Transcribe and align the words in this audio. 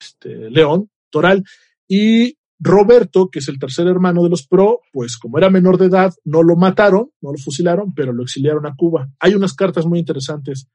este, 0.00 0.50
León, 0.50 0.90
Toral, 1.10 1.44
y 1.86 2.36
Roberto, 2.58 3.30
que 3.30 3.38
es 3.38 3.48
el 3.48 3.58
tercer 3.58 3.86
hermano 3.86 4.22
de 4.22 4.28
los 4.28 4.46
Pro, 4.46 4.80
pues 4.92 5.16
como 5.16 5.38
era 5.38 5.48
menor 5.48 5.78
de 5.78 5.86
edad, 5.86 6.12
no 6.24 6.42
lo 6.42 6.56
mataron, 6.56 7.10
no 7.20 7.32
lo 7.32 7.38
fusilaron, 7.38 7.94
pero 7.94 8.12
lo 8.12 8.22
exiliaron 8.22 8.66
a 8.66 8.74
Cuba. 8.76 9.08
Hay 9.18 9.34
unas 9.34 9.54
cartas 9.54 9.86
muy 9.86 9.98
interesantes. 9.98 10.68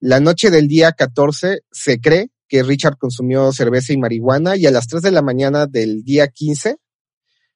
La 0.00 0.20
noche 0.20 0.50
del 0.50 0.66
día 0.66 0.92
14 0.92 1.60
se 1.70 2.00
cree 2.00 2.30
que 2.48 2.62
Richard 2.62 2.96
consumió 2.98 3.52
cerveza 3.52 3.92
y 3.92 3.98
marihuana 3.98 4.56
y 4.56 4.66
a 4.66 4.70
las 4.70 4.88
3 4.88 5.02
de 5.02 5.10
la 5.12 5.22
mañana 5.22 5.66
del 5.66 6.02
día 6.02 6.28
15, 6.28 6.76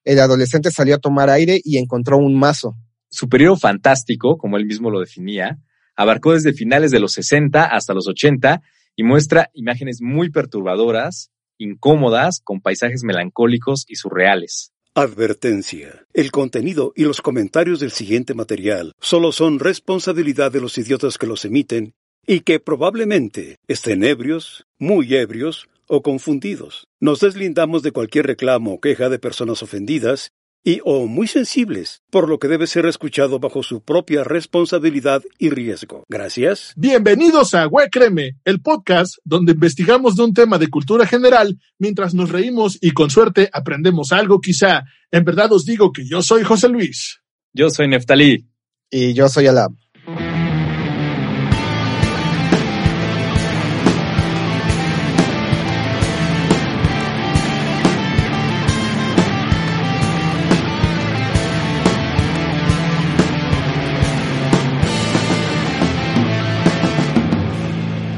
el 0.04 0.20
adolescente 0.20 0.70
salió 0.70 0.96
a 0.96 0.98
tomar 0.98 1.30
aire 1.30 1.60
y 1.64 1.78
encontró 1.78 2.18
un 2.18 2.38
mazo. 2.38 2.76
Su 3.08 3.28
periodo 3.28 3.56
fantástico, 3.56 4.38
como 4.38 4.56
él 4.56 4.66
mismo 4.66 4.90
lo 4.90 5.00
definía, 5.00 5.58
abarcó 5.96 6.34
desde 6.34 6.52
finales 6.52 6.90
de 6.90 7.00
los 7.00 7.12
60 7.12 7.64
hasta 7.64 7.94
los 7.94 8.06
80 8.06 8.62
y 8.96 9.02
muestra 9.02 9.50
imágenes 9.54 10.00
muy 10.00 10.30
perturbadoras, 10.30 11.30
incómodas, 11.58 12.40
con 12.42 12.60
paisajes 12.60 13.04
melancólicos 13.04 13.84
y 13.88 13.96
surreales. 13.96 14.72
Advertencia. 14.94 16.06
El 16.12 16.30
contenido 16.30 16.92
y 16.94 17.04
los 17.04 17.22
comentarios 17.22 17.80
del 17.80 17.92
siguiente 17.92 18.34
material 18.34 18.92
solo 19.00 19.32
son 19.32 19.58
responsabilidad 19.58 20.52
de 20.52 20.60
los 20.60 20.76
idiotas 20.76 21.16
que 21.16 21.26
los 21.26 21.44
emiten 21.46 21.94
y 22.26 22.40
que 22.40 22.60
probablemente 22.60 23.56
estén 23.68 24.04
ebrios, 24.04 24.66
muy 24.78 25.14
ebrios 25.14 25.68
o 25.88 26.02
confundidos. 26.02 26.86
Nos 27.00 27.20
deslindamos 27.20 27.82
de 27.82 27.92
cualquier 27.92 28.26
reclamo 28.26 28.74
o 28.74 28.80
queja 28.80 29.08
de 29.08 29.18
personas 29.18 29.62
ofendidas 29.62 30.32
y 30.64 30.80
o 30.84 31.06
muy 31.06 31.26
sensibles, 31.26 32.02
por 32.10 32.28
lo 32.28 32.38
que 32.38 32.48
debe 32.48 32.66
ser 32.66 32.86
escuchado 32.86 33.38
bajo 33.38 33.62
su 33.62 33.82
propia 33.82 34.24
responsabilidad 34.24 35.22
y 35.38 35.50
riesgo. 35.50 36.04
Gracias. 36.08 36.72
Bienvenidos 36.76 37.54
a 37.54 37.66
Huecreme, 37.66 38.36
el 38.44 38.60
podcast 38.60 39.16
donde 39.24 39.52
investigamos 39.52 40.16
de 40.16 40.24
un 40.24 40.34
tema 40.34 40.58
de 40.58 40.68
cultura 40.68 41.06
general 41.06 41.58
mientras 41.78 42.14
nos 42.14 42.30
reímos 42.30 42.78
y 42.80 42.92
con 42.92 43.10
suerte 43.10 43.50
aprendemos 43.52 44.12
algo 44.12 44.40
quizá. 44.40 44.84
En 45.10 45.24
verdad 45.24 45.52
os 45.52 45.64
digo 45.64 45.92
que 45.92 46.06
yo 46.06 46.22
soy 46.22 46.42
José 46.42 46.68
Luis. 46.68 47.20
Yo 47.52 47.68
soy 47.68 47.88
Neftalí. 47.88 48.46
Y 48.90 49.14
yo 49.14 49.28
soy 49.28 49.46
Alam. 49.46 49.81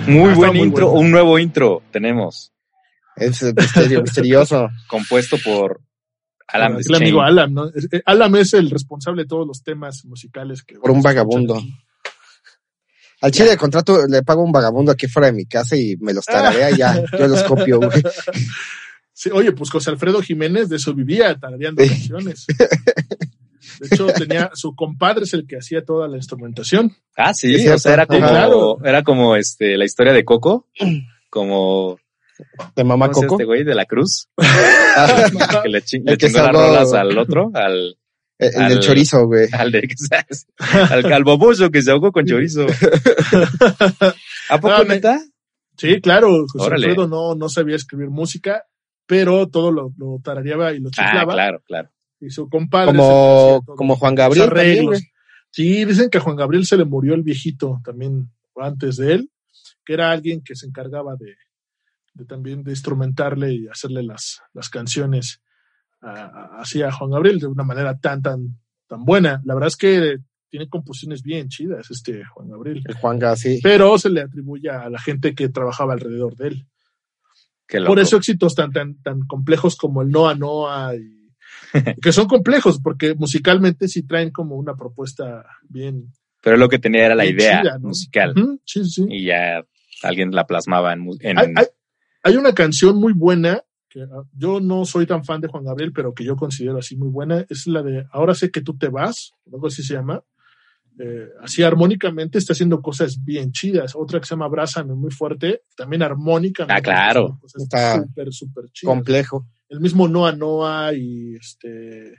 Muy 0.06 0.30
ah, 0.30 0.34
buen 0.34 0.56
intro, 0.56 0.92
un 0.92 1.10
nuevo 1.10 1.38
intro 1.38 1.82
tenemos. 1.90 2.52
Es 3.16 3.42
misterio, 3.42 4.02
misterioso. 4.02 4.68
Compuesto 4.88 5.36
por 5.42 5.80
Alam. 6.48 6.78
Es 6.78 6.88
el 6.88 6.96
amigo 6.96 7.22
Alam, 7.22 7.54
¿no? 7.54 7.68
Eh, 7.68 8.02
Alam 8.04 8.36
es 8.36 8.54
el 8.54 8.70
responsable 8.70 9.22
de 9.22 9.28
todos 9.28 9.46
los 9.46 9.62
temas 9.62 10.04
musicales 10.04 10.62
que. 10.62 10.76
Por 10.76 10.90
un 10.90 11.00
vagabundo. 11.00 11.62
Al 13.20 13.30
chile 13.30 13.50
de 13.50 13.56
contrato 13.56 14.06
le 14.06 14.22
pago 14.22 14.42
un 14.42 14.52
vagabundo 14.52 14.92
aquí 14.92 15.06
fuera 15.06 15.28
de 15.28 15.32
mi 15.32 15.46
casa 15.46 15.76
y 15.76 15.96
me 15.96 16.12
los 16.12 16.26
tararea 16.26 16.70
ya, 16.70 17.02
yo 17.18 17.26
los 17.26 17.42
copio, 17.44 17.78
güey. 17.78 18.02
Sí, 19.12 19.30
oye, 19.32 19.52
pues 19.52 19.70
José 19.70 19.90
Alfredo 19.90 20.20
Jiménez 20.20 20.68
de 20.68 20.76
eso 20.76 20.92
vivía, 20.92 21.34
tarareando 21.38 21.82
canciones. 21.86 22.46
De 23.80 23.88
hecho, 23.90 24.06
tenía 24.06 24.50
su 24.54 24.74
compadre 24.74 25.24
es 25.24 25.34
el 25.34 25.46
que 25.46 25.56
hacía 25.56 25.84
toda 25.84 26.08
la 26.08 26.16
instrumentación. 26.16 26.92
Ah, 27.16 27.34
sí, 27.34 27.68
o 27.68 27.78
sea, 27.78 27.94
era 27.94 28.06
como, 28.06 28.84
era 28.84 29.02
como 29.02 29.36
este, 29.36 29.76
la 29.76 29.84
historia 29.84 30.12
de 30.12 30.24
Coco, 30.24 30.68
como 31.30 31.98
de 32.74 32.84
mamá 32.84 33.10
Coco. 33.10 33.34
Este 33.34 33.44
güey 33.44 33.64
de 33.64 33.74
la 33.74 33.84
cruz. 33.86 34.28
que 35.62 35.68
le, 35.68 35.82
ching, 35.82 36.04
le 36.04 36.16
chingó 36.16 36.38
las 36.38 36.52
rolas 36.52 36.92
al 36.92 37.18
otro, 37.18 37.50
al. 37.54 37.96
El, 38.36 38.68
del 38.68 38.80
chorizo, 38.80 39.26
güey. 39.26 39.46
Al 39.52 39.70
de, 39.70 39.88
al 40.90 41.02
calvoboso 41.04 41.70
que 41.70 41.82
se 41.82 41.92
ahogó 41.92 42.10
con 42.10 42.26
chorizo. 42.26 42.66
¿A 44.48 44.60
poco 44.60 44.74
ah, 44.74 44.84
neta? 44.86 45.20
Sí, 45.78 46.00
claro. 46.00 46.44
José 46.48 46.74
Alfredo 46.74 47.06
no, 47.06 47.36
no 47.36 47.48
sabía 47.48 47.76
escribir 47.76 48.10
música, 48.10 48.64
pero 49.06 49.48
todo 49.48 49.70
lo, 49.70 49.92
lo 49.96 50.18
tarareaba 50.22 50.72
y 50.72 50.80
lo 50.80 50.88
ah, 50.88 50.92
chiflaba. 50.92 51.32
Ah, 51.32 51.36
claro, 51.36 51.62
claro 51.64 51.93
y 52.20 52.30
su 52.30 52.48
compadre. 52.48 52.96
Como, 52.96 53.62
como 53.64 53.96
Juan 53.96 54.14
Gabriel. 54.14 54.50
sí, 55.50 55.84
dicen 55.84 56.10
que 56.10 56.18
a 56.18 56.20
Juan 56.20 56.36
Gabriel 56.36 56.66
se 56.66 56.76
le 56.76 56.84
murió 56.84 57.14
el 57.14 57.22
viejito 57.22 57.80
también 57.84 58.30
antes 58.56 58.96
de 58.96 59.14
él, 59.14 59.30
que 59.84 59.94
era 59.94 60.10
alguien 60.10 60.42
que 60.42 60.54
se 60.54 60.66
encargaba 60.66 61.16
de, 61.16 61.34
de 62.14 62.24
también 62.24 62.62
de 62.62 62.72
instrumentarle 62.72 63.52
y 63.52 63.68
hacerle 63.68 64.02
las, 64.02 64.40
las 64.52 64.68
canciones 64.68 65.40
así 66.00 66.82
a 66.82 66.92
Juan 66.92 67.10
Gabriel 67.10 67.38
de 67.38 67.46
una 67.46 67.64
manera 67.64 67.98
tan, 67.98 68.22
tan, 68.22 68.58
tan 68.86 69.04
buena. 69.04 69.40
La 69.44 69.54
verdad 69.54 69.68
es 69.68 69.76
que 69.76 70.18
tiene 70.50 70.68
composiciones 70.68 71.22
bien 71.22 71.48
chidas 71.48 71.90
este 71.90 72.24
Juan 72.26 72.48
Gabriel. 72.48 72.82
El 72.84 72.94
Juan 72.96 73.18
sí. 73.36 73.58
Pero 73.62 73.98
se 73.98 74.10
le 74.10 74.20
atribuye 74.20 74.70
a 74.70 74.88
la 74.90 74.98
gente 74.98 75.34
que 75.34 75.48
trabajaba 75.48 75.94
alrededor 75.94 76.36
de 76.36 76.48
él. 76.48 76.66
Por 77.86 77.98
eso 77.98 78.18
éxitos 78.18 78.54
tan, 78.54 78.70
tan, 78.70 79.02
tan 79.02 79.22
complejos 79.22 79.76
como 79.76 80.02
el 80.02 80.10
Noa 80.10 80.34
Noa 80.34 80.94
y 80.94 81.23
que 82.02 82.12
son 82.12 82.26
complejos 82.26 82.80
porque 82.80 83.14
musicalmente 83.14 83.88
sí 83.88 84.02
traen 84.06 84.30
como 84.30 84.56
una 84.56 84.74
propuesta 84.74 85.44
bien. 85.68 86.12
Pero 86.42 86.56
lo 86.56 86.68
que 86.68 86.78
tenía 86.78 87.06
era 87.06 87.14
la 87.14 87.26
idea 87.26 87.62
musical. 87.80 88.34
sí, 88.64 88.84
sí. 88.84 89.06
Y 89.08 89.26
ya 89.26 89.64
alguien 90.02 90.30
la 90.32 90.46
plasmaba 90.46 90.92
en. 90.92 91.06
Hay, 92.22 92.36
una 92.36 92.52
canción 92.52 92.96
muy 92.96 93.12
buena 93.12 93.62
que 93.88 94.02
ah, 94.02 94.22
yo 94.32 94.58
no 94.58 94.86
soy 94.86 95.06
tan 95.06 95.24
fan 95.24 95.42
de 95.42 95.48
Juan 95.48 95.64
Gabriel, 95.64 95.92
pero 95.92 96.14
que 96.14 96.24
yo 96.24 96.36
considero 96.36 96.78
así 96.78 96.96
muy 96.96 97.08
buena. 97.08 97.44
Es 97.48 97.66
la 97.66 97.82
de 97.82 98.06
Ahora 98.12 98.34
sé 98.34 98.50
que 98.50 98.62
tú 98.62 98.76
te 98.78 98.88
vas, 98.88 99.32
algo 99.52 99.66
así 99.66 99.82
se 99.82 99.94
llama. 99.94 100.22
Eh, 100.98 101.28
así 101.42 101.62
armónicamente 101.62 102.38
está 102.38 102.52
haciendo 102.52 102.80
cosas 102.80 103.22
bien 103.22 103.50
chidas. 103.52 103.94
Otra 103.96 104.20
que 104.20 104.26
se 104.26 104.34
llama 104.34 104.46
Abrázame, 104.46 104.94
muy 104.94 105.10
fuerte, 105.10 105.62
también 105.76 106.02
armónicamente. 106.02 106.78
Ah, 106.78 106.82
claro. 106.82 107.40
Está 107.44 108.02
súper, 108.02 108.32
súper 108.32 108.64
Complejo 108.82 109.46
el 109.74 109.80
mismo 109.80 110.08
Noa 110.08 110.32
Noa 110.32 110.94
y 110.94 111.34
este 111.36 112.14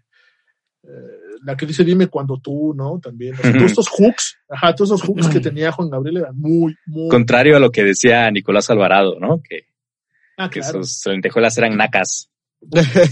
eh, 0.83 1.37
la 1.43 1.55
que 1.55 1.65
dice 1.65 1.83
dime 1.83 2.07
cuando 2.07 2.37
tú, 2.37 2.73
¿no? 2.75 2.99
También. 2.99 3.35
todos 3.35 3.63
estos 3.63 3.87
hooks, 3.89 4.37
ajá, 4.49 4.75
todos 4.75 4.89
esos 4.89 5.01
hooks 5.01 5.29
que 5.29 5.39
tenía 5.39 5.71
Juan 5.71 5.89
Gabriel 5.89 6.17
eran 6.17 6.37
muy, 6.37 6.75
muy. 6.85 7.09
Contrario 7.09 7.55
a 7.57 7.59
lo 7.59 7.71
que 7.71 7.83
decía 7.83 8.29
Nicolás 8.29 8.69
Alvarado, 8.69 9.19
¿no? 9.19 9.41
Que, 9.41 9.67
ah, 10.37 10.49
que 10.49 10.61
sus 10.61 11.05
lentejuelas 11.05 11.57
eran 11.57 11.77
nacas. 11.77 12.29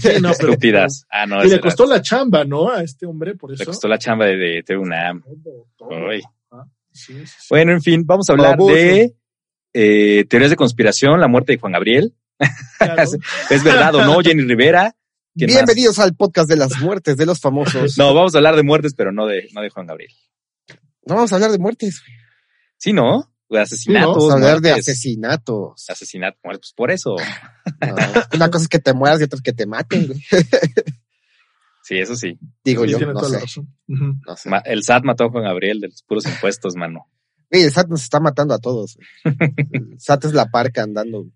Sí, 0.00 0.20
no, 0.20 0.30
Estúpidas. 0.30 1.06
Ah, 1.10 1.26
no, 1.26 1.44
y 1.44 1.48
le 1.48 1.60
costó 1.60 1.86
la 1.86 2.02
chamba, 2.02 2.44
¿no? 2.44 2.70
A 2.70 2.82
este 2.82 3.06
hombre, 3.06 3.34
por 3.34 3.52
eso. 3.52 3.62
Le 3.62 3.66
costó 3.66 3.88
la 3.88 3.98
chamba 3.98 4.26
de, 4.26 4.62
de, 4.66 4.76
una. 4.76 5.12
Bueno, 7.50 7.72
en 7.72 7.82
fin, 7.82 8.04
vamos 8.04 8.28
a 8.28 8.32
hablar 8.32 8.56
de 8.58 9.14
eh, 9.72 10.24
teorías 10.28 10.50
de 10.50 10.56
conspiración, 10.56 11.20
la 11.20 11.28
muerte 11.28 11.52
de 11.52 11.58
Juan 11.58 11.72
Gabriel. 11.72 12.14
es 13.50 13.64
verdad 13.64 13.94
o 13.94 14.04
no, 14.04 14.20
Jenny 14.20 14.42
Rivera. 14.42 14.94
Bienvenidos 15.34 15.98
al 15.98 16.14
podcast 16.14 16.48
de 16.48 16.56
las 16.56 16.80
muertes 16.80 17.16
de 17.16 17.26
los 17.26 17.40
famosos. 17.40 17.98
No, 17.98 18.14
vamos 18.14 18.34
a 18.34 18.38
hablar 18.38 18.56
de 18.56 18.62
muertes, 18.62 18.94
pero 18.94 19.12
no 19.12 19.26
de, 19.26 19.48
no 19.52 19.62
de 19.62 19.70
Juan 19.70 19.86
Gabriel. 19.86 20.12
No 21.06 21.16
vamos 21.16 21.32
a 21.32 21.36
hablar 21.36 21.50
de 21.50 21.58
muertes. 21.58 22.02
Sí, 22.76 22.92
¿no? 22.92 23.30
De 23.48 23.60
asesinatos. 23.60 24.16
vamos 24.16 24.30
a 24.30 24.34
hablar 24.34 24.60
de 24.60 24.72
asesinatos. 24.72 25.90
Asesinatos, 25.90 26.40
pues 26.42 26.72
por 26.74 26.90
eso. 26.90 27.16
una 28.32 28.50
cosa 28.50 28.64
es 28.64 28.68
que 28.68 28.78
te 28.78 28.92
mueras 28.92 29.20
y 29.20 29.24
otra 29.24 29.36
es 29.36 29.42
que 29.42 29.52
te 29.52 29.66
maten, 29.66 30.12
Sí, 31.84 31.98
eso 31.98 32.16
sí. 32.16 32.38
Digo 32.64 32.86
yo, 32.86 32.98
no 32.98 33.22
sé. 34.36 34.50
El 34.64 34.82
SAT 34.82 35.04
mató 35.04 35.24
a 35.24 35.30
Juan 35.30 35.44
Gabriel 35.44 35.80
de 35.80 35.88
los 35.88 36.02
puros 36.02 36.24
impuestos, 36.26 36.76
mano. 36.76 37.10
el 37.50 37.70
SAT 37.70 37.88
nos 37.88 38.02
está 38.02 38.20
matando 38.20 38.54
a 38.54 38.58
todos. 38.58 38.96
El 39.24 40.00
SAT 40.00 40.24
es 40.24 40.32
la 40.32 40.46
parca 40.46 40.82
andando. 40.82 41.26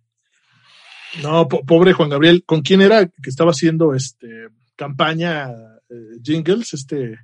No, 1.23 1.49
pobre 1.49 1.93
Juan 1.93 2.11
Gabriel. 2.11 2.45
¿Con 2.45 2.63
quién 2.63 2.83
era 2.83 3.07
que 3.07 3.31
estaba 3.31 3.51
haciendo 3.51 3.95
este 3.95 4.49
campaña 4.77 5.49
eh, 5.89 6.19
jingles? 6.23 6.75
Este 6.75 7.19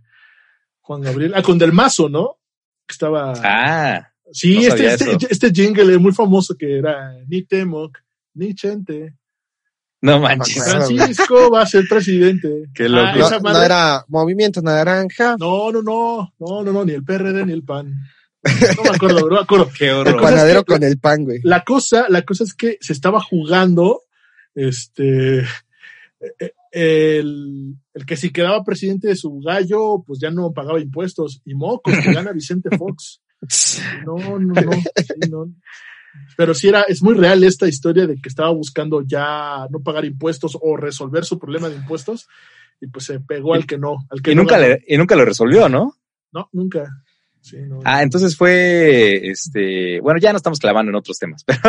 Juan 0.80 1.00
Gabriel. 1.00 1.32
Ah, 1.34 1.42
con 1.42 1.58
Del 1.58 1.72
Mazo, 1.72 2.08
¿no? 2.08 2.38
Que 2.86 2.92
estaba. 2.92 3.32
Ah. 3.42 4.08
Sí, 4.32 4.66
este, 4.66 4.86
este, 4.86 5.26
este, 5.30 5.50
jingle 5.50 5.94
es 5.94 6.00
muy 6.00 6.12
famoso 6.12 6.56
que 6.56 6.78
era 6.78 7.12
ni 7.28 7.42
temo, 7.42 7.90
ni 8.34 8.54
Chente. 8.54 9.14
No 10.00 10.18
manches. 10.18 10.62
Francisco 10.62 11.50
va 11.50 11.62
a 11.62 11.66
ser 11.66 11.84
presidente. 11.88 12.64
Qué 12.74 12.88
loco. 12.88 13.06
Ah, 13.06 13.38
No, 13.42 13.52
no 13.52 13.62
era 13.62 14.04
Movimiento 14.08 14.60
Naranja, 14.60 15.36
No, 15.38 15.70
no, 15.72 15.82
no, 15.82 16.34
no, 16.38 16.62
no, 16.62 16.72
no, 16.72 16.84
ni 16.84 16.92
el 16.92 17.04
PRD 17.04 17.46
ni 17.46 17.52
el 17.52 17.64
PAN. 17.64 17.94
No 18.76 18.82
me 18.82 18.90
acuerdo, 18.96 19.20
no 19.28 19.34
me 19.36 19.40
acuerdo. 19.40 19.70
Qué 19.76 19.88
el 19.88 19.94
horror. 19.96 20.16
es 20.16 20.22
panadero 20.22 20.64
que- 20.64 20.72
con 20.74 20.82
el 20.82 20.98
pan, 20.98 21.24
güey. 21.24 21.40
La 21.42 21.62
cosa, 21.64 22.06
la 22.08 22.22
cosa 22.22 22.44
es 22.44 22.54
que 22.54 22.78
se 22.80 22.92
estaba 22.92 23.20
jugando, 23.20 24.02
este, 24.54 25.38
eh, 25.40 26.52
el, 26.72 27.74
el 27.94 28.06
que 28.06 28.16
si 28.16 28.30
quedaba 28.30 28.64
presidente 28.64 29.08
de 29.08 29.16
su 29.16 29.40
gallo, 29.40 30.02
pues 30.06 30.18
ya 30.20 30.30
no 30.30 30.52
pagaba 30.52 30.80
impuestos. 30.80 31.40
Y 31.44 31.54
mocos, 31.54 31.94
que 31.98 32.12
gana 32.12 32.32
Vicente 32.32 32.76
Fox. 32.76 33.20
No, 34.06 34.16
no, 34.38 34.54
no, 34.54 34.72
sí, 34.72 35.30
no. 35.30 35.52
Pero 36.36 36.54
sí 36.54 36.68
era, 36.68 36.82
es 36.82 37.02
muy 37.02 37.12
real 37.14 37.44
esta 37.44 37.68
historia 37.68 38.06
de 38.06 38.14
que 38.16 38.30
estaba 38.30 38.50
buscando 38.50 39.02
ya 39.06 39.66
no 39.70 39.80
pagar 39.80 40.06
impuestos 40.06 40.56
o 40.62 40.78
resolver 40.78 41.26
su 41.26 41.38
problema 41.38 41.68
de 41.68 41.76
impuestos. 41.76 42.26
Y 42.80 42.86
pues 42.86 43.04
se 43.04 43.20
pegó 43.20 43.52
al 43.52 43.66
que 43.66 43.76
no, 43.76 44.06
al 44.08 44.22
que 44.22 44.32
Y 44.32 44.34
no 44.34 44.42
nunca, 44.44 44.58
le, 44.58 44.82
y 44.88 44.96
nunca 44.96 45.14
lo 45.14 45.26
resolvió, 45.26 45.68
¿no? 45.68 45.94
No, 46.32 46.48
nunca. 46.52 47.03
Sí, 47.44 47.58
no. 47.60 47.80
Ah, 47.84 48.02
entonces 48.02 48.36
fue, 48.38 49.20
este, 49.28 50.00
bueno, 50.00 50.18
ya 50.18 50.32
no 50.32 50.38
estamos 50.38 50.58
clavando 50.58 50.88
en 50.88 50.96
otros 50.96 51.18
temas, 51.18 51.44
pero 51.46 51.60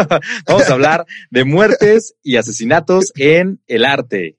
vamos 0.48 0.70
a 0.70 0.74
hablar 0.74 1.06
de 1.30 1.44
muertes 1.44 2.16
y 2.24 2.38
asesinatos 2.38 3.12
en 3.18 3.60
el 3.68 3.84
arte. 3.84 4.38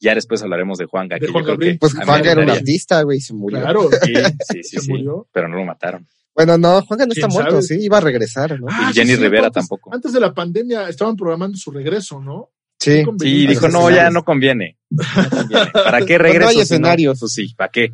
Ya 0.00 0.16
después 0.16 0.42
hablaremos 0.42 0.78
de 0.78 0.86
Juan 0.86 1.06
Gabriel. 1.06 1.78
Pues 1.78 1.94
Juan 1.94 2.26
era 2.26 2.42
un 2.42 2.50
artista, 2.50 3.02
güey, 3.02 3.20
se 3.20 3.34
murió. 3.34 3.60
claro. 3.60 3.88
Sí, 4.02 4.12
sí, 4.50 4.62
sí, 4.64 4.78
Se 4.78 4.80
sí. 4.80 4.90
murió. 4.90 5.28
Pero 5.32 5.46
no 5.46 5.58
lo 5.58 5.64
mataron. 5.64 6.08
Bueno, 6.34 6.58
no, 6.58 6.82
Juan 6.82 6.98
no 6.98 7.04
está 7.04 7.28
¿Quién 7.28 7.30
muerto, 7.34 7.62
sabe? 7.62 7.78
sí, 7.78 7.84
iba 7.84 7.98
a 7.98 8.00
regresar, 8.00 8.58
¿no? 8.58 8.66
Ah, 8.68 8.88
Y 8.90 8.94
Jenny 8.94 9.10
sí, 9.10 9.16
sí, 9.16 9.22
Rivera 9.22 9.46
antes- 9.46 9.54
tampoco. 9.62 9.94
Antes 9.94 10.12
de 10.12 10.18
la 10.18 10.34
pandemia 10.34 10.88
estaban 10.88 11.14
programando 11.14 11.56
su 11.56 11.70
regreso, 11.70 12.20
¿no? 12.20 12.50
Sí. 12.80 13.04
Sí, 13.20 13.46
dijo, 13.46 13.68
no, 13.68 13.88
ya 13.90 14.10
no 14.10 14.24
conviene. 14.24 14.76
No 14.90 15.04
conviene. 15.30 15.70
¿Para 15.72 16.04
qué 16.04 16.14
No 16.18 16.24
regreso? 16.24 16.48
hay 16.48 16.54
si 16.54 16.58
no? 16.58 16.62
escenarios. 16.64 17.20
Pues 17.20 17.32
sí, 17.32 17.54
¿para 17.56 17.70
qué? 17.70 17.92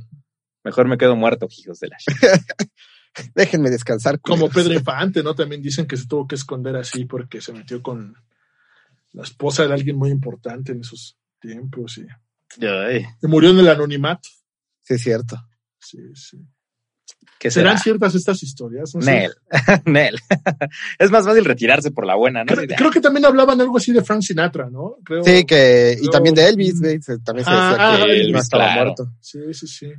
Mejor 0.69 0.87
me 0.87 0.99
quedo 0.99 1.17
muerto, 1.17 1.49
hijos 1.57 1.81
de 1.81 1.89
la 1.89 1.97
Déjenme 3.35 3.71
descansar. 3.71 4.21
Como. 4.21 4.51
Pedro 4.51 4.75
Infante, 4.75 5.23
¿no? 5.23 5.35
También 5.35 5.63
dicen 5.63 5.87
que 5.87 5.97
se 5.97 6.07
tuvo 6.07 6.27
que 6.29 6.35
esconder 6.35 6.77
así 6.77 7.07
porque 7.07 7.41
se 7.41 7.55
metió 7.55 7.83
con 7.83 8.15
la 9.15 9.23
esposa 9.23 9.67
de 9.67 9.73
alguien 9.73 9.97
muy 9.97 10.11
importante 10.11 10.73
en 10.73 10.81
esos 10.81 11.17
tiempos 11.41 11.97
y, 11.97 12.07
murió 13.27 13.49
en 13.49 13.61
el 13.61 13.69
anonimato. 13.69 14.29
Sí, 14.83 14.95
es 14.95 15.01
cierto. 15.01 15.43
Sí, 15.81 15.99
sí. 16.15 16.37
¿Qué 17.39 17.51
será? 17.51 17.71
¿Serán 17.71 17.83
ciertas 17.83 18.15
estas 18.15 18.43
historias? 18.43 18.95
No. 18.95 19.01
Nel. 19.01 19.33
Nel. 19.87 20.19
es 20.99 21.11
más 21.11 21.25
fácil 21.25 21.47
retirarse 21.47 21.91
por 21.93 22.05
la 22.05 22.15
buena, 22.15 22.45
¿no? 22.45 22.55
Creo, 22.55 22.67
creo 22.77 22.91
que 22.91 23.01
también 23.01 23.25
hablaban 23.25 23.59
algo 23.59 23.79
así 23.79 23.91
de 23.91 24.05
Frank 24.05 24.21
Sinatra, 24.21 24.69
¿no? 24.69 24.97
Creo. 25.03 25.25
Sí, 25.25 25.47
que, 25.47 25.97
y 25.99 26.11
también 26.11 26.35
de 26.35 26.47
Elvis, 26.47 26.79
güey, 26.79 27.01
se- 27.01 27.21
también 27.21 27.47
se 27.47 27.51
Ah, 27.55 27.71
decía 27.71 27.95
ah, 27.95 28.07
que 28.07 28.13
Elvis, 28.13 28.33
no 28.33 28.39
estaba 28.39 28.65
claro. 28.65 28.83
muerto. 28.83 29.13
Sí, 29.23 29.39
sí, 29.55 29.67
sí. 29.67 29.93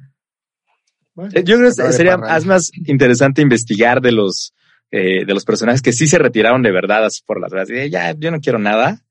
Bueno, 1.19 1.31
Eh, 1.35 1.43
Yo 1.43 1.57
creo 1.57 1.69
que 1.75 1.93
sería 1.93 2.17
más, 2.17 2.45
más 2.45 2.71
interesante 2.85 3.41
investigar 3.41 4.01
de 4.01 4.11
los 4.11 4.53
eh, 4.91 5.25
de 5.25 5.33
los 5.33 5.45
personajes 5.45 5.81
que 5.81 5.93
sí 5.93 6.07
se 6.07 6.17
retiraron 6.17 6.63
de 6.63 6.71
verdad 6.71 7.05
así 7.05 7.21
por 7.25 7.39
las 7.39 7.51
gradas. 7.51 7.69
Ya, 7.91 8.13
yo 8.17 8.31
no 8.31 8.39
quiero 8.39 8.57
nada. 8.59 9.03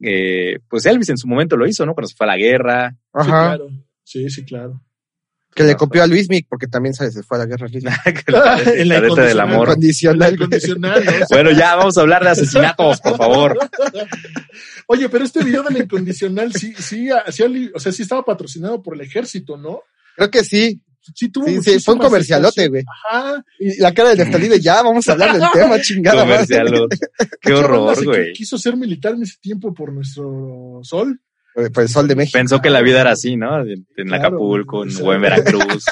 Eh, 0.00 0.58
pues 0.68 0.84
Elvis 0.86 1.08
en 1.08 1.16
su 1.18 1.26
momento 1.26 1.56
lo 1.56 1.66
hizo, 1.66 1.84
¿no? 1.86 1.94
Cuando 1.94 2.08
se 2.08 2.14
fue 2.16 2.26
a 2.26 2.30
la 2.30 2.36
guerra. 2.36 2.90
sí, 2.92 2.98
Ajá. 3.14 3.46
claro. 3.56 3.68
Sí, 4.04 4.28
sí, 4.30 4.44
claro. 4.44 4.82
Que 5.54 5.64
le 5.64 5.76
copió 5.76 6.02
a 6.02 6.06
Luis 6.06 6.28
Mick, 6.28 6.46
porque 6.48 6.66
también 6.68 6.92
se 6.94 7.10
se 7.10 7.22
fue 7.22 7.36
a 7.38 7.40
la 7.40 7.46
guerra. 7.46 7.66
La 7.72 8.02
En 8.74 8.88
la 8.88 8.96
cadete 8.96 9.22
del 9.22 9.38
incondicional. 9.38 9.40
amor. 9.40 9.68
Condicional. 9.68 10.28
El 10.30 10.36
güey. 10.36 10.48
condicional, 10.50 11.04
¿no? 11.04 11.12
Bueno, 11.30 11.50
ya 11.52 11.74
vamos 11.76 11.96
a 11.96 12.00
hablar 12.02 12.22
de 12.22 12.30
asesinatos, 12.30 13.00
por 13.00 13.16
favor. 13.16 13.58
Oye, 14.86 15.08
pero 15.08 15.24
este 15.24 15.42
video 15.44 15.62
del 15.62 15.78
incondicional 15.82 16.52
sí, 16.52 16.74
sí, 16.78 17.08
sí, 17.30 17.42
ali- 17.42 17.70
o 17.74 17.80
sea, 17.80 17.92
sí 17.92 18.02
estaba 18.02 18.24
patrocinado 18.24 18.82
por 18.82 18.94
el 18.94 19.00
ejército, 19.00 19.56
¿no? 19.56 19.80
Creo 20.16 20.30
que 20.30 20.44
sí. 20.44 20.80
Sí, 21.14 21.28
tuvo 21.30 21.44
Sí, 21.46 21.50
sí, 21.52 21.56
muchísima 21.56 21.80
fue 21.80 21.94
un 21.94 22.00
comercialote, 22.00 22.68
güey. 22.68 22.84
Ajá. 23.10 23.44
Y 23.58 23.78
la 23.80 23.92
cara 23.94 24.10
del 24.10 24.18
Neftalí 24.18 24.48
de 24.48 24.60
ya, 24.60 24.82
vamos 24.82 25.08
a 25.08 25.12
hablar 25.12 25.32
del 25.38 25.48
tema, 25.52 25.78
chingada. 25.80 26.24
madre. 26.24 26.46
Comercial. 26.46 26.88
Qué 27.40 27.52
horror, 27.52 28.04
güey. 28.04 28.32
Quiso 28.32 28.58
ser 28.58 28.76
militar 28.76 29.14
en 29.14 29.22
ese 29.22 29.36
tiempo 29.40 29.72
por 29.74 29.92
nuestro 29.92 30.80
sol. 30.82 31.20
El 31.54 31.88
sol 31.88 32.06
de 32.06 32.14
México. 32.14 32.38
Pensó 32.38 32.60
que 32.60 32.70
la 32.70 32.82
vida 32.82 33.00
era 33.00 33.12
así, 33.12 33.36
¿no? 33.36 33.60
En, 33.62 33.86
en 33.96 34.06
Claro, 34.08 34.14
Acapulco, 34.28 34.84
en, 34.84 34.90
o 34.90 34.92
sea, 34.92 35.04
o 35.06 35.12
en 35.12 35.20
Veracruz. 35.22 35.84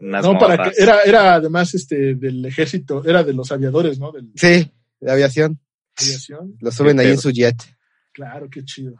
Unas 0.00 0.24
no, 0.24 0.38
para 0.38 0.70
que, 0.70 0.80
era, 0.80 1.02
era 1.02 1.34
además 1.34 1.74
este 1.74 2.14
del 2.14 2.44
ejército, 2.46 3.04
era 3.04 3.24
de 3.24 3.34
los 3.34 3.50
aviadores, 3.50 3.98
¿no? 3.98 4.12
De 4.12 4.22
la 4.22 4.28
Sí, 4.36 4.70
de 5.00 5.10
aviación. 5.10 5.58
aviación. 5.98 6.56
Lo 6.60 6.70
suben 6.70 6.96
Qué 6.96 7.02
ahí 7.02 7.10
en 7.10 7.18
su 7.18 7.30
jet. 7.32 7.56
Claro, 8.12 8.48
qué 8.50 8.64
chido. 8.64 8.94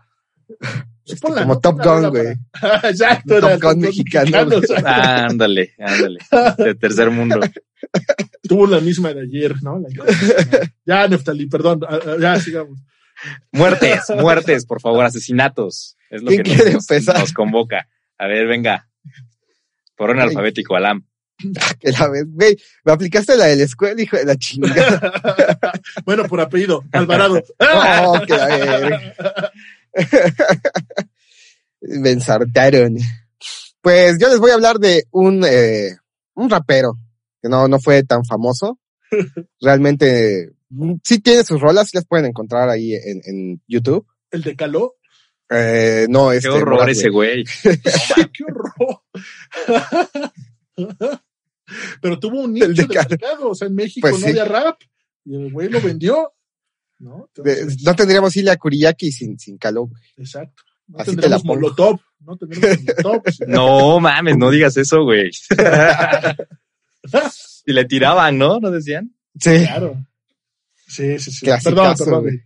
Este, 1.06 1.20
como. 1.20 1.60
Top 1.60 1.80
Gun, 1.82 2.08
güey. 2.10 2.28
Exacto, 2.84 3.40
Top 3.40 3.60
Gun 3.62 3.80
mexicano. 3.80 4.48
Ah, 4.84 5.26
ándale, 5.30 5.74
ándale. 5.78 6.18
De 6.58 6.74
tercer 6.74 7.10
mundo. 7.10 7.40
Tuvo 8.48 8.66
la 8.66 8.80
misma 8.80 9.12
de 9.12 9.22
ayer, 9.22 9.54
¿no? 9.62 9.78
La- 9.78 9.88
ya, 10.86 11.08
Neftali, 11.08 11.46
perdón. 11.46 11.80
Ya, 12.20 12.40
sigamos. 12.40 12.78
Muertes, 13.52 14.00
muertes, 14.18 14.66
por 14.66 14.80
favor, 14.80 15.04
asesinatos. 15.04 15.96
Es 16.10 16.22
lo 16.22 16.28
¿Quién 16.28 16.42
que 16.42 16.50
nos, 16.50 16.56
quiere 16.56 16.72
nos- 16.74 16.90
empezar? 16.90 17.18
nos 17.20 17.32
convoca. 17.32 17.86
A 18.18 18.26
ver, 18.26 18.46
venga. 18.46 18.88
Por 19.96 20.10
orden 20.10 20.22
Ay. 20.22 20.28
alfabético, 20.28 20.74
Alam. 20.76 21.04
Que 21.80 21.90
la 21.92 22.08
vez, 22.08 22.24
güey, 22.28 22.56
me 22.84 22.92
aplicaste 22.92 23.36
la 23.36 23.46
de 23.46 23.56
la 23.56 23.64
escuela, 23.64 24.00
hijo 24.00 24.16
de 24.16 24.24
la 24.24 24.36
chingada. 24.36 25.12
bueno, 26.04 26.24
por 26.24 26.40
apellido, 26.40 26.84
Alvarado. 26.92 27.42
Oh, 27.58 28.20
que 28.26 28.32
la. 28.36 29.52
Me 31.80 32.10
ensartaron. 32.10 32.96
Pues 33.80 34.18
yo 34.18 34.28
les 34.28 34.38
voy 34.38 34.50
a 34.50 34.54
hablar 34.54 34.78
de 34.78 35.04
un, 35.10 35.44
eh, 35.44 35.96
un 36.34 36.48
rapero 36.48 36.98
que 37.42 37.48
no, 37.48 37.68
no 37.68 37.78
fue 37.78 38.02
tan 38.02 38.24
famoso. 38.24 38.78
Realmente, 39.60 40.52
sí 41.04 41.18
tiene 41.20 41.44
sus 41.44 41.60
rolas, 41.60 41.88
sí 41.88 41.96
las 41.96 42.06
pueden 42.06 42.26
encontrar 42.26 42.68
ahí 42.70 42.94
en, 42.94 43.20
en 43.24 43.62
YouTube. 43.68 44.06
El 44.30 44.42
de 44.42 44.56
Caló. 44.56 44.94
Eh, 45.50 46.06
no, 46.08 46.30
Qué 46.30 46.36
este. 46.36 46.48
horror 46.48 46.70
Morat, 46.74 46.88
ese 46.88 47.10
güey. 47.10 47.44
¡Qué 47.62 48.44
horror! 48.44 49.02
Pero 52.00 52.18
tuvo 52.18 52.40
un 52.40 52.56
El 52.60 52.70
nicho 52.70 52.86
de 52.86 52.88
de, 52.88 53.06
mercado. 53.10 53.50
O 53.50 53.54
sea, 53.54 53.68
en 53.68 53.74
México 53.74 54.08
Pues 54.08 54.20
no 54.20 54.26
sí. 54.26 54.30
había 54.30 54.44
rap. 54.44 54.80
Y 55.24 55.36
el 55.36 55.52
güey 55.52 55.68
lo 55.68 55.80
vendió. 55.80 56.32
¿No? 57.04 57.28
De- 57.36 57.52
Entonces, 57.52 57.82
no 57.82 57.94
tendríamos 57.94 58.36
Ilya 58.36 58.56
Kuriyaki 58.56 59.12
sin, 59.12 59.38
sin 59.38 59.58
Caló. 59.58 59.86
güey. 59.86 60.02
Exacto. 60.16 60.62
No 60.88 60.98
Así 60.98 61.10
te 61.10 61.16
la 61.28 61.38
tendremos 61.38 61.42
pongo. 61.42 61.54
Molotov. 61.54 62.00
No 62.20 62.36
tendremos 62.36 62.78
Molotov. 63.02 63.22
No 63.48 64.00
mames, 64.00 64.36
no 64.38 64.50
digas 64.50 64.76
eso, 64.76 65.02
güey. 65.04 65.30
y 67.66 67.72
le 67.72 67.84
tiraban, 67.84 68.38
¿no? 68.38 68.60
¿No 68.60 68.70
decían? 68.70 69.14
Sí. 69.38 69.64
Claro. 69.64 70.04
Sí, 70.86 71.18
sí, 71.18 71.30
sí. 71.32 71.44
Clasicazo, 71.46 71.70
Perdón, 71.74 71.96
perdón. 71.98 72.22
güey. 72.22 72.40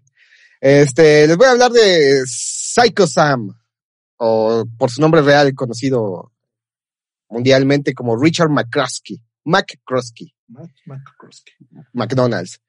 Este, 0.60 1.26
les 1.26 1.36
voy 1.36 1.46
a 1.46 1.50
hablar 1.52 1.70
de 1.70 2.22
Psycho 2.26 3.06
Sam, 3.06 3.56
o 4.16 4.64
por 4.76 4.90
su 4.90 5.00
nombre 5.00 5.22
real 5.22 5.54
conocido 5.54 6.32
mundialmente 7.28 7.94
como 7.94 8.20
Richard 8.20 8.48
McCroskey, 8.50 9.20
McCroskey, 9.44 10.34
McCroskey. 10.48 11.54
McDonald's. 11.92 12.60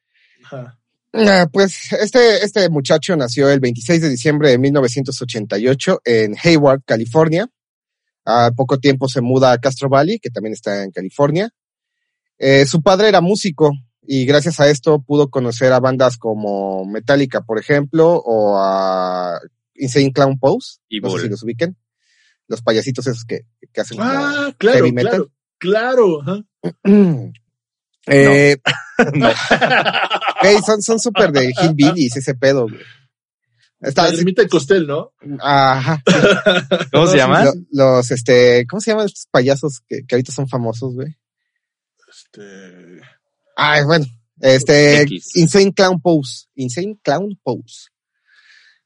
Ajá. 0.45 0.78
Ah, 1.13 1.47
Pues 1.51 1.91
este, 1.93 2.43
este 2.43 2.69
muchacho 2.69 3.15
nació 3.15 3.49
el 3.49 3.59
26 3.59 4.01
de 4.01 4.09
diciembre 4.09 4.49
de 4.49 4.57
1988 4.57 6.01
en 6.05 6.35
Hayward, 6.43 6.81
California. 6.85 7.47
Al 8.25 8.53
poco 8.53 8.77
tiempo 8.79 9.07
se 9.07 9.21
muda 9.21 9.51
a 9.51 9.57
Castro 9.57 9.89
Valley, 9.89 10.19
que 10.19 10.29
también 10.29 10.53
está 10.53 10.83
en 10.83 10.91
California. 10.91 11.49
Eh, 12.37 12.65
su 12.65 12.81
padre 12.81 13.09
era 13.09 13.21
músico 13.21 13.71
y 14.01 14.25
gracias 14.25 14.59
a 14.59 14.69
esto 14.69 15.01
pudo 15.01 15.29
conocer 15.29 15.73
a 15.73 15.79
bandas 15.79 16.17
como 16.17 16.85
Metallica, 16.85 17.41
por 17.41 17.57
ejemplo, 17.59 18.13
o 18.23 18.57
a 18.59 19.39
Insane 19.75 20.11
Clown 20.13 20.37
Pose. 20.37 20.77
Y 20.89 20.99
no 21.01 21.09
sé 21.09 21.23
si 21.23 21.29
los 21.29 21.43
ubiquen. 21.43 21.75
Los 22.47 22.61
payasitos 22.61 23.05
esos 23.07 23.25
que, 23.25 23.41
que 23.73 23.81
hacen 23.81 23.97
Ah, 23.99 24.53
claro, 24.57 24.77
heavy 24.77 24.91
metal. 24.91 25.29
claro. 25.57 26.21
Claro. 26.21 26.21
ajá. 26.21 26.43
Eh, 28.11 28.57
güey, 30.41 30.57
son, 30.65 30.81
son 30.81 30.99
súper 30.99 31.31
de 31.31 31.51
hillbillies 31.61 32.17
ese 32.17 32.35
pedo, 32.35 32.63
güey. 32.67 32.81
Está, 33.81 34.09
La 34.11 34.17
ermita 34.17 34.41
de 34.41 34.49
Costel, 34.49 34.85
¿no? 34.87 35.13
ajá. 35.39 36.03
¿Cómo 36.91 37.05
se 37.07 37.13
sí, 37.13 37.17
llama? 37.17 37.45
Lo- 37.45 37.53
los, 37.71 38.11
este, 38.11 38.65
¿cómo 38.69 38.81
se 38.81 38.91
llaman 38.91 39.05
estos 39.05 39.27
payasos 39.31 39.79
que, 39.87 40.05
que 40.05 40.15
ahorita 40.15 40.33
son 40.33 40.49
famosos, 40.49 40.93
güey? 40.95 41.15
Este. 42.09 43.01
Ay, 43.55 43.83
bueno, 43.85 44.05
este, 44.41 45.01
X. 45.03 45.35
Insane 45.35 45.73
Clown 45.73 46.01
Pose, 46.01 46.47
Insane 46.55 46.97
Clown 47.01 47.39
Pose. 47.41 47.87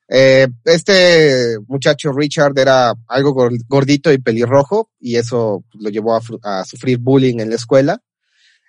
Eh, 0.10 0.48
este 0.66 1.58
muchacho 1.68 2.12
Richard 2.12 2.58
era 2.60 2.94
algo 3.08 3.34
gor- 3.34 3.58
gordito 3.68 4.12
y 4.12 4.18
pelirrojo 4.20 4.92
y 5.00 5.16
eso 5.16 5.64
lo 5.74 5.90
llevó 5.90 6.20
a 6.44 6.66
sufrir 6.66 6.98
bullying 7.00 7.40
en 7.40 7.50
la 7.50 7.56
escuela. 7.56 8.00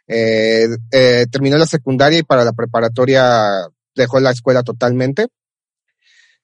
Eh, 0.06 0.68
eh, 0.92 1.26
terminó 1.30 1.56
la 1.56 1.66
secundaria 1.66 2.18
y 2.18 2.23
para 2.23 2.44
la 2.44 2.52
preparatoria 2.52 3.66
dejó 3.94 4.20
la 4.20 4.30
escuela 4.30 4.62
totalmente. 4.62 5.28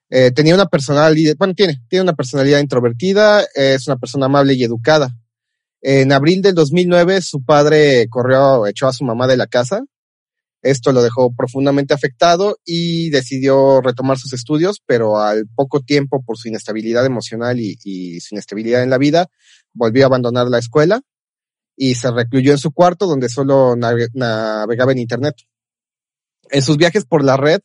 Eh, 0.09 0.31
tenía 0.31 0.55
una 0.55 0.65
personalidad, 0.65 1.35
bueno, 1.37 1.53
tiene, 1.53 1.81
tiene 1.87 2.03
una 2.03 2.15
personalidad 2.15 2.59
introvertida, 2.59 3.45
es 3.55 3.87
una 3.87 3.97
persona 3.97 4.25
amable 4.25 4.53
y 4.55 4.63
educada. 4.63 5.15
En 5.81 6.11
abril 6.11 6.41
del 6.41 6.53
2009, 6.53 7.21
su 7.21 7.43
padre 7.43 8.07
corrió, 8.09 8.67
echó 8.67 8.87
a 8.87 8.93
su 8.93 9.03
mamá 9.03 9.27
de 9.27 9.37
la 9.37 9.47
casa. 9.47 9.83
Esto 10.61 10.91
lo 10.91 11.01
dejó 11.01 11.33
profundamente 11.33 11.93
afectado 11.93 12.57
y 12.63 13.09
decidió 13.09 13.81
retomar 13.81 14.19
sus 14.19 14.33
estudios, 14.33 14.79
pero 14.85 15.19
al 15.19 15.47
poco 15.55 15.79
tiempo, 15.79 16.23
por 16.23 16.37
su 16.37 16.49
inestabilidad 16.49 17.05
emocional 17.05 17.59
y, 17.59 17.77
y 17.83 18.19
su 18.19 18.35
inestabilidad 18.35 18.83
en 18.83 18.91
la 18.91 18.99
vida, 18.99 19.27
volvió 19.73 20.03
a 20.03 20.07
abandonar 20.07 20.47
la 20.47 20.59
escuela 20.59 21.01
y 21.75 21.95
se 21.95 22.11
recluyó 22.11 22.51
en 22.51 22.57
su 22.57 22.71
cuarto 22.71 23.07
donde 23.07 23.29
solo 23.29 23.75
nave- 23.75 24.09
navegaba 24.13 24.91
en 24.91 24.99
Internet. 24.99 25.35
En 26.49 26.61
sus 26.61 26.77
viajes 26.77 27.05
por 27.05 27.23
la 27.23 27.37
red, 27.37 27.61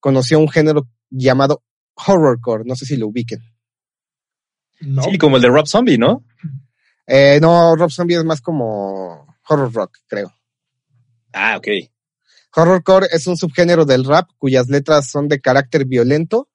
conoció 0.00 0.38
un 0.38 0.48
género 0.48 0.88
llamado 1.10 1.62
horrorcore, 1.94 2.64
no 2.66 2.74
sé 2.76 2.84
si 2.86 2.96
lo 2.96 3.08
ubiquen. 3.08 3.40
No. 4.80 5.02
Sí, 5.04 5.16
como 5.16 5.36
el 5.36 5.42
de 5.42 5.48
Rob 5.48 5.66
Zombie, 5.66 5.96
¿no? 5.98 6.24
Eh, 7.06 7.38
no, 7.40 7.76
Rob 7.76 7.90
Zombie 7.90 8.16
es 8.16 8.24
más 8.24 8.40
como 8.40 9.26
horror 9.48 9.72
rock, 9.72 9.98
creo. 10.06 10.32
Ah, 11.32 11.56
ok. 11.56 11.68
Horrorcore 12.54 13.06
es 13.12 13.26
un 13.26 13.36
subgénero 13.36 13.84
del 13.84 14.04
rap 14.04 14.28
cuyas 14.38 14.68
letras 14.68 15.08
son 15.10 15.28
de 15.28 15.40
carácter 15.40 15.84
violento, 15.84 16.48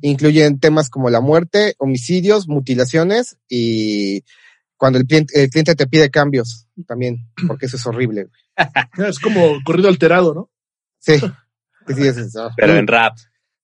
incluyen 0.00 0.60
temas 0.60 0.90
como 0.90 1.08
la 1.08 1.20
muerte, 1.20 1.74
homicidios, 1.78 2.46
mutilaciones 2.48 3.38
y 3.48 4.22
cuando 4.76 4.98
el 4.98 5.06
cliente, 5.06 5.42
el 5.42 5.50
cliente 5.50 5.74
te 5.74 5.86
pide 5.86 6.10
cambios 6.10 6.68
también, 6.86 7.18
porque 7.46 7.66
eso 7.66 7.76
es 7.76 7.86
horrible. 7.86 8.28
Es 9.06 9.18
como 9.18 9.62
corrido 9.64 9.88
alterado, 9.88 10.34
¿no? 10.34 10.50
Sí, 10.98 11.18
sí, 11.18 11.94
sí, 11.94 12.06
es 12.06 12.16
eso. 12.16 12.50
Pero 12.56 12.74
en 12.74 12.86
rap. 12.86 13.16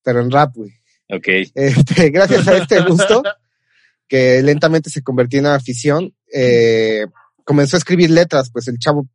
Pero 0.02 0.20
en 0.20 0.30
rap, 0.30 0.54
güey. 0.54 0.70
Ok. 1.08 1.28
Este, 1.54 2.10
gracias 2.10 2.46
a 2.46 2.58
este 2.58 2.80
gusto, 2.82 3.22
que 4.06 4.42
lentamente 4.42 4.90
se 4.90 5.02
convirtió 5.02 5.38
en 5.38 5.46
una 5.46 5.54
afición, 5.54 6.14
eh, 6.32 7.06
comenzó 7.44 7.76
a 7.76 7.78
escribir 7.78 8.10
letras, 8.10 8.50
pues 8.52 8.68
el 8.68 8.78
chavo, 8.78 9.08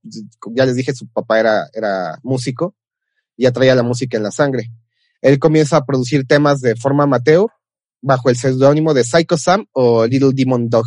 ya 0.55 0.65
les 0.65 0.75
dije, 0.75 0.93
su 0.93 1.07
papá 1.07 1.39
era, 1.39 1.67
era 1.73 2.19
músico, 2.23 2.75
y 3.35 3.43
ya 3.43 3.51
traía 3.51 3.75
la 3.75 3.83
música 3.83 4.17
en 4.17 4.23
la 4.23 4.31
sangre. 4.31 4.71
Él 5.21 5.39
comienza 5.39 5.77
a 5.77 5.85
producir 5.85 6.25
temas 6.25 6.59
de 6.61 6.75
forma 6.75 7.03
amateur, 7.03 7.47
bajo 8.01 8.29
el 8.29 8.35
seudónimo 8.35 8.93
de 8.93 9.03
Psycho 9.03 9.37
Sam 9.37 9.65
o 9.73 10.05
Little 10.05 10.31
Demon 10.33 10.69
Dog. 10.69 10.85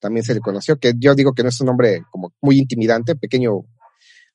También 0.00 0.24
se 0.24 0.34
le 0.34 0.40
conoció, 0.40 0.78
que 0.78 0.94
yo 0.96 1.14
digo 1.14 1.32
que 1.34 1.42
no 1.42 1.50
es 1.50 1.60
un 1.60 1.66
nombre 1.66 2.02
como 2.10 2.32
muy 2.40 2.58
intimidante, 2.58 3.14
pequeño, 3.16 3.64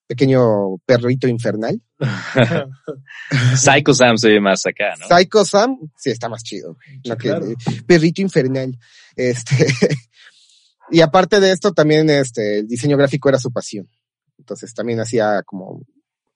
pequeño 0.08 0.78
perrito 0.86 1.28
infernal. 1.28 1.82
Psycho 3.56 3.94
Sam 3.94 4.18
se 4.18 4.30
ve 4.30 4.40
más 4.40 4.66
acá, 4.66 4.94
¿no? 5.00 5.08
Psycho 5.08 5.44
Sam, 5.44 5.78
sí, 5.98 6.12
está 6.12 6.30
más 6.30 6.44
chido. 6.44 6.78
que- 7.20 7.56
perrito 7.88 8.22
infernal. 8.22 8.78
Este, 9.16 9.68
y 10.92 11.02
aparte 11.02 11.40
de 11.40 11.52
esto, 11.52 11.74
también 11.74 12.10
este, 12.10 12.60
el 12.60 12.68
diseño 12.68 12.98
gráfico 12.98 13.30
era 13.30 13.40
su 13.40 13.52
pasión. 13.52 13.90
Entonces 14.38 14.74
también 14.74 15.00
hacía 15.00 15.42
como 15.44 15.82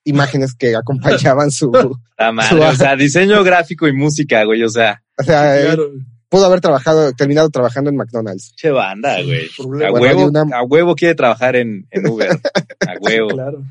imágenes 0.04 0.54
que 0.54 0.74
acompañaban 0.74 1.50
su, 1.50 1.70
o 2.18 2.32
madre. 2.32 2.64
O 2.66 2.74
sea, 2.74 2.96
diseño 2.96 3.44
gráfico 3.44 3.86
y 3.86 3.92
música, 3.92 4.44
güey. 4.44 4.62
O 4.64 4.68
sea, 4.68 5.02
sea, 5.24 5.56
él 5.58 5.66
Claro. 5.66 5.90
Pudo 6.30 6.46
haber 6.46 6.62
trabajado, 6.62 7.12
terminado 7.12 7.50
trabajando 7.50 7.90
en 7.90 7.96
McDonald's. 7.96 8.54
che 8.56 8.70
banda, 8.70 9.20
güey. 9.22 9.46
A 9.84 9.90
Bueno, 9.90 10.26
una- 10.28 10.56
a 10.56 10.62
huevo 10.62 10.94
quiere 10.94 11.14
trabajar 11.14 11.56
en, 11.56 11.86
en 11.90 12.06
Uber. 12.08 12.30
A 12.88 12.94
huevo. 13.00 13.28
Claro. 13.28 13.62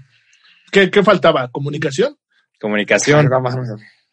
¿Qué, 0.72 0.92
qué 0.92 1.02
faltaba? 1.04 1.50
¿Comunicación? 1.50 2.16
Comunicación. 2.62 3.28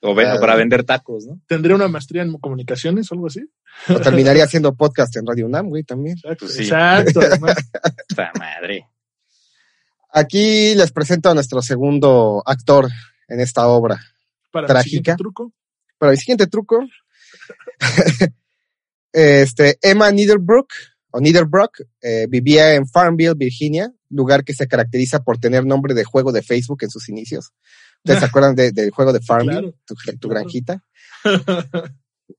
O, 0.01 0.15
ven- 0.15 0.27
o 0.27 0.31
Claro. 0.31 0.41
para 0.41 0.55
vender 0.55 0.85
tacos, 0.85 1.27
¿no? 1.27 1.41
¿Tendría 1.47 1.75
una 1.75 1.89
maestría 1.89 2.23
en 2.23 2.33
comunicaciones 2.39 3.11
o 3.11 3.15
algo 3.15 3.27
así? 3.27 3.41
O 3.89 3.99
terminaría 4.01 4.45
haciendo 4.45 4.75
podcast 4.75 5.15
en 5.17 5.27
Radio 5.27 5.47
UNAM, 5.47 5.69
güey, 5.69 5.83
también. 5.83 6.17
Exacto. 6.17 6.47
Pues 6.47 6.55
sí. 6.55 6.63
Exacto, 6.63 7.21
además. 7.23 7.57
Esta 8.09 8.33
madre. 8.39 8.87
Aquí 10.13 10.75
les 10.75 10.93
presento 10.93 11.29
a 11.31 11.35
nuestro 11.35 11.61
segundo 11.61 12.43
actor 12.47 12.89
en 13.29 13.41
esta 13.41 13.67
obra. 13.67 14.01
Para 14.51 14.67
Trágica. 14.67 14.79
el 14.79 14.91
siguiente 14.91 15.17
truco. 15.17 15.53
Para 15.99 16.13
el 16.13 16.19
siguiente 16.19 16.47
truco, 16.47 16.87
este, 19.13 19.79
Emma 19.83 20.11
Niederbrook, 20.11 20.69
o 21.11 21.21
Niederbrook, 21.21 21.81
eh, 22.03 22.27
vivía 22.29 22.75
en 22.75 22.87
Farmville, 22.87 23.35
Virginia, 23.35 23.93
lugar 24.11 24.45
que 24.45 24.55
se 24.55 24.69
caracteriza 24.69 25.23
por 25.23 25.39
tener 25.39 25.65
nombre 25.65 25.95
de 25.95 26.05
juego 26.05 26.33
de 26.33 26.43
Facebook 26.43 26.79
en 26.83 26.91
sus 26.91 27.09
inicios. 27.09 27.53
¿Ustedes 27.99 28.21
se 28.21 28.27
acuerdan 28.27 28.55
de- 28.55 28.73
del 28.73 28.91
juego 28.91 29.13
de 29.13 29.21
Farmville? 29.21 29.61
claro. 29.61 29.75
tu, 29.87 29.95
tu 29.95 30.29
claro. 30.29 30.29
granjita. 30.29 30.85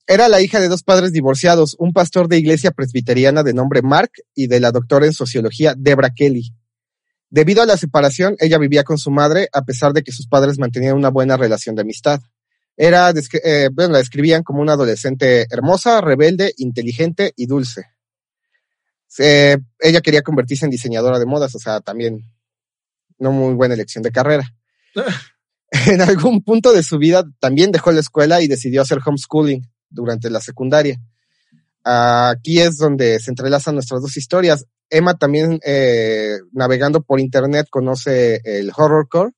Era 0.06 0.28
la 0.28 0.42
hija 0.42 0.60
de 0.60 0.68
dos 0.68 0.84
padres 0.84 1.12
divorciados, 1.14 1.76
un 1.80 1.94
pastor 1.94 2.28
de 2.28 2.38
iglesia 2.38 2.72
presbiteriana 2.72 3.44
de 3.44 3.54
nombre 3.54 3.82
Mark 3.82 4.12
y 4.36 4.48
de 4.48 4.60
la 4.60 4.72
doctora 4.72 5.06
en 5.06 5.14
sociología 5.14 5.76
Debra 5.78 6.10
Kelly. 6.10 6.54
Debido 7.30 7.62
a 7.62 7.66
la 7.66 7.78
separación, 7.78 8.36
ella 8.40 8.58
vivía 8.58 8.84
con 8.84 8.98
su 8.98 9.12
madre, 9.12 9.50
a 9.52 9.64
pesar 9.64 9.94
de 9.94 10.04
que 10.04 10.12
sus 10.12 10.28
padres 10.28 10.60
mantenían 10.60 10.96
una 10.96 11.10
buena 11.10 11.36
relación 11.36 11.76
de 11.76 11.82
amistad. 11.82 12.22
Era, 12.80 13.12
eh, 13.12 13.70
bueno, 13.74 13.94
la 13.94 13.98
describían 13.98 14.44
como 14.44 14.62
una 14.62 14.74
adolescente 14.74 15.48
hermosa, 15.50 16.00
rebelde, 16.00 16.54
inteligente 16.58 17.34
y 17.36 17.48
dulce. 17.48 17.88
Eh, 19.18 19.58
ella 19.80 20.02
quería 20.02 20.22
convertirse 20.22 20.66
en 20.66 20.72
diseñadora 20.72 21.18
de 21.18 21.26
modas, 21.26 21.56
o 21.56 21.60
sea, 21.60 21.80
también 21.82 22.22
no 23.18 23.32
muy 23.32 23.56
buena 23.56 23.74
elección 23.74 24.04
de 24.04 24.12
carrera. 24.12 24.54
En 25.86 26.00
algún 26.00 26.46
punto 26.46 26.72
de 26.72 26.82
su 26.82 26.98
vida 26.98 27.26
también 27.42 27.74
dejó 27.74 27.92
la 27.92 28.00
escuela 28.00 28.42
y 28.42 28.48
decidió 28.48 28.82
hacer 28.82 29.00
homeschooling 29.06 29.70
durante 29.90 30.30
la 30.30 30.40
secundaria. 30.40 30.98
Aquí 31.84 32.62
es 32.62 32.78
donde 32.78 33.20
se 33.20 33.32
entrelazan 33.32 33.76
nuestras 33.76 34.02
dos 34.02 34.16
historias. 34.16 34.66
Emma 34.90 35.18
también, 35.18 35.60
eh, 35.66 36.38
navegando 36.54 37.02
por 37.02 37.20
internet, 37.20 37.68
conoce 37.70 38.40
el 38.46 38.72
horrorcore 38.74 39.34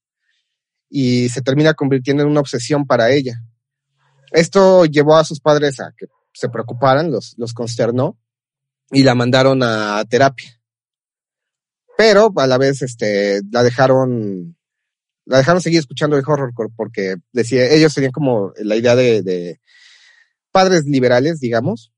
y 0.89 1.29
se 1.29 1.41
termina 1.41 1.73
convirtiendo 1.73 2.23
en 2.23 2.29
una 2.29 2.39
obsesión 2.39 2.85
para 2.85 3.11
ella. 3.11 3.41
Esto 4.31 4.85
llevó 4.85 5.15
a 5.15 5.23
sus 5.23 5.39
padres 5.39 5.79
a 5.79 5.93
que 5.97 6.07
se 6.33 6.49
preocuparan, 6.49 7.11
los, 7.11 7.35
los 7.37 7.53
consternó 7.53 8.17
y 8.91 9.03
la 9.03 9.15
mandaron 9.15 9.61
a 9.63 10.03
terapia. 10.05 10.59
Pero 11.97 12.31
a 12.35 12.47
la 12.47 12.57
vez, 12.57 12.81
este, 12.81 13.41
la 13.51 13.61
dejaron, 13.61 14.57
la 15.25 15.37
dejaron 15.37 15.61
seguir 15.61 15.79
escuchando 15.79 16.15
el 16.17 16.23
horrorcore 16.25 16.73
porque 16.75 17.15
decía, 17.33 17.69
ellos 17.69 17.93
tenían 17.93 18.11
como 18.11 18.53
la 18.57 18.75
idea 18.75 18.95
de, 18.95 19.21
de 19.21 19.59
padres 20.51 20.85
liberales, 20.85 21.39
digamos, 21.39 21.91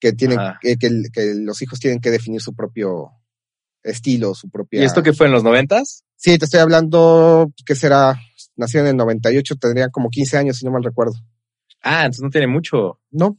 que 0.00 0.12
tienen, 0.12 0.38
que, 0.60 0.76
que 0.76 1.34
los 1.36 1.62
hijos 1.62 1.78
tienen 1.78 2.00
que 2.00 2.10
definir 2.10 2.40
su 2.40 2.54
propio 2.54 3.12
estilo, 3.82 4.34
su 4.34 4.50
propia. 4.50 4.82
¿Y 4.82 4.84
esto 4.84 5.02
qué 5.02 5.12
fue 5.12 5.26
en 5.26 5.32
los 5.32 5.44
noventas? 5.44 6.04
Sí, 6.24 6.38
te 6.38 6.46
estoy 6.46 6.60
hablando, 6.60 7.52
¿qué 7.66 7.74
será? 7.74 8.18
Nació 8.56 8.80
en 8.80 8.86
el 8.86 8.96
98, 8.96 9.56
tendría 9.56 9.90
como 9.90 10.08
15 10.08 10.38
años, 10.38 10.56
si 10.56 10.64
no 10.64 10.70
mal 10.70 10.82
recuerdo. 10.82 11.12
Ah, 11.82 12.06
entonces 12.06 12.22
no 12.22 12.30
tiene 12.30 12.46
mucho. 12.46 12.98
No. 13.10 13.38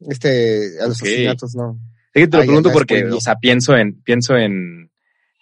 Este, 0.00 0.80
a 0.80 0.88
los 0.88 1.00
asesinatos 1.00 1.54
no. 1.54 1.78
Es 2.12 2.24
que 2.24 2.26
te 2.26 2.36
lo 2.38 2.42
pregunto 2.42 2.72
porque, 2.72 3.04
o 3.04 3.20
sea, 3.20 3.36
pienso 3.36 3.76
en, 3.76 4.02
pienso 4.02 4.36
en, 4.36 4.90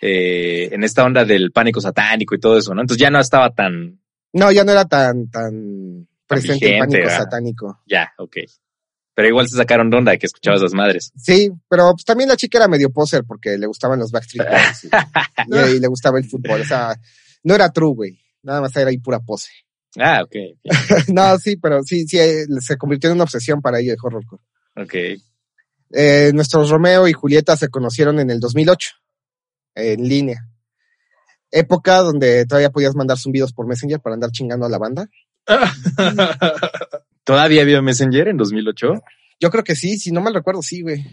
eh, 0.02 0.68
en 0.70 0.84
esta 0.84 1.06
onda 1.06 1.25
del 1.25 1.52
pánico 1.52 1.80
satánico 1.80 2.34
y 2.34 2.38
todo 2.38 2.58
eso, 2.58 2.75
¿no? 2.75 2.82
Entonces 2.82 3.00
ya 3.00 3.08
no 3.08 3.18
estaba 3.18 3.54
tan, 3.54 4.02
No, 4.34 4.52
ya 4.52 4.62
no 4.62 4.72
era 4.72 4.84
tan, 4.84 5.30
tan 5.30 6.06
presente 6.26 6.66
el 6.66 6.72
vigente, 6.72 6.78
pánico 6.80 7.08
¿verdad? 7.08 7.18
satánico. 7.18 7.80
ya, 7.87 8.12
ok. 8.18 8.37
Pero 9.18 9.30
igual 9.30 9.48
se 9.48 9.56
sacaron 9.56 9.92
onda 9.92 10.12
de 10.12 10.18
que 10.20 10.26
escuchaba 10.26 10.54
a 10.54 10.58
esas 10.58 10.75
madres. 10.75 11.10
Sí, 11.16 11.50
pero 11.68 11.90
pues, 11.90 12.04
también 12.04 12.28
la 12.28 12.37
chica 12.37 12.58
era 12.58 12.68
medio 12.68 12.88
poser 12.90 13.25
porque 13.26 13.58
le 13.58 13.66
gustaban 13.66 13.98
los 13.98 14.12
Backstreet 14.12 14.48
Boys 14.48 14.84
y, 15.72 15.76
y 15.76 15.80
le 15.80 15.88
gustaba 15.88 16.20
el 16.20 16.25
fútbol. 16.25 16.60
O 16.60 16.64
sea, 16.64 16.94
no 17.42 17.56
era 17.56 17.68
true, 17.72 17.94
güey. 17.96 18.20
Nada 18.44 18.60
más 18.60 18.76
era 18.76 18.90
ahí 18.90 18.98
pura 18.98 19.18
pose. 19.18 19.50
Ah, 19.98 20.22
ok, 20.22 20.37
no, 21.08 21.37
sí, 21.38 21.56
pero 21.56 21.82
sí, 21.82 22.06
sí, 22.06 22.16
eh, 22.16 22.46
se 22.60 22.76
convirtió 22.76 23.10
en 23.10 23.16
una 23.16 23.25
obsesión 23.25 23.60
para 23.60 23.80
ella 23.80 23.94
el 23.94 23.98
horrorcore. 24.00 24.42
ok. 24.76 24.94
Eh, 25.90 26.30
nuestros 26.32 26.70
Romeo 26.70 27.08
y 27.08 27.12
Julieta 27.12 27.56
se 27.56 27.70
conocieron 27.70 28.20
en 28.20 28.30
el 28.30 28.38
2008, 28.38 28.90
en 29.75 30.08
línea. 30.08 30.46
Época 31.50 32.02
donde 32.02 32.46
todavía 32.46 32.70
podías 32.70 32.94
mandar 32.94 33.18
zumbidos 33.18 33.52
por 33.52 33.66
Messenger 33.66 33.98
para 33.98 34.14
andar 34.14 34.30
chingando 34.30 34.64
a 34.64 34.68
la 34.68 34.78
banda. 34.78 35.08
¿Todavía 37.28 37.61
había 37.61 37.82
Messenger 37.82 38.28
en 38.28 38.38
2008? 38.38 38.94
Yo 39.38 39.50
creo 39.50 39.62
que 39.62 39.76
sí, 39.76 39.99
si 39.99 40.11
no 40.12 40.23
mal 40.23 40.32
recuerdo, 40.32 40.62
sí, 40.62 40.80
güey. 40.80 41.04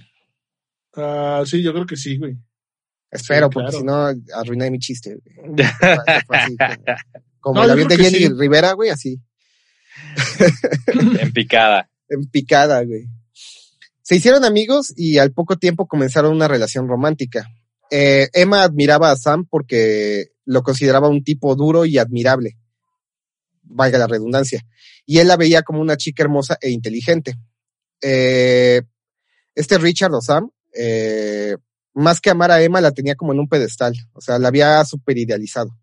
Ah, 0.96 1.44
sí, 1.46 1.62
yo 1.62 1.74
creo 1.74 1.86
que 1.86 1.98
sí, 1.98 2.18
güey. 2.18 2.38
Espero, 3.12 3.48
Sí, 3.48 3.52
porque 3.54 3.70
claro. 3.70 3.78
si 3.78 3.84
no, 3.84 4.38
arruiné 4.40 4.72
mi 4.72 4.80
chiste. 4.80 5.18
güey. 5.18 5.68
Así. 6.30 6.56
Como 7.42 7.60
No, 7.60 7.66
el 7.66 7.72
avión 7.72 7.90
de 7.90 7.98
Jenny 7.98 8.18
sí. 8.18 8.30
Rivera, 8.30 8.72
güey, 8.72 8.90
así, 8.92 9.20
en 11.20 11.32
picada. 11.34 11.90
en 12.10 12.26
picada, 12.30 12.84
güey. 12.84 13.08
Se 14.02 14.16
hicieron 14.16 14.46
amigos 14.46 14.94
y 14.96 15.18
al 15.18 15.32
poco 15.34 15.58
tiempo 15.58 15.88
comenzaron 15.88 16.34
una 16.34 16.48
relación 16.48 16.88
romántica. 16.88 17.48
Eh, 17.92 18.30
Emma 18.34 18.64
admiraba 18.64 19.12
a 19.12 19.16
Sam 19.16 19.46
porque 19.50 20.28
lo 20.46 20.64
consideraba 20.64 21.10
un 21.10 21.24
tipo 21.24 21.56
duro 21.56 21.86
y 21.86 21.98
admirable. 21.98 22.58
Valga 23.66 23.98
la 23.98 24.08
redundancia. 24.08 24.62
Y 25.06 25.20
él 25.20 25.28
la 25.28 25.38
veía 25.38 25.62
como 25.62 25.80
una 25.82 25.98
chica 25.98 26.24
hermosa 26.24 26.58
e 26.62 26.70
inteligente. 26.70 27.36
Eh, 28.02 28.82
este 29.54 29.78
Richard 29.78 30.14
Osam, 30.14 30.50
eh, 30.74 31.56
más 31.94 32.20
que 32.20 32.30
amar 32.30 32.52
a 32.52 32.62
Emma, 32.62 32.82
la 32.82 32.92
tenía 32.92 33.16
como 33.16 33.34
en 33.34 33.40
un 33.40 33.48
pedestal, 33.48 33.96
o 34.14 34.22
sea, 34.22 34.38
la 34.38 34.50
había 34.50 34.84
super 34.86 35.18
idealizado. 35.18 35.78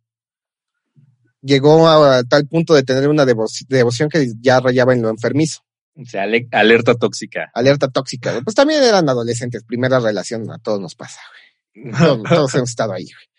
Llegó 1.40 1.88
a, 1.88 2.22
tal 2.24 2.46
punto 2.46 2.74
de 2.74 2.84
tener 2.84 3.08
una 3.08 3.24
devoción 3.24 4.08
que 4.08 4.32
ya 4.40 4.60
rayaba 4.60 4.92
en 4.92 5.02
lo 5.02 5.08
enfermizo. 5.08 5.62
O 5.96 6.04
sea, 6.04 6.24
alerta 6.52 6.94
tóxica. 6.94 7.50
Alerta 7.52 7.88
tóxica. 7.88 8.40
Pues 8.44 8.54
también 8.54 8.82
eran 8.82 9.08
adolescentes, 9.08 9.64
primera 9.64 9.98
relación, 9.98 10.50
a 10.50 10.58
todos 10.58 10.80
nos 10.80 10.94
pasa, 10.94 11.20
güey. 11.30 11.42
Todos, 12.28 12.54
hemos 12.54 12.68
estado 12.68 12.92
ahí, 12.92 13.04
güey. 13.04 13.31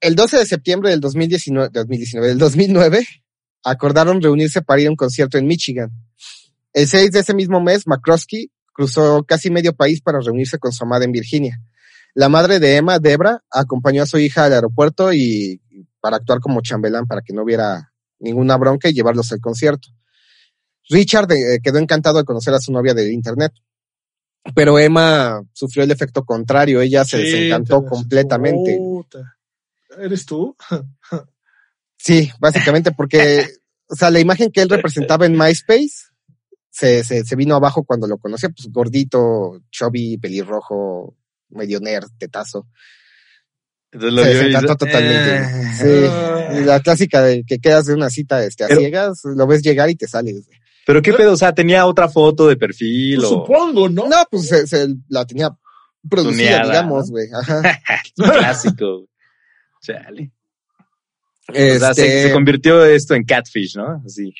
El 0.00 0.14
12 0.14 0.38
de 0.38 0.46
septiembre 0.46 0.90
del 0.90 1.00
2019, 1.00 1.70
2019, 1.72 2.28
del 2.28 2.38
2009, 2.38 3.06
acordaron 3.64 4.22
reunirse 4.22 4.62
para 4.62 4.80
ir 4.80 4.88
a 4.88 4.90
un 4.90 4.96
concierto 4.96 5.36
en 5.36 5.46
Michigan. 5.46 5.90
El 6.72 6.86
6 6.86 7.12
de 7.12 7.20
ese 7.20 7.34
mismo 7.34 7.60
mes, 7.60 7.86
McCroskey 7.86 8.50
cruzó 8.72 9.24
casi 9.24 9.50
medio 9.50 9.74
país 9.74 10.00
para 10.00 10.20
reunirse 10.20 10.58
con 10.58 10.72
su 10.72 10.84
amada 10.84 11.04
en 11.04 11.12
Virginia. 11.12 11.60
La 12.14 12.28
madre 12.28 12.58
de 12.58 12.76
Emma, 12.76 12.98
Debra, 12.98 13.42
acompañó 13.50 14.02
a 14.02 14.06
su 14.06 14.18
hija 14.18 14.44
al 14.44 14.54
aeropuerto 14.54 15.12
y 15.12 15.60
para 16.00 16.16
actuar 16.16 16.40
como 16.40 16.62
chambelán 16.62 17.06
para 17.06 17.20
que 17.20 17.34
no 17.34 17.42
hubiera 17.42 17.92
ninguna 18.18 18.56
bronca 18.56 18.88
y 18.88 18.94
llevarlos 18.94 19.30
al 19.32 19.40
concierto. 19.40 19.88
Richard 20.88 21.30
eh, 21.32 21.60
quedó 21.62 21.78
encantado 21.78 22.18
de 22.18 22.24
conocer 22.24 22.54
a 22.54 22.58
su 22.58 22.72
novia 22.72 22.94
de 22.94 23.12
internet, 23.12 23.52
pero 24.54 24.78
Emma 24.78 25.42
sufrió 25.52 25.84
el 25.84 25.90
efecto 25.90 26.24
contrario, 26.24 26.80
ella 26.80 27.04
se 27.04 27.18
desencantó 27.18 27.84
completamente. 27.84 28.78
¿Eres 29.98 30.26
tú? 30.26 30.56
sí, 31.96 32.30
básicamente 32.38 32.92
porque, 32.92 33.46
o 33.88 33.94
sea, 33.94 34.10
la 34.10 34.20
imagen 34.20 34.50
que 34.50 34.62
él 34.62 34.68
representaba 34.68 35.26
en 35.26 35.36
MySpace 35.36 36.10
se, 36.70 37.04
se, 37.04 37.24
se 37.24 37.36
vino 37.36 37.54
abajo 37.54 37.84
cuando 37.84 38.06
lo 38.06 38.18
conoció, 38.18 38.50
pues 38.50 38.68
gordito, 38.70 39.60
chubby, 39.70 40.18
pelirrojo, 40.18 41.16
medio 41.50 41.80
nerd, 41.80 42.08
tetazo. 42.18 42.68
Entonces 43.92 44.38
se 44.38 44.46
encantó 44.46 44.76
totalmente. 44.76 45.36
Eh. 45.36 46.50
sí, 46.52 46.64
la 46.64 46.80
clásica 46.80 47.22
de 47.22 47.44
que 47.44 47.58
quedas 47.58 47.86
de 47.86 47.94
una 47.94 48.08
cita 48.08 48.44
este, 48.44 48.64
a 48.64 48.68
ciegas, 48.68 49.22
lo 49.24 49.46
ves 49.46 49.62
llegar 49.62 49.90
y 49.90 49.96
te 49.96 50.06
sales. 50.06 50.46
Pero 50.86 51.02
qué 51.02 51.12
pedo, 51.12 51.32
o 51.32 51.36
sea, 51.36 51.52
tenía 51.52 51.86
otra 51.86 52.08
foto 52.08 52.46
de 52.46 52.56
perfil 52.56 53.16
pues 53.16 53.26
o... 53.26 53.30
Supongo, 53.30 53.88
¿no? 53.88 54.08
No, 54.08 54.16
pues 54.30 54.48
se, 54.48 54.88
la 55.08 55.24
tenía 55.26 55.50
producida, 56.08 56.64
digamos, 56.64 57.10
güey. 57.10 57.26
Ajá. 57.32 57.62
Clásico. 58.16 59.06
Chale. 59.80 60.32
Este... 61.48 61.76
O 61.76 61.78
sea, 61.80 61.94
se, 61.94 62.22
se, 62.28 62.32
convirtió 62.32 62.84
esto 62.84 63.14
en 63.14 63.24
catfish, 63.24 63.76
¿no? 63.76 64.02
Así. 64.04 64.32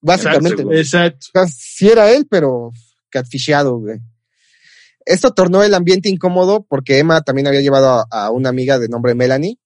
Básicamente. 0.00 0.62
Exacto. 0.72 1.26
Sí 1.46 1.88
era 1.88 2.10
él, 2.10 2.26
pero 2.28 2.72
catfisheado, 3.10 3.78
güey. 3.78 3.98
Esto 5.04 5.32
tornó 5.32 5.62
el 5.62 5.72
ambiente 5.74 6.08
incómodo 6.08 6.66
porque 6.68 6.98
Emma 6.98 7.22
también 7.22 7.46
había 7.46 7.62
llevado 7.62 8.04
a, 8.10 8.30
una 8.30 8.50
amiga 8.50 8.78
de 8.78 8.88
nombre 8.88 9.14
Melanie 9.14 9.58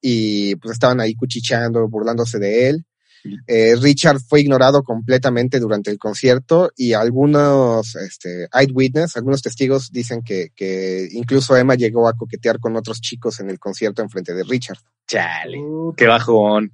y 0.00 0.56
pues 0.56 0.72
estaban 0.72 1.00
ahí 1.00 1.14
cuchicheando, 1.14 1.88
burlándose 1.88 2.40
de 2.40 2.68
él. 2.68 2.84
Eh, 3.46 3.76
Richard 3.80 4.20
fue 4.20 4.40
ignorado 4.40 4.82
completamente 4.82 5.60
durante 5.60 5.90
el 5.90 5.98
concierto 5.98 6.72
y 6.76 6.92
algunos 6.92 7.94
este, 7.96 8.48
eyewitness, 8.52 9.16
algunos 9.16 9.42
testigos 9.42 9.90
dicen 9.92 10.22
que, 10.22 10.50
que 10.54 11.08
incluso 11.12 11.56
Emma 11.56 11.74
llegó 11.74 12.08
a 12.08 12.14
coquetear 12.14 12.58
con 12.58 12.76
otros 12.76 13.00
chicos 13.00 13.40
en 13.40 13.50
el 13.50 13.58
concierto 13.58 14.02
en 14.02 14.10
frente 14.10 14.34
de 14.34 14.42
Richard. 14.42 14.78
Chale, 15.06 15.58
qué 15.96 16.06
bajón. 16.06 16.72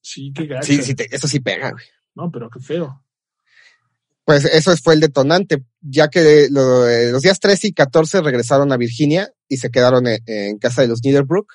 Sí, 0.00 0.32
qué 0.34 0.46
gacho. 0.46 0.66
Sí, 0.66 0.82
sí, 0.82 0.94
eso 1.10 1.28
sí 1.28 1.40
pega, 1.40 1.70
güey. 1.70 1.84
No, 2.14 2.30
pero 2.30 2.48
qué 2.50 2.60
feo. 2.60 3.02
Pues 4.24 4.44
eso 4.44 4.76
fue 4.76 4.94
el 4.94 5.00
detonante, 5.00 5.64
ya 5.80 6.08
que 6.08 6.44
eh, 6.44 6.48
los 6.50 7.22
días 7.22 7.38
13 7.38 7.68
y 7.68 7.72
14 7.72 8.22
regresaron 8.22 8.72
a 8.72 8.76
Virginia 8.76 9.30
y 9.48 9.58
se 9.58 9.70
quedaron 9.70 10.06
en, 10.08 10.18
en 10.26 10.58
casa 10.58 10.82
de 10.82 10.88
los 10.88 11.02
Niederbrook. 11.04 11.54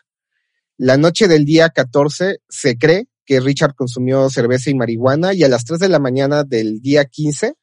La 0.77 0.97
noche 0.97 1.27
del 1.27 1.45
día 1.45 1.69
14 1.69 2.39
se 2.47 2.77
cree 2.77 3.07
que 3.31 3.39
Richard 3.39 3.75
consumió 3.75 4.29
cerveza 4.29 4.69
y 4.71 4.75
marihuana 4.75 5.33
y 5.33 5.45
a 5.45 5.47
las 5.47 5.63
3 5.63 5.79
de 5.79 5.87
la 5.87 5.99
mañana 5.99 6.43
del 6.43 6.81
día 6.81 7.05
15 7.05 7.53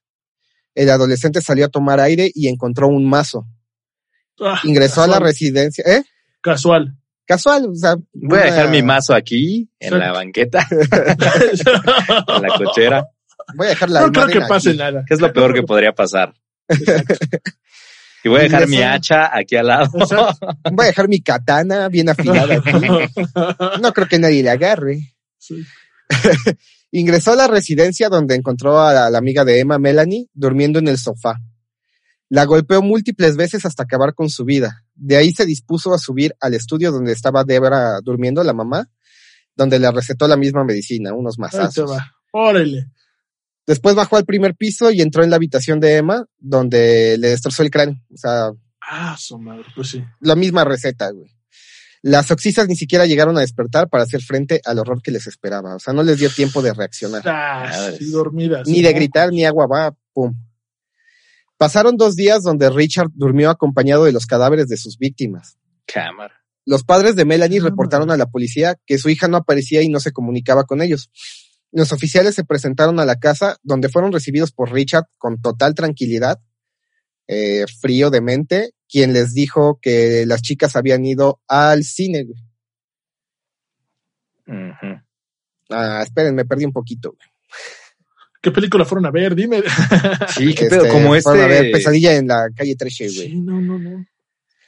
el 0.74 0.88
adolescente 0.88 1.42
salió 1.42 1.66
a 1.66 1.68
tomar 1.68 2.00
aire 2.00 2.30
y 2.34 2.48
encontró 2.48 2.88
un 2.88 3.06
mazo. 3.06 3.46
Ah, 4.40 4.60
Ingresó 4.64 5.02
a 5.02 5.08
la 5.08 5.18
residencia, 5.18 5.84
¿eh? 5.86 6.04
Casual. 6.40 6.96
Casual, 7.26 7.66
o 7.66 7.74
sea. 7.74 7.96
Voy 8.14 8.38
a 8.38 8.44
dejar 8.44 8.70
mi 8.70 8.82
mazo 8.82 9.12
aquí, 9.12 9.68
en 9.78 9.98
la 9.98 10.10
banqueta, 10.10 10.66
en 10.70 12.42
la 12.42 12.54
cochera. 12.56 13.06
Voy 13.54 13.66
a 13.66 13.70
dejar 13.70 13.90
la 13.90 14.00
No 14.00 14.10
creo 14.10 14.26
que 14.28 14.40
pase 14.48 14.72
nada. 14.72 15.04
¿Qué 15.06 15.12
es 15.12 15.20
lo 15.20 15.30
peor 15.34 15.52
que 15.52 15.64
podría 15.64 15.92
pasar? 15.92 16.32
Y 18.24 18.30
voy 18.30 18.40
a 18.40 18.42
dejar 18.44 18.68
mi 18.68 18.80
hacha 18.80 19.36
aquí 19.36 19.56
al 19.56 19.66
lado. 19.66 19.90
Voy 20.72 20.84
a 20.84 20.86
dejar 20.86 21.08
mi 21.08 21.20
katana 21.20 21.90
bien 21.90 22.08
afilada 22.08 22.54
aquí. 22.54 22.70
No 23.82 23.92
creo 23.92 24.08
que 24.08 24.18
nadie 24.18 24.42
le 24.42 24.48
agarre. 24.48 25.17
Sí. 25.48 25.64
Ingresó 26.92 27.32
a 27.32 27.36
la 27.36 27.46
residencia 27.48 28.08
donde 28.08 28.34
encontró 28.34 28.80
a 28.80 28.92
la, 28.94 29.06
a 29.06 29.10
la 29.10 29.18
amiga 29.18 29.44
de 29.44 29.60
Emma, 29.60 29.78
Melanie, 29.78 30.28
durmiendo 30.32 30.78
en 30.78 30.88
el 30.88 30.98
sofá. 30.98 31.36
La 32.30 32.44
golpeó 32.44 32.82
múltiples 32.82 33.36
veces 33.36 33.64
hasta 33.64 33.82
acabar 33.84 34.14
con 34.14 34.28
su 34.28 34.44
vida. 34.44 34.84
De 34.94 35.16
ahí 35.16 35.32
se 35.32 35.46
dispuso 35.46 35.92
a 35.94 35.98
subir 35.98 36.34
al 36.40 36.54
estudio 36.54 36.92
donde 36.92 37.12
estaba 37.12 37.44
Debra 37.44 38.00
durmiendo, 38.02 38.42
la 38.44 38.52
mamá, 38.52 38.88
donde 39.56 39.78
le 39.78 39.90
recetó 39.90 40.28
la 40.28 40.36
misma 40.36 40.64
medicina, 40.64 41.14
unos 41.14 41.38
masazos. 41.38 41.90
va. 41.90 42.12
Órale. 42.32 42.86
Después 43.66 43.94
bajó 43.94 44.16
al 44.16 44.24
primer 44.24 44.54
piso 44.54 44.90
y 44.90 45.00
entró 45.02 45.22
en 45.24 45.30
la 45.30 45.36
habitación 45.36 45.80
de 45.80 45.96
Emma, 45.96 46.24
donde 46.38 47.16
le 47.18 47.28
destrozó 47.28 47.62
el 47.62 47.70
cráneo. 47.70 47.96
O 48.12 48.16
sea, 48.16 48.50
Ah, 48.90 49.14
su 49.18 49.38
madre. 49.38 49.64
Pues 49.74 49.88
sí. 49.88 50.02
la 50.20 50.34
misma 50.34 50.64
receta, 50.64 51.10
güey. 51.10 51.30
Las 52.02 52.30
oxisas 52.30 52.68
ni 52.68 52.76
siquiera 52.76 53.06
llegaron 53.06 53.36
a 53.36 53.40
despertar 53.40 53.88
para 53.88 54.04
hacer 54.04 54.22
frente 54.22 54.60
al 54.64 54.78
horror 54.78 55.02
que 55.02 55.10
les 55.10 55.26
esperaba. 55.26 55.74
O 55.74 55.78
sea, 55.78 55.92
no 55.92 56.02
les 56.02 56.18
dio 56.18 56.30
tiempo 56.30 56.62
de 56.62 56.72
reaccionar. 56.72 57.22
Ah, 57.26 57.68
Madres. 57.70 57.98
sí, 57.98 58.10
dormidas. 58.10 58.68
Ni 58.68 58.82
de 58.82 58.92
gritar, 58.92 59.30
ni 59.30 59.44
agua 59.44 59.66
va, 59.66 59.94
pum. 60.12 60.34
Pasaron 61.56 61.96
dos 61.96 62.14
días 62.14 62.44
donde 62.44 62.70
Richard 62.70 63.10
durmió 63.14 63.50
acompañado 63.50 64.04
de 64.04 64.12
los 64.12 64.26
cadáveres 64.26 64.68
de 64.68 64.76
sus 64.76 64.96
víctimas. 64.96 65.58
Cámara. 65.86 66.34
Los 66.64 66.84
padres 66.84 67.16
de 67.16 67.24
Melanie 67.24 67.60
reportaron 67.60 68.10
a 68.10 68.16
la 68.16 68.26
policía 68.26 68.76
que 68.86 68.98
su 68.98 69.08
hija 69.08 69.26
no 69.26 69.38
aparecía 69.38 69.82
y 69.82 69.88
no 69.88 69.98
se 69.98 70.12
comunicaba 70.12 70.64
con 70.64 70.82
ellos. 70.82 71.10
Los 71.72 71.92
oficiales 71.92 72.34
se 72.34 72.44
presentaron 72.44 73.00
a 73.00 73.04
la 73.04 73.18
casa 73.18 73.56
donde 73.62 73.88
fueron 73.88 74.12
recibidos 74.12 74.52
por 74.52 74.72
Richard 74.72 75.06
con 75.16 75.40
total 75.40 75.74
tranquilidad, 75.74 76.38
eh, 77.26 77.64
frío 77.80 78.10
de 78.10 78.20
mente, 78.20 78.70
quien 78.88 79.12
les 79.12 79.34
dijo 79.34 79.78
que 79.80 80.24
las 80.26 80.42
chicas 80.42 80.76
habían 80.76 81.04
ido 81.04 81.40
al 81.48 81.84
cine. 81.84 82.24
güey. 82.24 82.42
Ujú. 84.46 85.00
Ah, 85.70 86.00
esperen, 86.02 86.34
me 86.34 86.44
perdí 86.44 86.64
un 86.64 86.72
poquito. 86.72 87.10
güey. 87.10 87.28
¿Qué 88.40 88.50
película 88.50 88.84
fueron 88.84 89.06
a 89.06 89.10
ver? 89.10 89.34
Dime. 89.34 89.62
Sí, 90.28 90.54
qué 90.54 90.66
pedo, 90.66 90.88
como 90.88 91.14
este, 91.14 91.30
fueron 91.30 91.44
a 91.44 91.48
ver 91.48 91.72
Pesadilla 91.72 92.14
en 92.16 92.28
la 92.28 92.48
calle 92.54 92.76
Treche, 92.76 93.04
güey. 93.06 93.28
Sí, 93.30 93.36
no, 93.36 93.60
no, 93.60 93.78
no. 93.78 94.06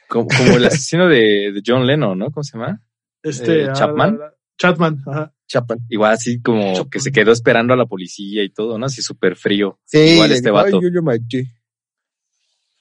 como, 0.07 0.27
como 0.27 0.57
el 0.57 0.65
asesino 0.65 1.07
de, 1.07 1.51
de 1.53 1.61
John 1.65 1.87
Lennon, 1.87 2.17
¿no? 2.17 2.31
¿Cómo 2.31 2.43
se 2.43 2.57
llama? 2.57 2.81
Este. 3.23 3.63
Eh, 3.63 3.67
ah, 3.69 3.73
Chapman. 3.73 4.17
la- 4.19 4.25
la- 4.25 4.33
Chapman, 4.57 5.03
ajá. 5.07 5.33
Chapman. 5.47 5.79
Igual 5.89 6.11
así 6.13 6.39
como 6.41 6.73
Chapman. 6.73 6.89
que 6.91 6.99
se 6.99 7.11
quedó 7.11 7.31
esperando 7.31 7.73
a 7.73 7.77
la 7.77 7.85
policía 7.87 8.43
y 8.43 8.49
todo, 8.51 8.77
¿no? 8.77 8.85
Así 8.85 9.01
súper 9.01 9.35
frío. 9.35 9.79
Sí, 9.85 9.97
Igual 9.97 10.31
este 10.31 10.49
dijo, 10.49 10.59
"Ay, 10.59 10.65
vato. 10.65 10.81
yo 10.83 10.89
lo 10.89 11.01
maté". 11.01 11.47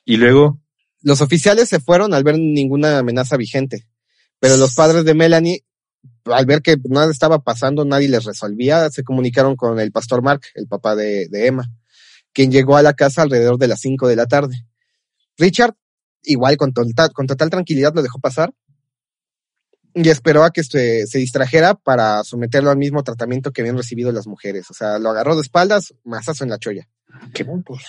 Y 0.04 0.16
luego, 0.18 0.60
Los 1.02 1.20
oficiales 1.20 1.68
se 1.68 1.80
fueron 1.80 2.12
al 2.14 2.24
ver 2.24 2.38
ninguna 2.38 2.98
amenaza 2.98 3.36
vigente, 3.36 3.86
pero 4.38 4.56
los 4.56 4.74
padres 4.74 5.04
de 5.04 5.14
Melanie, 5.14 5.64
al 6.24 6.46
ver 6.46 6.62
que 6.62 6.76
nada 6.84 7.10
estaba 7.10 7.38
pasando, 7.42 7.84
nadie 7.84 8.08
les 8.08 8.24
resolvía, 8.24 8.90
se 8.90 9.02
comunicaron 9.02 9.56
con 9.56 9.80
el 9.80 9.92
pastor 9.92 10.22
Mark, 10.22 10.42
el 10.54 10.66
papá 10.66 10.94
de, 10.94 11.28
Emma, 11.32 11.70
quien 12.32 12.50
llegó 12.50 12.76
a 12.76 12.82
la 12.82 12.94
casa 12.94 13.22
alrededor 13.22 13.58
de 13.58 13.68
las 13.68 13.80
5 13.80 14.08
de 14.08 14.16
la 14.16 14.26
tarde. 14.26 14.66
Richard, 15.38 15.74
igual 16.22 16.56
con 16.56 16.72
total, 16.72 17.12
con 17.12 17.26
total 17.26 17.50
tranquilidad, 17.50 17.94
lo 17.94 18.02
dejó 18.02 18.18
pasar 18.18 18.52
y 19.94 20.08
esperó 20.08 20.44
a 20.44 20.50
que 20.50 20.62
se, 20.62 21.06
se 21.06 21.18
distrajera 21.18 21.74
para 21.74 22.22
someterlo 22.24 22.70
al 22.70 22.76
mismo 22.76 23.02
tratamiento 23.02 23.52
que 23.52 23.62
habían 23.62 23.76
recibido 23.76 24.12
las 24.12 24.26
mujeres. 24.26 24.70
O 24.70 24.74
sea, 24.74 24.98
lo 24.98 25.10
agarró 25.10 25.34
de 25.34 25.42
espaldas, 25.42 25.94
mazazo 26.04 26.44
en 26.44 26.50
la 26.50 26.58
cholla. 26.58 26.88
Qué 27.34 27.44
pues. 27.44 27.82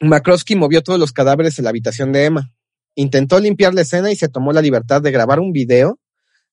McCroskey 0.00 0.56
movió 0.56 0.82
todos 0.82 0.98
los 0.98 1.12
cadáveres 1.12 1.58
en 1.58 1.64
la 1.64 1.70
habitación 1.70 2.12
de 2.12 2.24
Emma. 2.24 2.52
Intentó 2.94 3.38
limpiar 3.38 3.74
la 3.74 3.82
escena 3.82 4.10
y 4.10 4.16
se 4.16 4.28
tomó 4.28 4.52
la 4.52 4.62
libertad 4.62 5.02
de 5.02 5.10
grabar 5.10 5.40
un 5.40 5.52
video 5.52 6.00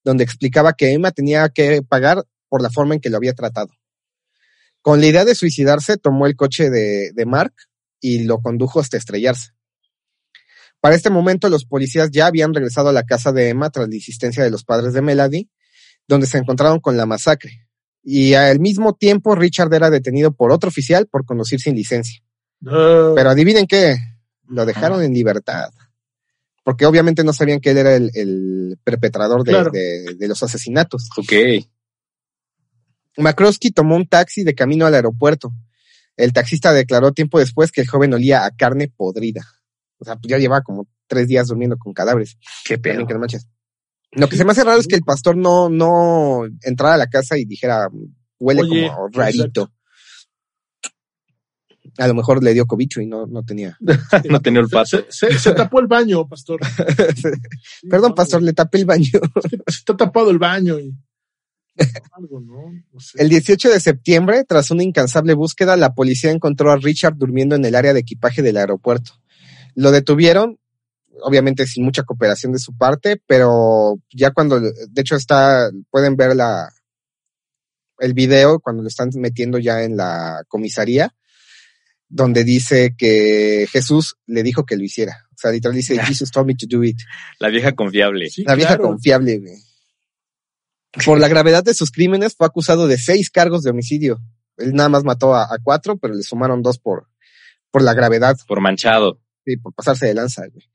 donde 0.04 0.24
explicaba 0.24 0.74
que 0.74 0.92
Emma 0.92 1.12
tenía 1.12 1.48
que 1.50 1.82
pagar 1.82 2.24
por 2.50 2.62
la 2.62 2.70
forma 2.70 2.96
en 2.96 3.02
que 3.02 3.10
lo 3.10 3.18
había 3.18 3.34
tratado. 3.34 3.70
Con 4.82 5.02
la 5.02 5.08
idea 5.08 5.26
de 5.26 5.36
suicidarse, 5.36 5.98
tomó 5.98 6.28
el 6.28 6.36
coche 6.36 6.70
de, 6.70 7.12
de 7.14 7.26
Mark 7.26 7.54
y 8.00 8.24
lo 8.24 8.40
condujo 8.40 8.80
hasta 8.80 8.98
estrellarse. 8.98 9.52
Para 10.80 10.96
este 10.96 11.10
momento, 11.10 11.50
los 11.50 11.66
policías 11.66 12.12
ya 12.12 12.28
habían 12.28 12.54
regresado 12.54 12.90
a 12.90 12.94
la 12.94 13.04
casa 13.04 13.32
de 13.32 13.50
Emma 13.50 13.70
tras 13.70 13.90
la 13.90 13.96
insistencia 13.96 14.44
de 14.44 14.52
los 14.52 14.64
padres 14.64 14.94
de 14.94 15.02
Melody, 15.02 15.50
donde 16.08 16.28
se 16.28 16.38
encontraron 16.38 16.80
con 16.80 16.96
la 16.96 17.06
masacre. 17.06 17.68
Y 18.04 18.36
al 18.36 18.60
mismo 18.60 18.94
tiempo, 18.94 19.36
Richard 19.36 19.74
era 19.74 19.90
detenido 19.90 20.32
por 20.32 20.52
otro 20.52 20.70
oficial 20.70 21.08
por 21.08 21.26
conducir 21.26 21.60
sin 21.60 21.76
licencia. 21.76 22.22
Ah, 22.66 23.12
Pero 23.16 23.30
adivinen 23.30 23.68
qué, 23.68 23.96
lo 24.48 24.66
dejaron 24.66 25.04
en 25.04 25.14
libertad. 25.14 25.70
Porque 26.64 26.86
obviamente 26.86 27.24
no 27.24 27.32
sabían 27.34 27.60
que 27.62 27.72
él 27.72 27.78
era 27.78 27.96
el, 27.96 28.12
el 28.14 28.80
perpetrador 28.84 29.44
de, 29.44 29.52
Claro. 29.52 29.72
de- 29.72 30.16
de 30.16 30.28
los 30.28 30.42
asesinatos. 30.44 31.10
Ok. 31.18 31.32
McCroskey 33.18 33.72
tomó 33.72 33.96
un 33.96 34.08
taxi 34.08 34.44
de 34.44 34.54
camino 34.56 34.86
al 34.86 34.94
aeropuerto. 34.94 35.52
El 36.16 36.34
taxista 36.34 36.74
declaró 36.74 37.12
tiempo 37.14 37.40
después 37.40 37.72
que 37.72 37.82
el 37.82 37.88
joven 37.88 38.14
olía 38.14 38.46
a 38.46 38.52
carne 38.52 38.92
podrida. 38.96 39.42
O 40.00 40.06
sea, 40.06 40.16
pues 40.16 40.30
ya 40.30 40.38
llevaba 40.38 40.62
como 40.62 40.88
tres 41.08 41.28
días 41.28 41.48
durmiendo 41.48 41.78
con 41.78 41.94
cadáveres. 41.94 42.38
Qué 42.66 42.76
También 42.78 42.98
pedo. 42.98 43.08
que 43.08 43.14
no 43.14 43.20
manches. 43.20 43.48
Lo 44.12 44.30
que 44.30 44.38
se 44.38 44.46
me 44.46 44.52
hace 44.52 44.64
raro 44.64 44.80
es 44.80 44.88
que 44.88 44.96
el 44.96 45.04
pastor 45.04 45.36
no, 45.36 45.70
no 45.70 46.44
entrara 46.62 46.96
a 46.96 46.98
la 46.98 47.08
casa 47.08 47.38
y 47.38 47.46
dijera, 47.46 47.90
huele 48.40 48.62
Oye, 48.62 48.88
como 48.90 49.08
rarito. 49.10 49.72
A 51.98 52.08
lo 52.08 52.14
mejor 52.14 52.44
le 52.44 52.54
dio 52.54 52.66
cobicho 52.66 53.02
y 53.02 53.08
no, 53.08 53.26
no 53.28 53.44
tenía. 53.44 53.78
No 54.30 54.42
tenía 54.42 54.60
olfato. 54.62 54.86
se, 54.86 55.06
se- 55.10 55.40
se 55.40 55.52
tapó 55.54 55.80
el 55.80 55.88
baño, 55.88 56.28
pastor. 56.28 56.60
Sí, 57.16 57.88
Perdón, 57.90 58.10
no, 58.12 58.16
pastor, 58.16 58.42
le 58.44 58.54
tapé 58.54 58.80
el 58.80 58.86
baño. 58.86 59.10
Se 59.68 59.78
está 59.78 59.96
tapado 59.98 60.30
el 60.30 60.40
baño 60.40 60.80
y. 60.80 60.94
Algo, 62.14 62.40
¿no? 62.42 62.72
No 62.92 63.00
sé. 63.00 63.22
El 63.22 63.30
18 63.30 63.70
de 63.70 63.80
septiembre, 63.80 64.44
tras 64.48 64.72
una 64.72 64.82
incansable 64.84 65.34
búsqueda, 65.36 65.76
la 65.78 65.94
policía 65.94 66.32
encontró 66.32 66.72
a 66.72 66.78
Richard 66.78 67.16
durmiendo 67.18 67.56
en 67.56 67.64
el 67.66 67.76
área 67.76 67.94
de 67.94 68.00
equipaje 68.00 68.42
del 68.42 68.58
aeropuerto. 68.58 69.12
Lo 69.76 69.92
detuvieron, 69.92 70.58
obviamente 71.22 71.68
sin 71.68 71.84
mucha 71.86 72.02
cooperación 72.04 72.52
de 72.52 72.58
su 72.60 72.76
parte, 72.76 73.22
pero 73.28 74.00
ya 74.12 74.32
cuando, 74.32 74.60
de 74.60 74.74
hecho 75.02 75.16
está, 75.16 75.70
pueden 75.92 76.16
ver 76.16 76.36
la, 76.36 76.68
el 78.00 78.14
video 78.16 78.60
cuando 78.60 78.82
lo 78.82 78.88
están 78.88 79.10
metiendo 79.18 79.60
ya 79.60 79.84
en 79.84 79.98
la 79.98 80.44
comisaría, 80.48 81.14
donde 82.10 82.44
dice 82.44 82.96
que 82.98 83.68
Jesús 83.72 84.16
le 84.26 84.44
dijo 84.44 84.66
que 84.66 84.78
lo 84.78 84.84
hiciera. 84.84 85.26
O 85.32 85.38
sea, 85.38 85.52
literal 85.52 85.76
dice, 85.76 85.98
Jesus 86.04 86.32
told 86.32 86.48
me 86.48 86.56
to 86.56 86.66
do 86.70 86.84
it. 86.84 86.98
La 87.40 87.50
vieja 87.50 87.74
confiable. 87.74 88.30
Sí, 88.30 88.44
La 88.44 88.56
vieja 88.56 88.76
claro. 88.78 88.90
confiable, 88.92 89.40
güey. 89.40 89.56
Por 91.06 91.20
la 91.20 91.28
gravedad 91.28 91.64
de 91.64 91.74
sus 91.74 91.92
crímenes 91.92 92.36
fue 92.36 92.48
acusado 92.48 92.88
de 92.88 92.98
seis 92.98 93.30
cargos 93.30 93.62
de 93.64 93.70
homicidio. 93.72 94.20
Él 94.58 94.74
nada 94.74 94.90
más 94.90 95.04
mató 95.04 95.36
a, 95.36 95.44
a 95.44 95.58
cuatro, 95.62 95.98
pero 95.98 96.16
le 96.16 96.24
sumaron 96.24 96.64
dos 96.64 96.80
por, 96.80 97.08
por 97.70 97.84
la 97.84 97.94
gravedad, 97.94 98.36
Por 98.48 98.62
manchado. 98.62 99.22
sí, 99.46 99.58
por 99.58 99.74
pasarse 99.74 100.08
de 100.08 100.16
lanza, 100.16 100.48
güey. 100.48 100.66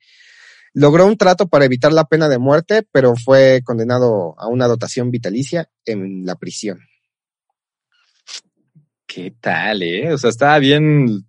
Logró 0.75 1.07
un 1.07 1.17
trato 1.19 1.49
para 1.49 1.65
evitar 1.65 1.93
la 1.93 2.05
pena 2.05 2.29
de 2.29 2.39
muerte, 2.39 2.83
pero 2.93 3.15
fue 3.17 3.61
condenado 3.65 4.35
a 4.39 4.47
una 4.47 4.67
dotación 4.69 5.11
vitalicia 5.11 5.69
en 5.85 6.25
la 6.25 6.37
prisión. 6.37 6.79
¿Qué 9.15 9.35
tal, 9.41 9.83
eh? 9.83 10.13
O 10.13 10.19
sea, 10.19 10.31
estaba 10.31 10.59
bien. 10.59 11.27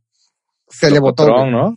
Se 0.69 0.89
le. 0.89 0.99
¿no? 0.99 1.75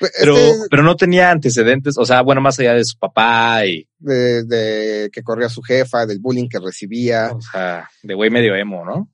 Este, 0.00 0.18
Pero, 0.18 0.34
pero 0.70 0.82
no 0.82 0.96
tenía 0.96 1.30
antecedentes. 1.30 1.98
O 1.98 2.06
sea, 2.06 2.22
bueno, 2.22 2.40
más 2.40 2.58
allá 2.58 2.72
de 2.72 2.84
su 2.84 2.98
papá 2.98 3.66
y, 3.66 3.86
de, 3.98 4.44
de 4.44 5.10
que 5.12 5.22
corría 5.22 5.50
su 5.50 5.60
jefa, 5.60 6.06
del 6.06 6.20
bullying 6.20 6.48
que 6.48 6.58
recibía. 6.58 7.32
o 7.32 7.40
sea, 7.40 7.88
de 8.02 8.14
güey 8.14 8.30
medio 8.30 8.56
emo, 8.56 8.82
¿no? 8.84 9.10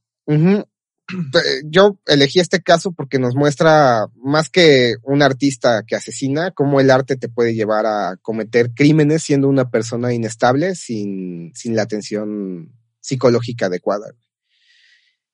Yo 1.64 1.98
elegí 2.07 2.38
este 2.38 2.62
caso 2.62 2.92
porque 2.92 3.18
nos 3.18 3.35
muestra 3.35 4.07
más 4.14 4.48
que 4.48 4.94
un 5.02 5.22
artista 5.22 5.83
que 5.87 5.96
asesina, 5.96 6.52
cómo 6.52 6.81
el 6.81 6.90
arte 6.90 7.16
te 7.16 7.29
puede 7.29 7.55
llevar 7.55 7.87
a 7.87 8.16
cometer 8.22 8.70
crímenes 8.74 9.24
siendo 9.24 9.48
una 9.48 9.70
persona 9.70 10.14
inestable 10.14 10.76
sin, 10.76 11.52
sin 11.55 11.76
la 11.76 11.83
atención 11.83 12.72
psicológica 13.00 13.66
adecuada. 13.66 14.12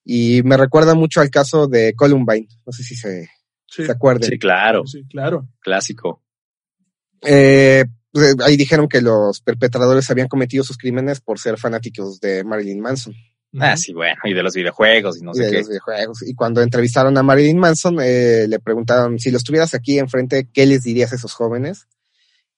Y 0.04 0.42
me 0.42 0.56
recuerda 0.56 0.94
mucho 0.94 1.20
al 1.20 1.30
caso 1.30 1.66
de 1.68 1.94
Columbine, 1.94 2.48
no 2.66 2.72
sé 2.72 2.82
si 2.82 2.96
se, 2.96 3.28
Sí, 3.66 3.86
se 3.86 3.92
acuerden. 3.92 4.28
Sí, 4.28 4.38
claro. 4.38 4.86
sí, 4.86 5.04
claro. 5.08 5.48
Clásico. 5.60 6.22
Eh, 7.22 7.84
pues, 8.10 8.34
ahí 8.44 8.56
dijeron 8.56 8.88
que 8.88 9.00
los 9.00 9.40
perpetradores 9.40 10.10
habían 10.10 10.28
cometido 10.28 10.64
sus 10.64 10.76
crímenes 10.76 11.20
por 11.20 11.38
ser 11.38 11.56
fanáticos 11.58 12.20
de 12.20 12.44
Marilyn 12.44 12.80
Manson. 12.80 13.14
Ah, 13.58 13.76
sí, 13.76 13.92
bueno. 13.92 14.16
Y 14.24 14.32
de 14.32 14.42
los 14.42 14.54
videojuegos 14.54 15.18
y 15.18 15.22
no 15.24 15.32
y 15.32 15.36
sé 15.36 15.44
de 15.44 15.50
qué. 15.50 15.58
los 15.58 15.68
videojuegos. 15.68 16.22
Y 16.26 16.34
cuando 16.34 16.62
entrevistaron 16.62 17.16
a 17.18 17.22
Marilyn 17.22 17.58
Manson, 17.58 17.98
eh, 18.02 18.46
le 18.48 18.58
preguntaron 18.60 19.18
si 19.18 19.30
los 19.30 19.44
tuvieras 19.44 19.74
aquí 19.74 19.98
enfrente, 19.98 20.48
¿qué 20.52 20.64
les 20.66 20.82
dirías 20.82 21.12
a 21.12 21.16
esos 21.16 21.32
jóvenes? 21.34 21.86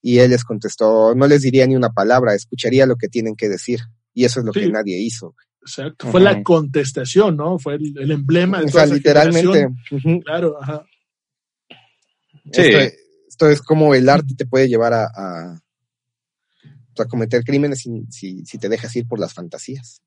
Y 0.00 0.18
él 0.18 0.30
les 0.30 0.44
contestó, 0.44 1.14
no 1.14 1.26
les 1.26 1.42
diría 1.42 1.66
ni 1.66 1.74
una 1.76 1.90
palabra, 1.90 2.34
escucharía 2.34 2.86
lo 2.86 2.96
que 2.96 3.08
tienen 3.08 3.34
que 3.36 3.48
decir. 3.48 3.80
Y 4.12 4.24
eso 4.24 4.40
es 4.40 4.46
lo 4.46 4.52
Sí. 4.52 4.60
que 4.60 4.68
nadie 4.70 4.98
hizo. 4.98 5.34
Exacto. 5.66 6.10
Fue 6.10 6.20
la 6.20 6.42
contestación, 6.42 7.36
¿no? 7.36 7.58
Fue 7.58 7.76
el, 7.76 7.94
el 7.98 8.10
emblema 8.10 8.58
de 8.60 8.66
O 8.66 8.68
toda 8.68 8.86
sea, 8.86 8.94
esa 8.94 8.94
literalmente. 8.94 9.68
Claro, 10.24 10.62
ajá. 10.62 10.84
Sí. 12.52 12.60
Esto, 12.60 12.96
esto 13.28 13.48
es 13.50 13.62
como 13.62 13.94
el 13.94 14.08
arte 14.08 14.34
te 14.36 14.44
puede 14.46 14.68
llevar 14.68 14.92
a, 14.92 15.04
a, 15.06 15.62
a 16.98 17.04
cometer 17.06 17.42
crímenes 17.42 17.80
si, 17.80 18.04
si, 18.10 18.44
si 18.44 18.58
te 18.58 18.68
dejas 18.68 18.94
ir 18.96 19.08
por 19.08 19.18
las 19.18 19.32
fantasías. 19.32 20.02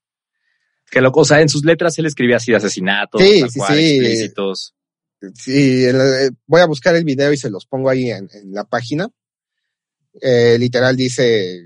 Que 0.89 1.01
loco, 1.01 1.21
o 1.21 1.25
sea, 1.25 1.41
en 1.41 1.49
sus 1.49 1.65
letras 1.65 1.97
él 1.97 2.05
escribía 2.05 2.37
así 2.37 2.51
de 2.51 2.57
asesinatos, 2.57 3.21
Sí, 3.21 3.43
sí, 3.49 3.59
cual, 3.59 3.77
sí. 3.77 3.97
explícitos. 3.97 4.73
Sí, 5.33 5.85
eh, 5.85 6.29
voy 6.45 6.61
a 6.61 6.67
buscar 6.67 6.95
el 6.95 7.03
video 7.03 7.33
y 7.33 7.37
se 7.37 7.49
los 7.49 7.65
pongo 7.65 7.89
ahí 7.89 8.11
en, 8.11 8.29
en 8.31 8.53
la 8.53 8.63
página. 8.63 9.09
Eh, 10.21 10.57
literal 10.59 10.95
dice, 10.95 11.61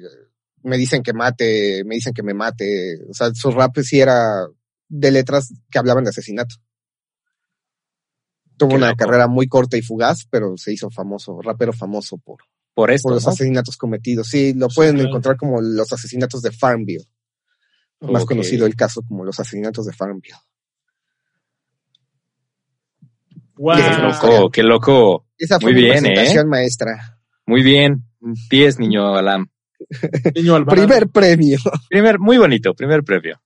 me 0.63 0.77
dicen 0.77 1.03
que 1.03 1.13
mate, 1.13 1.83
me 1.85 1.95
dicen 1.95 2.13
que 2.13 2.23
me 2.23 2.33
mate. 2.33 2.99
O 3.09 3.13
sea, 3.13 3.33
su 3.33 3.51
rap 3.51 3.77
sí 3.79 3.99
era 3.99 4.47
de 4.87 5.11
letras 5.11 5.53
que 5.69 5.79
hablaban 5.79 6.03
de 6.03 6.09
asesinato. 6.09 6.55
Tuvo 8.57 8.69
Qué 8.69 8.75
una 8.75 8.89
loco. 8.89 8.97
carrera 8.97 9.27
muy 9.27 9.47
corta 9.47 9.77
y 9.77 9.81
fugaz, 9.81 10.27
pero 10.29 10.55
se 10.57 10.73
hizo 10.73 10.89
famoso, 10.91 11.41
rapero 11.41 11.73
famoso 11.73 12.17
por, 12.17 12.39
Por 12.73 12.91
esto, 12.91 13.07
por 13.07 13.13
los 13.15 13.25
¿no? 13.25 13.31
asesinatos 13.31 13.77
cometidos. 13.77 14.27
Sí, 14.27 14.53
lo 14.53 14.67
pueden 14.69 14.95
claro. 14.95 15.09
encontrar 15.09 15.37
como 15.37 15.61
los 15.61 15.91
asesinatos 15.91 16.41
de 16.41 16.51
Farmville. 16.51 17.05
Más 18.01 18.25
conocido 18.25 18.65
el 18.65 18.75
caso 18.75 19.03
como 19.03 19.23
los 19.23 19.39
asesinatos 19.39 19.85
de 19.85 19.93
Farmville. 19.93 20.35
Wow. 23.55 23.75
Qué 23.75 23.81
esa 23.81 24.01
loco, 24.01 24.51
qué 24.51 24.63
loco. 24.63 25.27
Esa 25.37 25.59
fue 25.59 25.71
Muy 25.71 25.81
mi 25.81 25.87
bien, 25.87 26.05
¿eh? 26.07 26.43
maestra. 26.45 27.19
Muy 27.45 27.61
bien. 27.63 28.03
10, 28.49 28.79
niño 28.79 29.15
Alam. 29.15 29.49
Primer 30.67 31.07
premio. 31.09 31.59
Primer, 31.89 32.19
muy 32.19 32.37
bonito, 32.37 32.73
primer 32.73 33.03
premio. 33.03 33.41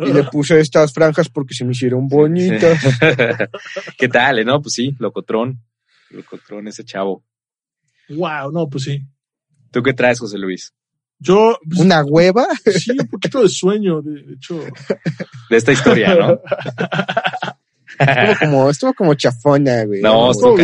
Y 0.00 0.12
le 0.12 0.24
puse 0.24 0.60
estas 0.60 0.92
franjas 0.92 1.28
porque 1.28 1.54
se 1.54 1.64
me 1.64 1.72
hicieron 1.72 2.08
bonitas. 2.08 2.78
¿Qué 3.98 4.08
tal, 4.08 4.40
eh? 4.40 4.44
No, 4.44 4.60
pues 4.60 4.74
sí, 4.74 4.94
locotrón. 4.98 5.60
Locotrón 6.10 6.68
ese 6.68 6.84
chavo. 6.84 7.24
Wow, 8.08 8.52
no, 8.52 8.68
pues 8.68 8.84
sí. 8.84 9.00
¿Tú 9.70 9.82
qué 9.82 9.92
traes, 9.92 10.20
José 10.20 10.38
Luis? 10.38 10.72
Yo, 11.18 11.58
pues, 11.68 11.80
Una 11.80 12.04
hueva. 12.04 12.46
sí, 12.64 12.92
un 12.98 13.08
poquito 13.08 13.42
de 13.42 13.48
sueño, 13.48 14.02
de, 14.02 14.22
de 14.22 14.34
hecho. 14.34 14.60
De 15.48 15.56
esta 15.56 15.72
historia, 15.72 16.14
¿no? 16.14 16.40
Estuvo 17.98 18.38
como, 18.40 18.70
estuvo 18.70 18.94
como 18.94 19.14
chafona, 19.14 19.84
güey. 19.84 20.02
No, 20.02 20.32
estuvo 20.32 20.56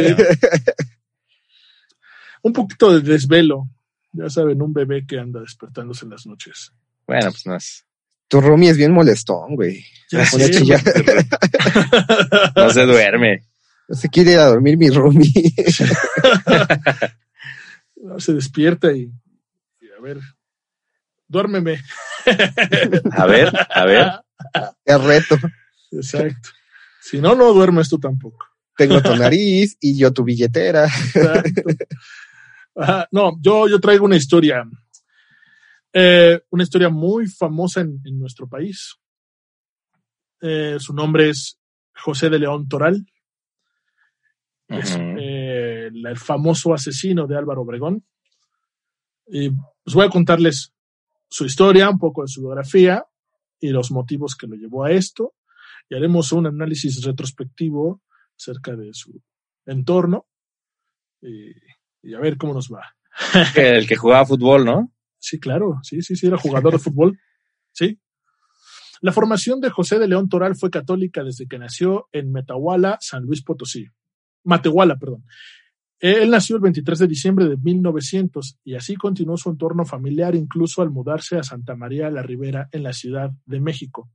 un 2.42 2.52
poquito 2.52 2.92
de 2.92 3.00
desvelo. 3.12 3.68
Ya 4.12 4.28
saben, 4.28 4.60
un 4.60 4.72
bebé 4.72 5.06
que 5.06 5.18
anda 5.18 5.40
despertándose 5.40 6.04
en 6.04 6.10
las 6.10 6.26
noches. 6.26 6.72
Bueno, 7.06 7.30
pues 7.30 7.46
no 7.46 7.56
es. 7.56 7.86
Tu 8.28 8.40
roomie 8.40 8.70
es 8.70 8.76
bien 8.76 8.92
molestón, 8.92 9.56
güey. 9.56 9.84
Ya 10.10 10.24
Se 10.24 10.50
chillar. 10.50 10.80
No 12.56 12.70
se 12.70 12.82
duerme. 12.82 13.42
No 13.88 13.96
se 13.96 14.08
quiere 14.08 14.32
ir 14.32 14.38
a 14.38 14.46
dormir 14.46 14.78
mi 14.78 14.88
roomie. 14.88 15.52
No, 17.96 18.20
se 18.20 18.32
despierta 18.34 18.92
y, 18.92 19.12
y 19.80 19.86
a 19.98 20.00
ver, 20.00 20.20
duérmeme. 21.26 21.82
A 23.12 23.26
ver, 23.26 23.52
a 23.74 23.84
ver. 23.84 24.06
Es 24.84 25.04
reto. 25.04 25.36
Exacto. 25.92 26.50
Si 27.02 27.20
no, 27.20 27.34
no 27.34 27.52
duermes 27.52 27.88
tú 27.88 27.98
tampoco. 27.98 28.46
Tengo 28.76 29.02
tu 29.02 29.14
nariz 29.14 29.76
y 29.80 29.98
yo 29.98 30.12
tu 30.12 30.24
billetera. 30.24 30.84
Exacto. 30.86 31.62
No, 33.12 33.36
yo, 33.40 33.68
yo 33.68 33.80
traigo 33.80 34.04
una 34.04 34.16
historia. 34.16 34.64
eh, 35.92 36.40
una 36.50 36.62
historia 36.62 36.88
muy 36.88 37.26
famosa 37.26 37.80
en, 37.80 38.00
en 38.04 38.18
nuestro 38.18 38.48
país. 38.48 38.94
Eh, 40.40 40.76
su 40.78 40.94
nombre 40.94 41.30
es 41.30 41.58
José 41.94 42.30
de 42.30 42.38
León 42.38 42.68
Toral. 42.68 43.04
Es 44.68 44.96
eh, 44.96 45.88
el, 45.88 46.06
el 46.06 46.16
famoso 46.16 46.72
asesino 46.72 47.26
de 47.26 47.36
Álvaro 47.36 47.62
Obregón. 47.62 48.04
Y 49.26 49.50
pues 49.50 49.94
voy 49.94 50.06
a 50.06 50.10
contarles 50.10 50.72
su 51.28 51.44
historia, 51.44 51.90
un 51.90 51.98
poco 51.98 52.22
de 52.22 52.28
su 52.28 52.40
biografía 52.40 53.04
y 53.60 53.70
los 53.70 53.90
motivos 53.90 54.36
que 54.36 54.46
lo 54.46 54.56
llevó 54.56 54.84
a 54.84 54.92
esto. 54.92 55.34
Y 55.88 55.96
haremos 55.96 56.32
un 56.32 56.46
análisis 56.46 57.02
retrospectivo 57.04 58.00
acerca 58.36 58.76
de 58.76 58.94
su 58.94 59.20
entorno 59.66 60.26
y, 61.20 61.50
y 62.02 62.14
a 62.14 62.20
ver 62.20 62.36
cómo 62.36 62.54
nos 62.54 62.68
va. 62.68 62.82
El 63.56 63.86
que 63.86 63.96
jugaba 63.96 64.26
fútbol, 64.26 64.64
¿no? 64.64 64.92
Sí, 65.18 65.38
claro, 65.38 65.80
sí, 65.82 66.02
sí, 66.02 66.16
sí, 66.16 66.26
era 66.26 66.38
jugador 66.38 66.72
de 66.72 66.78
fútbol. 66.78 67.18
Sí. 67.72 67.98
La 69.02 69.12
formación 69.12 69.60
de 69.60 69.70
José 69.70 69.98
de 69.98 70.08
León 70.08 70.28
Toral 70.28 70.56
fue 70.56 70.70
católica 70.70 71.22
desde 71.24 71.46
que 71.46 71.58
nació 71.58 72.08
en 72.12 72.32
Metahuala, 72.32 72.98
San 73.00 73.24
Luis 73.24 73.42
Potosí. 73.42 73.86
Matehuala, 74.44 74.96
perdón. 74.96 75.24
Él 75.98 76.30
nació 76.30 76.56
el 76.56 76.62
23 76.62 76.98
de 77.00 77.06
diciembre 77.06 77.46
de 77.46 77.58
1900 77.58 78.58
y 78.64 78.74
así 78.74 78.96
continuó 78.96 79.36
su 79.36 79.50
entorno 79.50 79.84
familiar 79.84 80.34
incluso 80.34 80.80
al 80.80 80.90
mudarse 80.90 81.36
a 81.36 81.42
Santa 81.42 81.76
María 81.76 82.10
la 82.10 82.22
Ribera 82.22 82.68
en 82.72 82.82
la 82.82 82.94
Ciudad 82.94 83.30
de 83.44 83.60
México. 83.60 84.10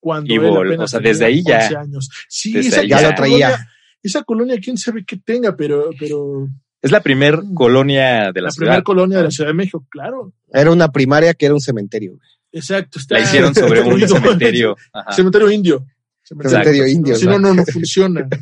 Cuando 0.00 0.32
Y 0.32 0.36
él 0.36 0.46
apenas 0.56 0.80
o 0.84 0.88
sea, 0.88 0.98
tenía 0.98 1.12
desde 1.12 1.24
ahí 1.24 1.42
ya- 1.44 1.62
11 1.62 1.76
años. 1.76 2.10
Sí, 2.28 2.58
esa, 2.58 2.84
ya 2.84 2.98
esa 2.98 3.10
lo 3.10 3.14
traía. 3.14 3.46
Colonia, 3.50 3.68
esa 4.02 4.22
colonia, 4.24 4.58
quién 4.60 4.76
sabe 4.76 5.04
qué 5.04 5.16
tenga, 5.16 5.56
pero, 5.56 5.90
pero 5.98 6.48
Es 6.80 6.90
la 6.92 7.00
primer 7.00 7.42
Mm. 7.42 7.54
colonia 7.54 8.32
de 8.32 8.40
la, 8.40 8.46
la, 8.46 8.50
ciudad. 8.50 8.66
primera 8.66 8.82
colonia 8.82 9.18
de 9.18 9.24
la 9.24 9.30
Ciudad 9.30 9.50
de 9.50 9.54
México, 9.54 9.86
claro. 9.90 10.32
Era 10.52 10.70
una 10.70 10.88
primaria 10.92 11.34
que 11.34 11.46
era 11.46 11.54
un 11.54 11.60
cementerio. 11.60 12.12
güey. 12.12 12.28
Exacto. 12.52 12.98
Está 12.98 13.14
La 13.16 13.20
hicieron 13.22 13.54
sobre 13.54 13.80
un 13.82 14.00
cementerio. 14.08 14.76
Ajá. 14.92 15.12
Cementerio 15.12 15.50
indio. 15.50 15.86
Cementerio 16.22 16.86
indio. 16.86 17.14
Si 17.16 17.26
no, 17.26 17.38
no, 17.38 17.54
no 17.54 17.64
funciona. 17.64 18.28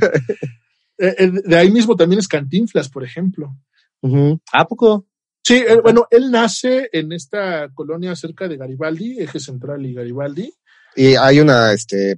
Eh, 0.99 1.15
eh, 1.19 1.31
de 1.45 1.57
ahí 1.59 1.71
mismo 1.71 1.95
también 1.95 2.21
es 2.21 2.27
Cantinflas, 2.27 2.89
por 2.89 3.05
ejemplo. 3.05 3.55
¿A 4.51 4.67
poco? 4.67 5.07
Sí, 5.43 5.57
eh, 5.57 5.79
bueno, 5.83 6.07
él 6.11 6.31
nace 6.31 6.89
en 6.91 7.13
esta 7.13 7.69
colonia 7.75 8.17
cerca 8.17 8.49
de 8.49 8.57
Garibaldi, 8.57 9.19
Eje 9.21 9.39
Central 9.39 9.85
y 9.85 9.93
Garibaldi. 9.93 10.51
Y 10.97 11.15
hay 11.17 11.41
una, 11.41 11.71
este, 11.75 12.13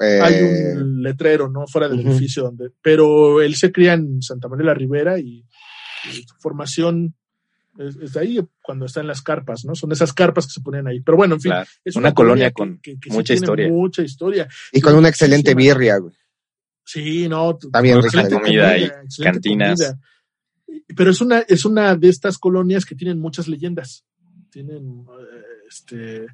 eh, 0.00 0.20
Hay 0.20 0.34
un 0.76 1.00
letrero, 1.00 1.48
¿no? 1.48 1.68
Fuera 1.68 1.88
del 1.88 2.00
edificio 2.00 2.42
donde. 2.42 2.70
Pero 2.82 3.40
él 3.40 3.54
se 3.54 3.70
cría 3.70 3.92
en 3.92 4.20
Santa 4.20 4.48
María 4.48 4.66
la 4.66 4.74
Ribera 4.74 5.16
y 5.16 5.44
su 6.12 6.34
formación 6.40 7.14
es, 7.78 7.96
es 7.96 8.12
de 8.12 8.20
ahí 8.20 8.40
cuando 8.62 8.86
está 8.86 9.00
en 9.00 9.06
las 9.08 9.20
carpas, 9.22 9.64
¿no? 9.64 9.74
Son 9.74 9.90
esas 9.92 10.12
carpas 10.12 10.46
que 10.46 10.52
se 10.52 10.60
ponen 10.60 10.86
ahí. 10.86 11.00
Pero 11.00 11.16
bueno, 11.16 11.34
en 11.34 11.40
fin. 11.40 11.50
Claro. 11.52 11.68
Es 11.84 11.96
Una 11.96 12.14
colonia 12.14 12.52
con 12.52 12.80
sí 12.84 12.96
mucha 13.10 13.24
tiene 13.34 13.40
historia. 13.40 13.68
Mucha 13.68 14.02
historia. 14.02 14.48
y 14.72 14.80
con 14.80 14.94
una 14.94 15.08
excelente 15.08 15.54
muchísima- 15.54 15.74
birria, 15.74 15.98
güey. 15.98 16.14
Sí, 16.84 17.28
no. 17.28 17.58
Está 17.60 17.80
bien 17.80 18.02
rica 18.02 18.22
la 18.22 18.28
comida 18.30 18.78
y 18.78 18.90
cantinas. 19.22 19.80
comida. 19.80 20.00
Pero 20.96 21.10
es 21.10 21.20
una, 21.20 21.38
es 21.40 21.64
una 21.64 21.96
de 21.96 22.08
estas 22.08 22.36
colonias 22.38 22.84
que 22.84 22.94
tienen 22.94 23.18
muchas 23.18 23.48
leyendas. 23.48 24.04
Tienen, 24.50 25.00
eh, 25.08 25.42
este, 25.68 26.26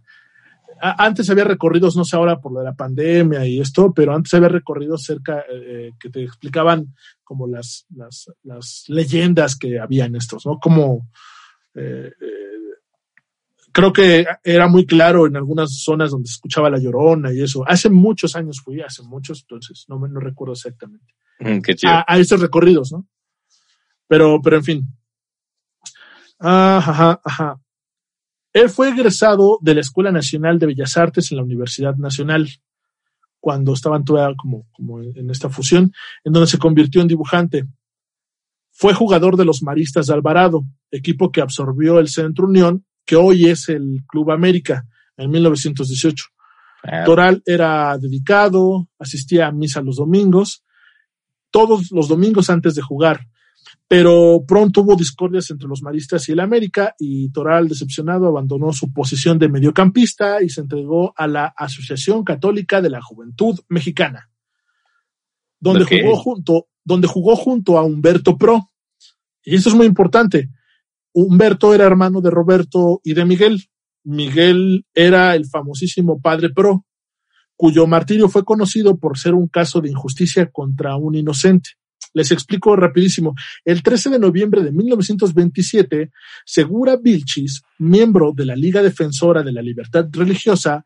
antes 0.81 1.29
había 1.31 1.45
recorridos, 1.45 1.97
no 1.97 2.05
sé 2.05 2.17
ahora 2.17 2.41
por 2.41 2.53
lo 2.53 2.61
de 2.61 2.65
la 2.67 2.75
pandemia 2.75 3.47
y 3.47 3.61
esto, 3.61 3.93
pero 3.95 4.15
antes 4.15 4.33
había 4.35 4.49
recorridos 4.49 5.03
cerca 5.05 5.45
eh, 5.51 5.93
que 6.01 6.11
te 6.11 6.23
explicaban 6.23 6.95
como 7.25 7.47
las, 7.47 7.87
las, 7.95 8.31
las 8.43 8.85
leyendas 8.89 9.57
que 9.57 9.79
había 9.79 10.07
en 10.07 10.17
estos, 10.17 10.47
¿no? 10.47 10.59
Como, 10.59 11.09
eh, 11.75 12.11
eh, 12.21 12.37
creo 13.73 13.93
que 13.93 14.27
era 14.43 14.67
muy 14.69 14.85
claro 14.87 15.27
en 15.27 15.37
algunas 15.37 15.83
zonas 15.83 16.11
donde 16.11 16.29
se 16.29 16.35
escuchaba 16.35 16.71
la 16.71 16.79
llorona 16.79 17.33
y 17.33 17.41
eso. 17.43 17.63
Hace 17.69 17.89
muchos 17.91 18.35
años 18.37 18.61
fui, 18.61 18.81
hace 18.81 19.03
muchos, 19.03 19.43
entonces 19.43 19.85
no, 19.89 19.99
me- 19.99 20.09
no 20.09 20.19
recuerdo 20.21 20.55
exactamente. 20.55 21.15
Mm, 21.39 21.61
qué 21.61 21.75
chido. 21.75 21.93
A, 21.93 22.05
a 22.07 22.19
estos 22.19 22.41
recorridos, 22.41 22.91
¿no? 22.93 23.07
Pero, 24.09 24.41
pero 24.43 24.57
en 24.57 24.65
fin. 24.65 24.87
Ah, 26.41 26.79
Ajá, 26.79 27.21
ajá. 27.25 27.61
Él 28.53 28.69
fue 28.69 28.89
egresado 28.89 29.59
de 29.61 29.75
la 29.75 29.81
Escuela 29.81 30.11
Nacional 30.11 30.59
de 30.59 30.67
Bellas 30.67 30.97
Artes 30.97 31.31
en 31.31 31.39
la 31.39 31.45
Universidad 31.45 31.97
Nacional, 31.97 32.49
cuando 33.39 33.73
estaban 33.73 34.05
todavía 34.05 34.37
como, 34.37 34.67
como 34.73 35.01
en 35.01 35.31
esta 35.31 35.49
fusión, 35.49 35.93
en 36.25 36.33
donde 36.33 36.49
se 36.49 36.59
convirtió 36.59 37.01
en 37.01 37.09
dibujante. 37.09 37.65
Fue 38.73 38.93
jugador 38.93 39.37
de 39.37 39.45
los 39.45 39.63
Maristas 39.63 40.07
de 40.07 40.15
Alvarado, 40.15 40.65
equipo 40.91 41.31
que 41.31 41.41
absorbió 41.41 41.99
el 41.99 42.09
Centro 42.09 42.47
Unión, 42.47 42.85
que 43.07 43.17
hoy 43.17 43.47
es 43.47 43.69
el 43.69 44.05
Club 44.07 44.31
América, 44.31 44.87
en 45.17 45.31
1918. 45.31 46.25
Ah, 46.83 47.05
Toral 47.05 47.43
era 47.45 47.97
dedicado, 47.99 48.89
asistía 48.99 49.49
a 49.49 49.53
misa 49.53 49.83
los 49.83 49.97
domingos, 49.97 50.65
todos 51.51 51.91
los 51.91 52.09
domingos 52.09 52.51
antes 52.51 52.75
de 52.75 52.83
jugar. 52.83 53.27
Pero 53.91 54.45
pronto 54.47 54.83
hubo 54.83 54.95
discordias 54.95 55.51
entre 55.51 55.67
los 55.67 55.83
maristas 55.83 56.29
y 56.29 56.33
el 56.33 56.39
América 56.39 56.95
y 56.97 57.29
Toral, 57.33 57.67
decepcionado, 57.67 58.29
abandonó 58.29 58.73
su 58.73 58.93
posición 58.93 59.37
de 59.37 59.49
mediocampista 59.49 60.41
y 60.45 60.49
se 60.49 60.61
entregó 60.61 61.13
a 61.17 61.27
la 61.27 61.47
Asociación 61.57 62.23
Católica 62.23 62.81
de 62.81 62.89
la 62.89 63.03
Juventud 63.03 63.59
Mexicana, 63.69 64.31
donde, 65.59 65.85
jugó, 65.87 66.17
junto, 66.17 66.69
donde 66.85 67.09
jugó 67.09 67.35
junto 67.35 67.79
a 67.79 67.83
Humberto 67.83 68.39
Pro. 68.39 68.71
Y 69.43 69.57
esto 69.57 69.71
es 69.71 69.75
muy 69.75 69.87
importante. 69.87 70.51
Humberto 71.13 71.75
era 71.75 71.85
hermano 71.85 72.21
de 72.21 72.31
Roberto 72.31 73.01
y 73.03 73.15
de 73.15 73.25
Miguel. 73.25 73.65
Miguel 74.05 74.87
era 74.95 75.35
el 75.35 75.47
famosísimo 75.47 76.21
padre 76.21 76.51
Pro, 76.51 76.87
cuyo 77.57 77.89
martirio 77.89 78.29
fue 78.29 78.45
conocido 78.45 78.99
por 78.99 79.19
ser 79.19 79.35
un 79.35 79.49
caso 79.49 79.81
de 79.81 79.91
injusticia 79.91 80.49
contra 80.49 80.95
un 80.95 81.17
inocente. 81.17 81.71
Les 82.13 82.31
explico 82.33 82.75
rapidísimo. 82.77 83.35
El 83.65 83.83
13 83.83 84.11
de 84.11 84.19
noviembre 84.19 84.63
de 84.63 84.73
1927, 84.73 86.11
Segura 86.45 86.97
Vilchis, 86.97 87.63
miembro 87.79 88.33
de 88.35 88.47
la 88.47 88.57
Liga 88.57 88.83
Defensora 88.83 89.43
de 89.43 89.53
la 89.53 89.63
Libertad 89.63 90.07
Religiosa, 90.11 90.85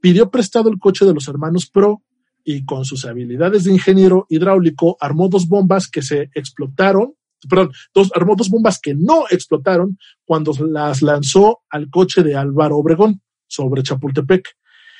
pidió 0.00 0.30
prestado 0.30 0.70
el 0.70 0.78
coche 0.78 1.04
de 1.04 1.14
los 1.14 1.28
hermanos 1.28 1.68
Pro 1.68 2.02
y 2.44 2.64
con 2.64 2.84
sus 2.84 3.04
habilidades 3.04 3.64
de 3.64 3.72
ingeniero 3.72 4.26
hidráulico 4.28 4.96
armó 5.00 5.28
dos 5.28 5.48
bombas 5.48 5.88
que 5.88 6.00
se 6.00 6.30
explotaron, 6.34 7.14
perdón, 7.48 7.72
dos, 7.92 8.12
armó 8.14 8.36
dos 8.36 8.48
bombas 8.48 8.78
que 8.80 8.94
no 8.94 9.24
explotaron 9.28 9.98
cuando 10.24 10.52
las 10.70 11.02
lanzó 11.02 11.62
al 11.68 11.90
coche 11.90 12.22
de 12.22 12.36
Álvaro 12.36 12.76
Obregón 12.78 13.20
sobre 13.48 13.82
Chapultepec. 13.82 14.48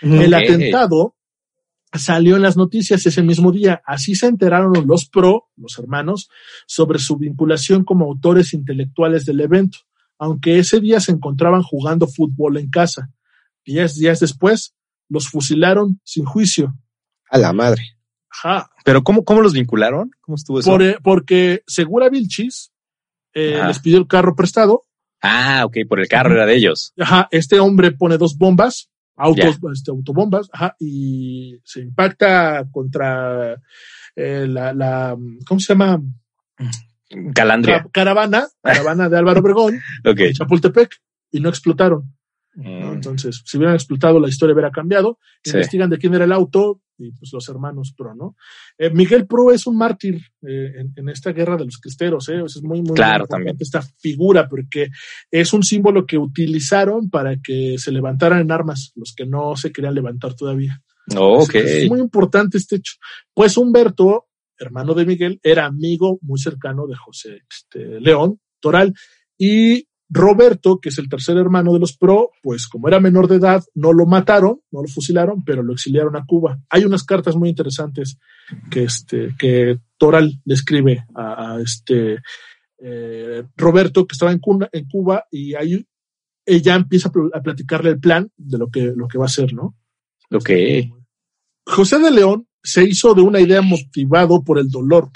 El 0.02 0.34
atentado 0.34 1.15
salió 1.92 2.36
en 2.36 2.42
las 2.42 2.56
noticias 2.56 3.04
ese 3.06 3.22
mismo 3.22 3.52
día. 3.52 3.82
Así 3.86 4.14
se 4.14 4.26
enteraron 4.26 4.86
los 4.86 5.08
pro, 5.08 5.48
los 5.56 5.78
hermanos, 5.78 6.28
sobre 6.66 6.98
su 6.98 7.16
vinculación 7.16 7.84
como 7.84 8.06
autores 8.06 8.52
intelectuales 8.52 9.24
del 9.24 9.40
evento, 9.40 9.78
aunque 10.18 10.58
ese 10.58 10.80
día 10.80 11.00
se 11.00 11.12
encontraban 11.12 11.62
jugando 11.62 12.06
fútbol 12.06 12.58
en 12.58 12.70
casa. 12.70 13.10
Diez 13.64 13.96
días 13.96 14.20
después, 14.20 14.74
los 15.08 15.28
fusilaron 15.28 16.00
sin 16.04 16.24
juicio. 16.24 16.74
A 17.30 17.38
la 17.38 17.52
madre. 17.52 17.96
Ajá. 18.30 18.70
Pero 18.84 19.02
¿cómo, 19.02 19.24
cómo 19.24 19.40
los 19.40 19.52
vincularon? 19.52 20.10
¿Cómo 20.20 20.36
estuvo 20.36 20.60
eso? 20.60 20.70
Por, 20.70 20.82
eh, 20.82 20.98
porque 21.02 21.62
Segura 21.66 22.08
Vilchis 22.08 22.72
eh, 23.34 23.56
Ajá. 23.56 23.68
les 23.68 23.80
pidió 23.80 23.98
el 23.98 24.06
carro 24.06 24.36
prestado. 24.36 24.86
Ah, 25.22 25.64
ok, 25.64 25.78
por 25.88 26.00
el 26.00 26.08
carro 26.08 26.34
era 26.34 26.46
de 26.46 26.56
ellos. 26.56 26.92
Ajá, 26.98 27.28
este 27.30 27.58
hombre 27.58 27.92
pone 27.92 28.18
dos 28.18 28.36
bombas, 28.36 28.90
autos, 29.16 29.58
este, 29.72 29.90
autobombas, 29.90 30.48
ajá, 30.52 30.76
y 30.78 31.58
se 31.64 31.80
impacta 31.80 32.64
contra 32.70 33.60
eh, 34.14 34.46
la, 34.48 34.72
la, 34.72 35.16
¿cómo 35.46 35.60
se 35.60 35.72
llama? 35.72 36.02
Calandria. 37.34 37.82
Ca- 37.84 37.88
caravana, 37.92 38.48
caravana 38.62 39.08
de 39.08 39.16
Álvaro 39.18 39.40
Obregón, 39.40 39.80
Ok. 40.04 40.20
en 40.20 40.32
Chapultepec, 40.32 40.90
y 41.30 41.40
no 41.40 41.48
explotaron. 41.48 42.12
¿No? 42.56 42.90
Mm, 42.90 42.94
Entonces, 42.94 43.42
si 43.44 43.56
hubieran 43.56 43.74
explotado, 43.76 44.18
la 44.18 44.28
historia 44.28 44.54
hubiera 44.54 44.70
cambiado. 44.70 45.18
Sí. 45.44 45.50
Investigan 45.50 45.90
de 45.90 45.98
quién 45.98 46.14
era 46.14 46.24
el 46.24 46.32
auto 46.32 46.80
y 46.98 47.12
pues 47.12 47.30
los 47.32 47.46
hermanos 47.50 47.92
Pro, 47.94 48.14
¿no? 48.14 48.36
Eh, 48.78 48.88
Miguel 48.90 49.26
Pro 49.26 49.52
es 49.52 49.66
un 49.66 49.76
mártir 49.76 50.14
eh, 50.46 50.72
en, 50.78 50.92
en 50.96 51.08
esta 51.10 51.32
guerra 51.32 51.58
de 51.58 51.66
los 51.66 51.76
cristeros, 51.76 52.28
¿eh? 52.30 52.40
Es 52.46 52.62
muy, 52.62 52.80
muy 52.80 52.94
Claro, 52.94 53.24
importante 53.24 53.44
también. 53.50 53.56
esta 53.60 53.82
figura 53.82 54.48
porque 54.48 54.88
es 55.30 55.52
un 55.52 55.62
símbolo 55.62 56.06
que 56.06 56.16
utilizaron 56.16 57.10
para 57.10 57.36
que 57.36 57.76
se 57.78 57.92
levantaran 57.92 58.40
en 58.40 58.50
armas 58.50 58.92
los 58.94 59.12
que 59.14 59.26
no 59.26 59.54
se 59.56 59.70
querían 59.72 59.94
levantar 59.94 60.34
todavía. 60.34 60.82
Oh, 61.14 61.42
ok. 61.42 61.54
Es, 61.56 61.70
es 61.82 61.88
muy 61.90 62.00
importante 62.00 62.56
este 62.56 62.76
hecho. 62.76 62.94
Pues 63.34 63.58
Humberto, 63.58 64.28
hermano 64.58 64.94
de 64.94 65.04
Miguel, 65.04 65.38
era 65.42 65.66
amigo 65.66 66.18
muy 66.22 66.40
cercano 66.40 66.86
de 66.86 66.96
José 66.96 67.42
este, 67.50 68.00
León 68.00 68.40
Toral 68.58 68.94
y 69.36 69.86
Roberto, 70.08 70.78
que 70.78 70.90
es 70.90 70.98
el 70.98 71.08
tercer 71.08 71.36
hermano 71.36 71.72
de 71.72 71.80
los 71.80 71.96
Pro, 71.96 72.30
pues 72.42 72.68
como 72.68 72.88
era 72.88 73.00
menor 73.00 73.26
de 73.28 73.36
edad, 73.36 73.64
no 73.74 73.92
lo 73.92 74.06
mataron, 74.06 74.60
no 74.70 74.82
lo 74.82 74.88
fusilaron, 74.88 75.44
pero 75.44 75.62
lo 75.62 75.72
exiliaron 75.72 76.16
a 76.16 76.24
Cuba. 76.24 76.60
Hay 76.70 76.84
unas 76.84 77.02
cartas 77.04 77.34
muy 77.36 77.48
interesantes 77.48 78.18
que, 78.70 78.84
este, 78.84 79.34
que 79.38 79.80
Toral 79.98 80.40
le 80.44 80.54
escribe 80.54 81.04
a, 81.14 81.54
a 81.54 81.60
este 81.60 82.18
eh, 82.78 83.42
Roberto, 83.56 84.06
que 84.06 84.12
estaba 84.12 84.32
en, 84.32 84.38
Cuba, 84.38 85.24
y 85.30 85.54
ahí 85.54 85.86
ella 86.44 86.74
empieza 86.74 87.10
a 87.32 87.40
platicarle 87.40 87.90
el 87.90 88.00
plan 88.00 88.30
de 88.36 88.58
lo 88.58 88.70
que, 88.70 88.92
lo 88.94 89.08
que 89.08 89.18
va 89.18 89.24
a 89.24 89.26
hacer, 89.26 89.52
¿no? 89.52 89.76
Ok. 90.30 90.50
José 91.64 91.98
de 91.98 92.10
León 92.10 92.46
se 92.62 92.84
hizo 92.84 93.14
de 93.14 93.22
una 93.22 93.40
idea 93.40 93.62
motivado 93.62 94.42
por 94.44 94.58
el 94.58 94.68
dolor. 94.68 95.10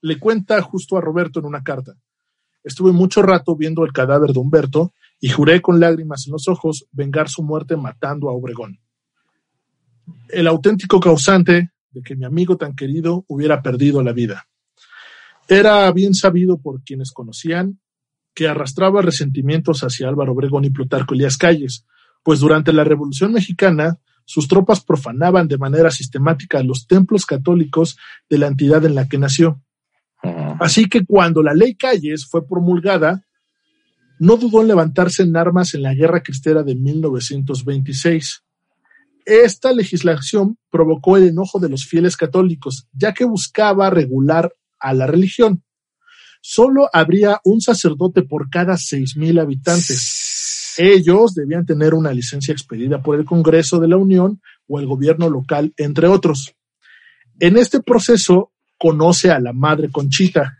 Le 0.00 0.18
cuenta 0.18 0.60
justo 0.62 0.96
a 0.96 1.00
Roberto 1.00 1.38
en 1.40 1.46
una 1.46 1.62
carta. 1.62 1.94
Estuve 2.64 2.92
mucho 2.92 3.22
rato 3.22 3.54
viendo 3.54 3.84
el 3.84 3.92
cadáver 3.92 4.30
de 4.32 4.40
Humberto 4.40 4.92
y 5.20 5.28
juré 5.28 5.60
con 5.60 5.78
lágrimas 5.78 6.26
en 6.26 6.32
los 6.32 6.48
ojos 6.48 6.86
vengar 6.90 7.28
su 7.28 7.42
muerte 7.42 7.76
matando 7.76 8.28
a 8.28 8.32
Obregón. 8.32 8.80
El 10.28 10.46
auténtico 10.46 10.98
causante 10.98 11.70
de 11.90 12.02
que 12.02 12.16
mi 12.16 12.24
amigo 12.24 12.56
tan 12.56 12.74
querido 12.74 13.24
hubiera 13.28 13.62
perdido 13.62 14.02
la 14.02 14.12
vida. 14.12 14.48
Era 15.46 15.90
bien 15.92 16.14
sabido 16.14 16.58
por 16.58 16.82
quienes 16.82 17.12
conocían 17.12 17.78
que 18.34 18.48
arrastraba 18.48 19.02
resentimientos 19.02 19.82
hacia 19.82 20.08
Álvaro 20.08 20.32
Obregón 20.32 20.64
y 20.64 20.70
Plutarco 20.70 21.14
Elías 21.14 21.36
Calles, 21.36 21.86
pues 22.22 22.40
durante 22.40 22.72
la 22.72 22.82
Revolución 22.82 23.32
Mexicana 23.32 24.00
sus 24.24 24.48
tropas 24.48 24.82
profanaban 24.82 25.48
de 25.48 25.58
manera 25.58 25.90
sistemática 25.90 26.62
los 26.62 26.86
templos 26.86 27.26
católicos 27.26 27.98
de 28.28 28.38
la 28.38 28.46
entidad 28.46 28.84
en 28.84 28.94
la 28.94 29.06
que 29.06 29.18
nació. 29.18 29.60
Así 30.60 30.88
que 30.88 31.04
cuando 31.04 31.42
la 31.42 31.54
ley 31.54 31.74
Calles 31.74 32.26
fue 32.26 32.46
promulgada, 32.46 33.24
no 34.18 34.36
dudó 34.36 34.62
en 34.62 34.68
levantarse 34.68 35.22
en 35.22 35.36
armas 35.36 35.74
en 35.74 35.82
la 35.82 35.94
Guerra 35.94 36.22
Cristera 36.22 36.62
de 36.62 36.74
1926. 36.74 38.42
Esta 39.26 39.72
legislación 39.72 40.58
provocó 40.70 41.16
el 41.16 41.28
enojo 41.28 41.58
de 41.58 41.68
los 41.68 41.86
fieles 41.86 42.16
católicos, 42.16 42.86
ya 42.92 43.12
que 43.12 43.24
buscaba 43.24 43.90
regular 43.90 44.54
a 44.78 44.94
la 44.94 45.06
religión. 45.06 45.62
Solo 46.40 46.88
habría 46.92 47.40
un 47.44 47.60
sacerdote 47.60 48.22
por 48.22 48.50
cada 48.50 48.74
6.000 48.74 49.40
habitantes. 49.40 50.74
Ellos 50.76 51.34
debían 51.34 51.64
tener 51.64 51.94
una 51.94 52.12
licencia 52.12 52.52
expedida 52.52 53.02
por 53.02 53.18
el 53.18 53.24
Congreso 53.24 53.80
de 53.80 53.88
la 53.88 53.96
Unión 53.96 54.42
o 54.68 54.78
el 54.78 54.86
gobierno 54.86 55.30
local, 55.30 55.72
entre 55.78 56.06
otros. 56.06 56.54
En 57.40 57.56
este 57.56 57.80
proceso 57.80 58.52
conoce 58.78 59.30
a 59.30 59.40
la 59.40 59.52
madre 59.52 59.90
Conchita, 59.90 60.58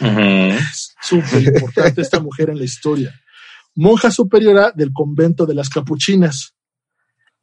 es 0.00 0.94
súper 1.00 1.42
importante 1.42 2.02
esta 2.02 2.20
mujer 2.20 2.50
en 2.50 2.58
la 2.58 2.64
historia. 2.64 3.14
Monja 3.74 4.10
superiora 4.10 4.72
del 4.74 4.92
convento 4.92 5.46
de 5.46 5.54
las 5.54 5.68
capuchinas. 5.68 6.54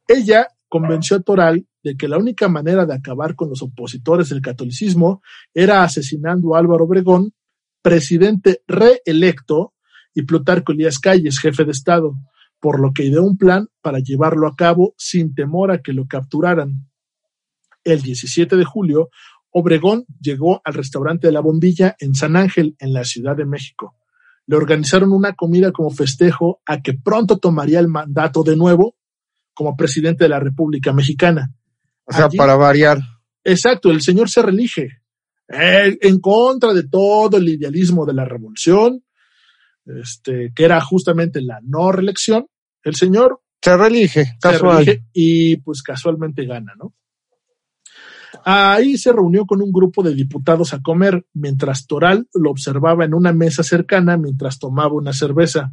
Ella 0.06 0.46
convenció 0.68 1.16
a 1.16 1.20
Toral 1.20 1.66
de 1.82 1.96
que 1.96 2.08
la 2.08 2.18
única 2.18 2.48
manera 2.48 2.86
de 2.86 2.94
acabar 2.94 3.34
con 3.34 3.48
los 3.48 3.62
opositores 3.62 4.28
del 4.28 4.40
catolicismo 4.40 5.22
era 5.52 5.82
asesinando 5.82 6.54
a 6.54 6.58
Álvaro 6.58 6.84
Obregón, 6.84 7.32
presidente 7.82 8.62
reelecto, 8.68 9.74
y 10.14 10.22
Plutarco 10.22 10.72
Elías 10.72 10.98
Calles, 10.98 11.38
jefe 11.38 11.64
de 11.64 11.72
Estado, 11.72 12.14
por 12.58 12.80
lo 12.80 12.92
que 12.92 13.04
ideó 13.04 13.22
un 13.22 13.36
plan 13.36 13.68
para 13.80 14.00
llevarlo 14.00 14.46
a 14.46 14.56
cabo 14.56 14.94
sin 14.96 15.34
temor 15.34 15.70
a 15.70 15.80
que 15.80 15.92
lo 15.92 16.06
capturaran. 16.06 16.88
El 17.84 18.02
17 18.02 18.56
de 18.56 18.64
julio, 18.64 19.08
Obregón 19.52 20.04
llegó 20.20 20.60
al 20.64 20.74
restaurante 20.74 21.26
de 21.26 21.32
la 21.32 21.40
Bombilla 21.40 21.96
en 21.98 22.14
San 22.14 22.36
Ángel, 22.36 22.76
en 22.78 22.92
la 22.92 23.04
Ciudad 23.04 23.36
de 23.36 23.44
México. 23.46 23.96
Le 24.46 24.56
organizaron 24.56 25.12
una 25.12 25.34
comida 25.34 25.72
como 25.72 25.90
festejo 25.90 26.60
a 26.66 26.80
que 26.80 26.94
pronto 26.94 27.38
tomaría 27.38 27.78
el 27.80 27.88
mandato 27.88 28.42
de 28.42 28.56
nuevo 28.56 28.96
como 29.54 29.76
presidente 29.76 30.24
de 30.24 30.28
la 30.30 30.40
República 30.40 30.92
Mexicana. 30.92 31.52
O 32.04 32.12
sea, 32.12 32.26
Allí- 32.26 32.36
para 32.36 32.56
variar. 32.56 32.98
Exacto, 33.44 33.90
el 33.90 34.00
señor 34.02 34.28
se 34.28 34.42
reelige 34.42 35.00
eh, 35.48 35.98
en 36.00 36.20
contra 36.20 36.72
de 36.72 36.88
todo 36.88 37.36
el 37.36 37.48
idealismo 37.48 38.06
de 38.06 38.14
la 38.14 38.24
revolución, 38.24 39.02
este, 39.86 40.52
que 40.54 40.64
era 40.64 40.80
justamente 40.80 41.40
la 41.40 41.58
no 41.62 41.90
reelección. 41.92 42.46
El 42.84 42.94
señor 42.94 43.40
Se 43.62 44.38
casual. 44.40 44.76
reelige 44.84 45.04
y 45.12 45.56
pues 45.56 45.82
casualmente 45.82 46.44
gana, 46.46 46.72
¿no? 46.78 46.94
Ahí 48.44 48.96
se 48.96 49.12
reunió 49.12 49.46
con 49.46 49.60
un 49.62 49.72
grupo 49.72 50.02
de 50.02 50.14
diputados 50.14 50.72
a 50.72 50.80
comer, 50.80 51.26
mientras 51.34 51.86
Toral 51.86 52.28
lo 52.34 52.50
observaba 52.50 53.04
en 53.04 53.14
una 53.14 53.32
mesa 53.32 53.62
cercana 53.62 54.16
mientras 54.16 54.58
tomaba 54.58 54.94
una 54.94 55.12
cerveza. 55.12 55.72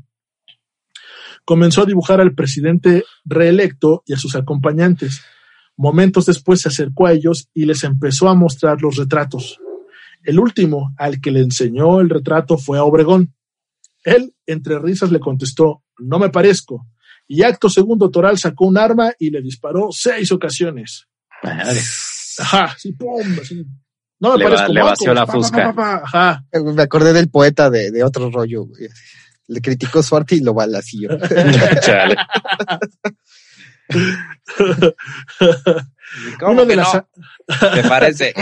Comenzó 1.46 1.84
a 1.84 1.86
dibujar 1.86 2.20
al 2.20 2.34
presidente 2.34 3.06
reelecto 3.24 4.04
y 4.06 4.14
a 4.14 4.18
sus 4.18 4.36
acompañantes. 4.36 5.22
Momentos 5.78 6.26
después 6.26 6.62
se 6.62 6.70
acercó 6.70 7.08
a 7.08 7.14
ellos 7.14 7.50
y 7.54 7.66
les 7.66 7.84
empezó 7.84 8.28
a 8.28 8.36
mostrar 8.36 8.82
los 8.82 8.98
retratos. 8.98 9.60
El 10.24 10.40
último 10.40 10.94
al 10.98 11.22
que 11.22 11.32
le 11.32 11.42
enseñó 11.42 12.02
el 12.02 12.10
retrato 12.10 12.58
fue 12.58 12.80
a 12.80 12.84
Obregón. 12.84 13.34
Él, 14.04 14.34
entre 14.46 14.80
risas, 14.80 15.12
le 15.12 15.20
contestó, 15.20 15.84
no 16.00 16.20
me 16.20 16.30
parezco. 16.30 16.88
Y 17.28 17.44
acto 17.44 17.70
segundo, 17.70 18.10
Toral 18.10 18.38
sacó 18.38 18.66
un 18.66 18.78
arma 18.78 19.14
y 19.20 19.30
le 19.30 19.42
disparó 19.42 19.90
seis 19.92 20.32
ocasiones. 20.32 21.08
Ajá, 22.40 22.76
sí, 22.78 22.94
pum, 22.94 23.22
así. 23.42 23.66
No 24.20 24.32
me 24.34 24.38
Le 24.40 24.44
parezco. 24.46 24.74
le 24.74 24.82
vació 24.82 25.14
la 25.14 25.26
pa, 25.26 25.34
pa, 25.34 25.38
fusca. 25.40 25.74
pa, 25.74 25.76
pa, 25.76 25.96
Ajá. 26.04 26.44
Me 26.74 26.82
acordé 26.82 27.14
del 27.14 27.30
poeta 27.30 27.70
de, 27.70 27.92
de 27.92 28.04
otro 28.04 28.32
rollo. 28.32 28.66
güey. 28.66 28.88
Le 29.48 29.62
criticó 29.62 30.02
su 30.04 30.16
arte 30.16 30.36
y 30.36 30.42
lo 30.42 30.54
balació. 30.54 31.10
Chale. 31.82 32.16
Uno 36.46 36.66
de 36.66 36.76
las, 36.76 36.92
¿Te 37.74 37.84
parece? 37.88 38.34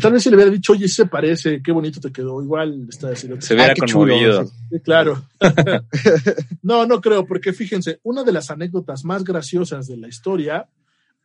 Tal 0.00 0.12
vez 0.12 0.22
si 0.22 0.30
le 0.30 0.36
hubiera 0.36 0.50
dicho, 0.50 0.72
oye, 0.72 0.88
sí 0.88 0.94
se 0.94 1.06
parece, 1.06 1.60
qué 1.62 1.72
bonito 1.72 2.00
te 2.00 2.12
quedó. 2.12 2.42
Igual 2.42 2.86
está 2.88 3.10
diciendo. 3.10 3.40
Se 3.40 3.54
hubiera 3.54 3.72
Ah, 3.72 3.86
chulo, 3.86 4.12
conmovido. 4.14 4.46
Sí, 4.46 4.80
claro. 4.84 5.22
no, 6.62 6.86
no 6.86 7.00
creo, 7.00 7.26
porque 7.26 7.52
fíjense, 7.52 8.00
una 8.02 8.24
de 8.24 8.32
las 8.32 8.50
anécdotas 8.50 9.04
más 9.04 9.24
graciosas 9.24 9.86
de 9.86 9.96
la 9.96 10.08
historia 10.08 10.68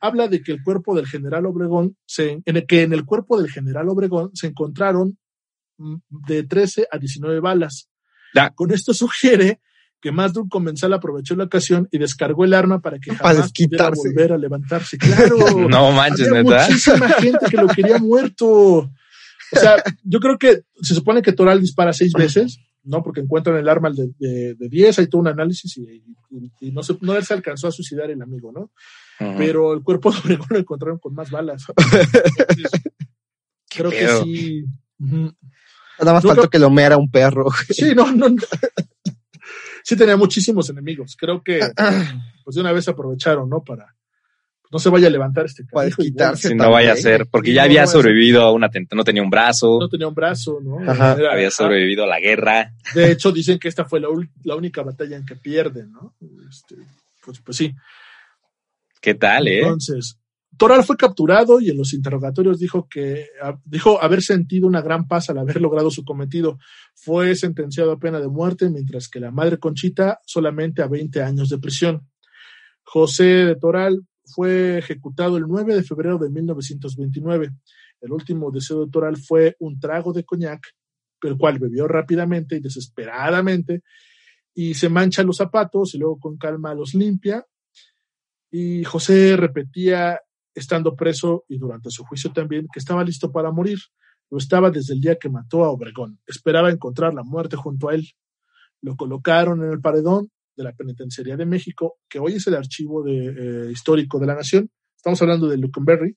habla 0.06 0.28
de 0.28 0.41
que 0.41 0.52
el 0.52 0.63
cuerpo 0.63 0.96
del 0.96 1.08
general 1.08 1.46
Obregón, 1.46 1.98
se, 2.06 2.41
en 2.46 2.58
el, 2.58 2.65
que 2.65 2.84
en 2.84 2.94
el 2.94 3.06
cuerpo 3.06 3.41
del 3.41 3.50
general 3.52 3.89
Obregón 3.89 4.32
se 4.34 4.48
encontraron 4.48 5.18
mm, 5.78 5.96
de 6.28 6.44
13 6.44 6.88
a 6.91 6.98
19 6.98 7.39
balas. 7.39 7.89
Con 8.56 8.72
esto 8.72 8.94
sugiere 8.94 9.62
que 10.02 10.12
más 10.12 10.34
de 10.34 10.41
un 10.41 10.50
comensal 10.50 10.94
aprovechó 10.94 11.36
la 11.36 11.46
ocasión 11.46 11.88
y 11.91 11.98
descargó 11.98 12.44
el 12.46 12.54
arma 12.54 12.80
para 12.80 13.00
que 13.00 13.12
Para 13.13 13.36
jamás 13.36 13.52
pudiera 13.54 13.89
volver 14.04 14.34
a 14.34 14.38
levantarse. 14.38 14.98
Claro. 14.98 15.38
No 15.70 15.91
manches, 15.91 16.28
Había 16.28 16.44
muchísima 16.68 17.10
gente 17.10 17.46
que 17.50 17.58
lo 17.58 17.68
quería 17.68 17.98
muerto. 17.98 18.48
O 18.48 19.60
sea, 19.60 19.76
yo 20.04 20.20
creo 20.20 20.38
que 20.38 20.63
se 20.82 20.94
supone 20.96 21.22
que 21.22 21.32
Toral 21.32 21.62
dispara 21.62 21.94
seis 21.94 22.12
veces, 22.13 22.60
¿no? 22.84 23.02
Porque 23.02 23.22
encuentran 23.22 23.58
el 23.58 23.70
arma 23.70 23.89
de, 23.89 24.10
de, 24.20 24.54
de 24.56 24.70
10, 24.70 25.00
hay 25.00 25.08
todo 25.08 25.22
un 25.22 25.28
análisis 25.28 25.78
y, 25.78 25.82
y- 26.30 26.52
y 26.60 26.72
no, 26.72 26.84
se, 26.84 26.98
no 27.02 27.20
se 27.22 27.34
alcanzó 27.34 27.68
a 27.68 27.72
suicidar 27.72 28.12
el 28.12 28.22
amigo, 28.22 28.52
¿no? 28.52 28.72
Pero 29.19 29.73
el 29.73 29.82
cuerpo 29.82 30.12
de 30.12 30.19
Obregón 30.19 30.47
lo 30.49 30.60
encontraron 30.60 30.99
con 30.99 31.13
más 31.13 31.30
balas. 31.32 31.65
Entonces, 31.78 32.71
creo 33.69 33.89
que 33.91 34.08
sí. 34.23 34.65
Ujú. 34.99 35.34
Nada 35.99 36.13
más 36.13 36.23
Nunca- 36.23 36.36
faltó 36.36 36.49
que 36.49 36.60
lo 36.60 36.69
meara 36.69 36.97
un 36.97 37.10
perro. 37.10 37.45
Sí, 37.69 37.93
no, 37.95 38.12
no, 38.12 38.30
no. 38.30 38.36
Sí 39.84 39.95
tenía 39.95 40.17
muchísimos 40.17 40.69
enemigos. 40.69 41.15
Creo 41.17 41.41
que 41.43 41.60
pues 42.43 42.56
de 42.56 42.62
una 42.62 42.71
vez 42.71 42.88
aprovecharon, 42.88 43.49
¿no? 43.49 43.63
Para 43.63 43.95
no 44.71 44.80
se 44.80 44.89
vaya 44.89 45.08
a 45.08 45.12
levantar 45.12 45.45
este 45.45 45.63
Para 45.63 45.86
desquitarse. 45.86 46.49
Si 46.49 46.56
no 46.56 46.71
vaya 46.71 46.93
a 46.93 46.95
ser, 46.97 47.28
porque 47.28 47.51
Sí, 47.51 47.56
ya 47.56 47.62
no 47.62 47.65
había 47.67 47.88
sobrevivido 47.88 48.41
a 48.41 48.51
una 48.51 48.69
no 48.91 49.04
tenía 49.04 49.21
un 49.21 49.30
brazo, 49.30 49.78
no 49.80 49.88
tenía 49.88 50.08
un 50.08 50.15
brazo, 50.15 50.60
¿no? 50.62 50.80
Ajá. 50.91 51.13
Era- 51.13 51.34
había 51.34 51.51
sobrevivido 51.51 52.04
a 52.04 52.08
la 52.08 52.19
guerra. 52.19 52.73
De 52.93 53.12
hecho, 53.12 53.32
dicen 53.32 53.60
que 53.60 53.67
esta 53.69 53.86
fue 53.86 53.99
la, 54.01 54.10
ul- 54.10 54.30
la 54.43 54.56
única 54.56 54.82
batalla 54.82 55.15
en 55.15 55.25
que 55.25 55.36
pierden, 55.36 55.91
¿no? 55.91 56.15
Este, 56.49 56.75
pues, 57.23 57.39
pues 57.39 57.56
sí. 57.56 57.73
¿Qué 59.06 59.13
tal, 59.13 59.48
eh? 59.48 59.60
Entonces, 59.60 60.18
Toral 60.58 60.84
fue 60.84 60.98
capturado 60.98 61.62
y 61.62 61.70
en 61.70 61.78
los 61.78 61.94
interrogatorios 61.94 62.58
dijo 62.58 62.88
que 62.89 63.28
a- 63.39 63.60
dijo 63.65 64.02
haber 64.02 64.24
sentido 64.24 64.65
una 64.65 64.82
gran 64.82 65.08
paz 65.08 65.30
al 65.30 65.38
haber 65.38 65.62
logrado 65.62 65.91
su 65.91 66.04
cometido. 66.04 66.58
Fue 66.96 67.36
sentenciado 67.36 67.91
a 67.91 68.00
pena 68.00 68.20
de 68.20 68.28
muerte, 68.30 68.68
mientras 68.72 69.08
que 69.08 69.20
la 69.20 69.30
madre 69.30 69.60
Conchita 69.60 70.18
solamente 70.26 70.82
a 70.82 70.88
20 70.88 71.22
años 71.22 71.50
de 71.50 71.60
prisión. 71.60 72.10
José 72.84 73.26
de 73.46 73.56
Toral 73.58 74.02
fue 74.26 74.80
ejecutado 74.80 75.38
el 75.38 75.44
9 75.48 75.76
de 75.76 75.84
febrero 75.84 76.18
de 76.18 76.32
1929. 76.32 77.52
El 78.02 78.12
último 78.12 78.50
deseo 78.50 78.86
de 78.86 78.91
Toral 78.91 79.18
fue 79.18 79.56
un 79.60 79.80
trago 79.80 80.13
de 80.13 80.24
coñac, 80.24 80.65
el 81.22 81.38
cual 81.38 81.60
bebió 81.60 81.88
rápidamente 81.88 82.56
y 82.56 82.60
desesperadamente, 82.60 83.84
y 84.56 84.74
se 84.74 84.89
mancha 84.89 85.22
los 85.22 85.38
zapatos 85.38 85.94
y 85.94 86.00
luego 86.00 86.18
con 86.18 86.38
calma 86.38 86.74
los 86.74 86.96
limpia. 86.96 87.46
Y 88.58 88.86
José 88.86 89.36
repetía, 89.36 90.22
estando 90.54 90.96
preso 90.96 91.44
y 91.50 91.58
durante 91.58 91.89
su 91.89 92.06
juicio 92.06 92.32
también, 92.32 92.70
que 92.72 92.80
estaba 92.80 93.04
listo 93.04 93.30
para 93.30 93.52
morir. 93.52 93.80
Lo 94.32 94.38
estaba 94.38 94.72
desde 94.72 94.94
el 94.94 95.02
día 95.02 95.18
que 95.18 95.28
mató 95.28 95.65
a 95.65 95.72
Obregón. 95.72 96.20
Esperaba 96.26 96.72
encontrar 96.72 97.13
la 97.13 97.24
muerte 97.24 97.58
junto 97.58 97.89
a 97.89 97.96
él. 97.96 98.08
Lo 98.82 98.96
colocaron 98.96 99.62
en 99.62 99.74
el 99.74 99.82
paredón 99.82 100.32
de 100.56 100.64
la 100.64 100.72
Penitenciaría 100.72 101.36
de 101.36 101.45
México, 101.45 101.97
que 102.08 102.18
hoy 102.18 102.36
es 102.36 102.47
el 102.47 102.56
archivo 102.56 103.06
eh, 103.06 103.72
histórico 103.74 104.20
de 104.20 104.28
la 104.28 104.36
nación. 104.36 104.72
Estamos 104.95 105.22
hablando 105.22 105.49
de 105.49 105.58
Luckenberry. 105.58 106.16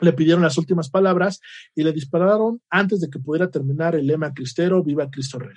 Le 0.00 0.12
pidieron 0.14 0.42
las 0.42 0.56
últimas 0.56 0.88
palabras 0.88 1.38
y 1.74 1.82
le 1.82 1.92
dispararon 1.92 2.62
antes 2.70 2.98
de 2.98 3.10
que 3.10 3.18
pudiera 3.18 3.50
terminar 3.50 3.94
el 3.94 4.06
lema 4.06 4.32
cristero, 4.32 4.82
viva 4.82 5.10
Cristo 5.10 5.38
Rey. 5.38 5.56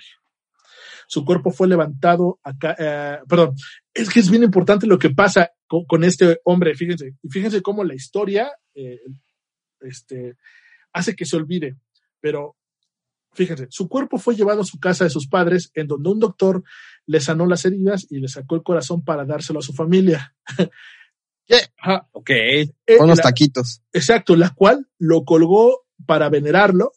Su 1.08 1.24
cuerpo 1.24 1.50
fue 1.52 1.68
levantado 1.68 2.38
acá, 2.42 2.76
eh, 2.78 3.18
perdón, 3.26 3.54
es 3.94 4.10
que 4.10 4.20
es 4.20 4.28
bien 4.28 4.42
importante 4.42 4.86
lo 4.86 4.98
que 4.98 5.08
pasa 5.08 5.52
con, 5.66 5.84
con 5.84 6.04
este 6.04 6.40
hombre, 6.44 6.74
fíjense, 6.74 7.14
y 7.22 7.28
fíjense 7.28 7.62
cómo 7.62 7.84
la 7.84 7.94
historia 7.94 8.50
eh, 8.74 9.00
este, 9.80 10.36
hace 10.92 11.14
que 11.14 11.26
se 11.26 11.36
olvide, 11.36 11.76
pero 12.20 12.56
fíjense, 13.32 13.66
su 13.70 13.88
cuerpo 13.88 14.18
fue 14.18 14.34
llevado 14.34 14.62
a 14.62 14.66
su 14.66 14.78
casa 14.78 15.04
de 15.04 15.10
sus 15.10 15.28
padres, 15.28 15.70
en 15.74 15.86
donde 15.86 16.10
un 16.10 16.20
doctor 16.20 16.64
le 17.06 17.20
sanó 17.20 17.46
las 17.46 17.64
heridas 17.64 18.06
y 18.10 18.18
le 18.18 18.28
sacó 18.28 18.56
el 18.56 18.62
corazón 18.62 19.04
para 19.04 19.24
dárselo 19.24 19.60
a 19.60 19.62
su 19.62 19.72
familia. 19.72 20.34
Ajá. 21.78 22.08
Ok. 22.12 22.30
Eh, 22.30 22.72
Con 22.98 23.08
los 23.08 23.20
taquitos. 23.20 23.82
Exacto, 23.92 24.34
la 24.36 24.50
cual 24.50 24.88
lo 24.98 25.24
colgó 25.24 25.86
para 26.04 26.28
venerarlo 26.28 26.92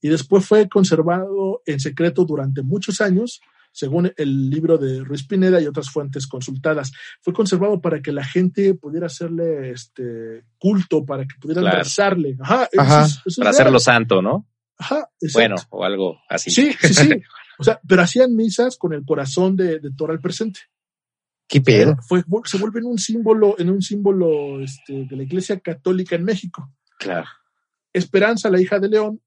y 0.00 0.08
después 0.08 0.46
fue 0.46 0.68
conservado 0.68 1.62
en 1.66 1.80
secreto 1.80 2.24
durante 2.24 2.62
muchos 2.62 3.00
años 3.00 3.40
según 3.72 4.12
el 4.16 4.50
libro 4.50 4.78
de 4.78 5.00
Ruiz 5.04 5.26
Pineda 5.26 5.60
y 5.60 5.66
otras 5.66 5.90
fuentes 5.90 6.26
consultadas. 6.26 6.92
Fue 7.22 7.32
conservado 7.32 7.80
para 7.80 8.00
que 8.02 8.12
la 8.12 8.24
gente 8.24 8.74
pudiera 8.74 9.06
hacerle 9.06 9.70
este 9.70 10.44
culto, 10.58 11.04
para 11.04 11.24
que 11.24 11.34
pudieran 11.40 11.64
Claro. 11.64 11.78
rezarle. 11.78 12.36
Ajá, 12.40 12.68
eso 12.72 12.82
es- 12.82 13.10
eso 13.12 13.22
es 13.26 13.36
Para 13.38 13.50
hacerlo 13.50 13.78
santo, 13.78 14.22
¿no? 14.22 14.46
Ajá, 14.78 15.08
exacto. 15.20 15.32
Bueno, 15.38 15.54
o 15.70 15.84
algo 15.84 16.18
así. 16.28 16.50
Sí, 16.50 16.72
sí, 16.80 16.94
sí. 16.94 17.08
O 17.58 17.62
sea, 17.62 17.78
pero 17.86 18.00
hacían 18.00 18.34
misas 18.34 18.78
con 18.78 18.94
el 18.94 19.04
corazón 19.04 19.54
de, 19.54 19.80
de 19.80 19.90
Toral 19.92 20.18
presente. 20.18 20.60
¿Qué 21.46 21.60
pedo? 21.60 21.94
Fue, 22.08 22.24
se 22.46 22.56
vuelve 22.56 22.80
en 22.80 22.86
un 22.86 22.96
símbolo, 22.96 23.54
en 23.58 23.68
un 23.68 23.82
símbolo 23.82 24.62
este, 24.62 25.04
de 25.04 25.14
la 25.16 25.24
Iglesia 25.24 25.60
Católica 25.60 26.16
en 26.16 26.24
México. 26.24 26.72
Claro. 26.98 27.26
Esperanza, 27.92 28.48
la 28.48 28.62
hija 28.62 28.78
de 28.78 28.88
León, 28.88 29.20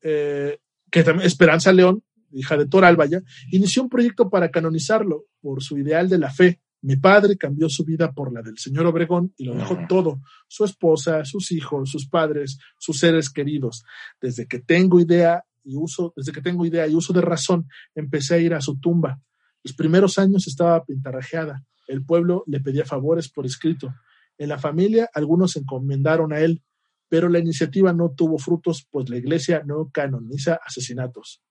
eh, 0.00 0.58
que 0.90 1.04
también 1.04 1.26
Esperanza 1.26 1.72
León, 1.72 2.02
hija 2.32 2.56
de 2.56 2.66
Toral, 2.66 2.96
vaya, 2.96 3.22
inició 3.50 3.82
un 3.82 3.88
proyecto 3.88 4.28
para 4.30 4.50
canonizarlo 4.50 5.26
por 5.40 5.62
su 5.62 5.78
ideal 5.78 6.08
de 6.08 6.18
la 6.18 6.30
fe. 6.30 6.60
Mi 6.80 6.96
padre 6.96 7.36
cambió 7.36 7.68
su 7.68 7.84
vida 7.84 8.12
por 8.12 8.32
la 8.32 8.42
del 8.42 8.58
señor 8.58 8.86
Obregón 8.86 9.32
y 9.36 9.44
lo 9.44 9.54
dejó 9.54 9.74
Ujú. 9.74 9.86
todo, 9.88 10.20
su 10.48 10.64
esposa, 10.64 11.24
sus 11.24 11.52
hijos, 11.52 11.90
sus 11.90 12.08
padres, 12.08 12.58
sus 12.76 12.98
seres 12.98 13.30
queridos. 13.30 13.84
Desde 14.20 14.46
que 14.46 14.58
tengo 14.58 14.98
idea 14.98 15.44
y 15.62 15.76
uso, 15.76 16.12
desde 16.16 16.32
que 16.32 16.40
tengo 16.42 16.66
idea 16.66 16.86
y 16.88 16.94
uso 16.94 17.12
de 17.12 17.20
razón, 17.20 17.68
empecé 17.94 18.34
a 18.34 18.38
ir 18.38 18.54
a 18.54 18.60
su 18.60 18.80
tumba. 18.80 19.20
Los 19.62 19.74
primeros 19.74 20.18
años 20.18 20.48
estaba 20.48 20.84
pintarrajeada. 20.84 21.62
El 21.86 22.04
pueblo 22.04 22.42
le 22.46 22.60
pedía 22.60 22.84
favores 22.84 23.28
por 23.28 23.46
escrito. 23.46 23.94
En 24.36 24.48
la 24.48 24.58
familia 24.58 25.08
algunos 25.14 25.52
se 25.52 25.60
encomendaron 25.60 26.32
a 26.32 26.40
él, 26.40 26.62
pero 27.08 27.28
la 27.28 27.38
iniciativa 27.38 27.92
no 27.92 28.10
tuvo 28.10 28.38
frutos, 28.38 28.88
pues 28.90 29.08
la 29.08 29.18
iglesia 29.18 29.62
no 29.64 29.90
canoniza 29.92 30.58
asesinatos. 30.66 31.42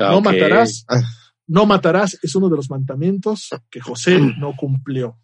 Ah, 0.00 0.10
No 0.12 0.20
matarás, 0.20 0.84
Ah. 0.88 1.02
no 1.46 1.66
matarás 1.66 2.18
es 2.22 2.34
uno 2.34 2.48
de 2.48 2.56
los 2.56 2.70
mandamientos 2.70 3.48
que 3.70 3.80
José 3.80 4.18
no 4.38 4.54
cumplió. 4.56 5.18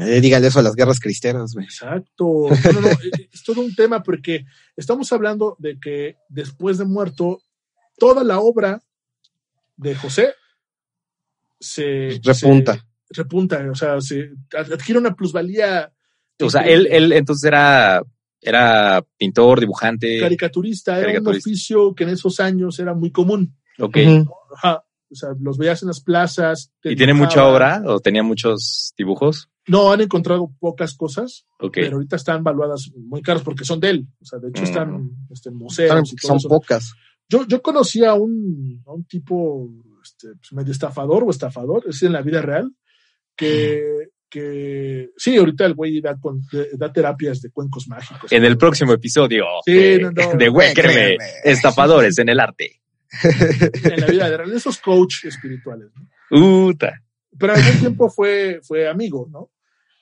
Eh, 0.00 0.20
dígale 0.20 0.46
eso 0.46 0.60
a 0.60 0.62
las 0.62 0.76
guerras 0.76 1.00
cristeras, 1.00 1.52
güey. 1.52 1.64
Exacto. 1.66 2.46
No, 2.48 2.72
no, 2.72 2.80
no, 2.80 2.88
Es 3.32 3.42
todo 3.44 3.60
un 3.60 3.74
tema 3.74 4.02
porque 4.02 4.44
estamos 4.76 5.12
hablando 5.12 5.56
de 5.58 5.78
que 5.80 6.16
después 6.28 6.78
de 6.78 6.84
muerto, 6.84 7.42
toda 7.98 8.22
la 8.22 8.38
obra 8.38 8.80
de 9.76 9.94
José 9.96 10.34
se 11.58 12.20
Repunta. 12.22 12.74
se- 12.74 13.22
repunta, 13.22 13.68
o 13.70 13.74
sea, 13.74 14.00
se 14.00 14.30
adquiere 14.52 15.00
una 15.00 15.14
plusvalía. 15.16 15.92
O 16.40 16.48
sea, 16.48 16.62
él, 16.62 16.86
él 16.90 17.12
entonces 17.12 17.44
era, 17.48 18.00
era 18.40 19.04
pintor, 19.18 19.58
dibujante. 19.60 20.20
caricaturista, 20.20 20.92
era 20.98 21.00
un 21.08 21.12
Caricaturista. 21.14 21.50
oficio 21.50 21.94
que 21.94 22.04
en 22.04 22.10
esos 22.10 22.38
años 22.40 22.78
era 22.78 22.94
muy 22.94 23.10
común. 23.10 23.56
Ok. 23.80 23.96
Ajá. 24.56 24.84
O 25.12 25.14
sea, 25.14 25.30
los 25.40 25.58
veías 25.58 25.82
en 25.82 25.88
las 25.88 26.00
plazas. 26.00 26.72
¿Y 26.84 26.94
tiene 26.94 27.14
mucha 27.14 27.44
obra 27.46 27.82
o 27.86 27.98
tenía 27.98 28.22
muchos 28.22 28.92
dibujos? 28.96 29.48
No, 29.66 29.90
han 29.92 30.00
encontrado 30.00 30.52
pocas 30.60 30.94
cosas, 30.94 31.46
Ok. 31.58 31.74
pero 31.74 31.96
ahorita 31.96 32.14
están 32.16 32.44
valuadas 32.44 32.90
muy 32.96 33.20
caras 33.20 33.42
porque 33.42 33.64
son 33.64 33.80
de 33.80 33.90
él. 33.90 34.06
O 34.20 34.24
sea, 34.24 34.38
de 34.38 34.48
hecho 34.50 34.62
Mm. 34.62 34.64
están 34.64 35.10
este, 35.30 35.48
en 35.48 35.56
museos 35.56 36.12
y 36.12 36.16
todo 36.16 36.28
Son 36.28 36.36
eso. 36.36 36.48
pocas. 36.48 36.92
Yo, 37.28 37.44
yo 37.46 37.60
conocí 37.60 38.04
a 38.04 38.14
un, 38.14 38.82
a 38.86 38.92
un 38.92 39.04
tipo 39.04 39.68
este, 40.02 40.28
pues, 40.36 40.52
medio 40.52 40.72
estafador 40.72 41.24
o 41.24 41.30
estafador, 41.30 41.84
es 41.88 42.02
en 42.02 42.12
la 42.12 42.22
vida 42.22 42.40
real, 42.42 42.72
que, 43.36 44.08
que 44.28 45.10
sí, 45.16 45.36
ahorita 45.36 45.66
el 45.66 45.74
güey 45.74 46.00
da, 46.00 46.16
con- 46.18 46.42
da 46.76 46.92
terapias 46.92 47.40
de 47.40 47.50
cuencos 47.50 47.88
mágicos. 47.88 48.30
En 48.32 48.44
el 48.44 48.56
próximo 48.56 48.92
episodio 48.92 49.44
Sí, 49.64 49.72
de, 49.72 49.98
no, 50.00 50.10
no, 50.10 50.12
de 50.38 50.48
Huéquerme, 50.48 50.92
créeme. 50.94 51.24
estafadores 51.44 52.18
en 52.18 52.28
el 52.28 52.40
arte. 52.40 52.80
En 53.22 54.00
la 54.00 54.06
vida 54.06 54.36
real, 54.36 54.52
esos 54.52 54.78
coach 54.78 55.24
espirituales. 55.24 55.88
¿no? 55.94 56.66
Uta. 56.66 57.02
Pero 57.38 57.54
al 57.54 57.62
mismo 57.62 57.80
tiempo 57.80 58.10
fue, 58.10 58.60
fue 58.62 58.88
amigo, 58.88 59.28
¿no? 59.30 59.50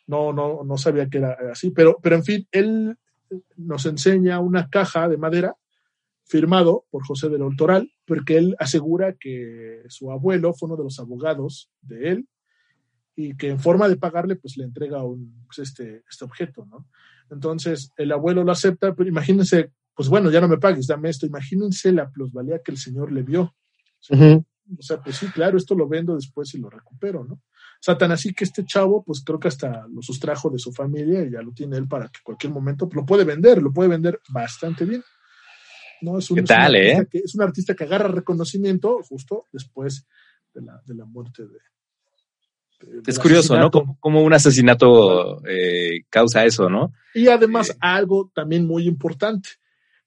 No, 0.07 0.33
no, 0.33 0.65
no 0.65 0.79
sabía 0.79 1.09
que 1.09 1.19
era 1.19 1.37
así, 1.53 1.71
pero, 1.71 1.99
pero 2.03 2.17
en 2.17 2.25
fin, 2.25 2.49
él 2.51 2.97
nos 3.57 3.85
enseña 3.85 4.41
una 4.41 4.69
caja 4.71 5.09
de 5.09 5.19
madera 5.19 5.55
firmado 6.25 6.87
por 6.91 7.07
José 7.07 7.29
de 7.29 7.39
León 7.39 7.57
Toral, 7.57 7.93
porque 8.07 8.39
él 8.39 8.57
asegura 8.59 9.15
que 9.19 9.83
su 9.89 10.11
abuelo 10.11 10.55
fue 10.55 10.69
uno 10.69 10.77
de 10.77 10.85
los 10.85 10.99
abogados 10.99 11.71
de 11.83 12.11
él 12.11 12.29
y 13.17 13.37
que 13.37 13.49
en 13.49 13.59
forma 13.59 13.89
de 13.89 13.97
pagarle, 13.97 14.37
pues 14.37 14.57
le 14.57 14.65
entrega 14.65 15.03
un, 15.03 15.43
pues, 15.47 15.59
este, 15.59 16.05
este 16.09 16.25
objeto, 16.25 16.67
¿no? 16.67 16.87
Entonces, 17.31 17.93
el 17.97 18.13
abuelo 18.13 18.45
lo 18.45 18.53
acepta, 18.53 18.95
pero 18.95 19.09
imagínense, 19.09 19.73
pues 19.99 20.09
bueno, 20.09 20.31
ya 20.31 20.41
no 20.41 20.47
me 20.47 20.59
pagues, 20.59 20.87
dame 20.87 21.09
esto, 21.11 21.27
imagínense 21.27 21.91
la 21.91 22.09
plusvalía 22.09 22.61
que 22.65 22.71
el 22.71 22.79
señor 22.79 23.11
le 23.11 23.25
vio. 23.25 23.53
O 24.13 24.83
sea, 24.83 25.03
pues 25.03 25.17
sí, 25.17 25.27
claro, 25.27 25.57
esto 25.59 25.75
lo 25.75 25.89
vendo 25.89 26.15
después 26.15 26.55
y 26.55 26.59
lo 26.59 26.71
recupero, 26.71 27.25
¿no? 27.25 27.35
O 27.35 27.81
sea, 27.81 27.99
tan 27.99 28.13
así 28.13 28.33
que 28.33 28.45
este 28.45 28.65
chavo, 28.65 29.03
pues 29.05 29.25
creo 29.25 29.41
que 29.41 29.49
hasta 29.49 29.87
lo 29.89 30.01
sustrajo 30.01 30.51
de 30.51 30.59
su 30.61 30.73
familia 30.73 31.25
y 31.25 31.33
ya 31.33 31.43
lo 31.43 31.51
tiene 31.53 31.77
él 31.79 31.89
para 31.89 32.07
que 32.07 32.21
cualquier 32.23 32.53
momento 32.53 32.89
pues, 32.89 32.95
lo 32.95 33.05
puede 33.07 33.25
vender, 33.25 33.61
lo 33.61 33.73
puede 33.73 33.89
vender 33.89 34.21
bastante 34.29 34.85
bien. 34.85 35.03
¿no? 36.03 36.19
Es 36.19 36.31
un, 36.31 36.37
¿Qué 36.37 36.41
es 36.43 36.51
un 36.51 36.57
tal, 36.57 36.77
eh? 36.77 37.09
que, 37.11 37.19
es 37.19 37.35
un 37.35 37.43
artista 37.43 37.75
que 37.75 37.83
agarra 37.83 38.07
reconocimiento 38.07 39.01
justo 39.03 39.47
después 39.53 40.07
de 40.55 40.63
la, 40.63 40.81
de 40.87 40.95
la 40.95 41.07
muerte 41.07 41.43
de. 41.43 41.59
de- 43.01 43.03
Es 43.11 43.19
curioso, 43.19 43.59
¿no? 43.59 43.71
como 43.99 44.23
un 44.23 44.33
asesinato 44.33 45.45
eh, 45.45 46.05
causa 46.09 46.45
eso, 46.45 46.69
¿no? 46.69 46.93
Y 47.15 47.27
además 47.29 47.71
Eh. 47.71 47.77
algo 47.81 48.31
también 48.33 48.65
muy 48.65 48.87
importante. 48.87 49.49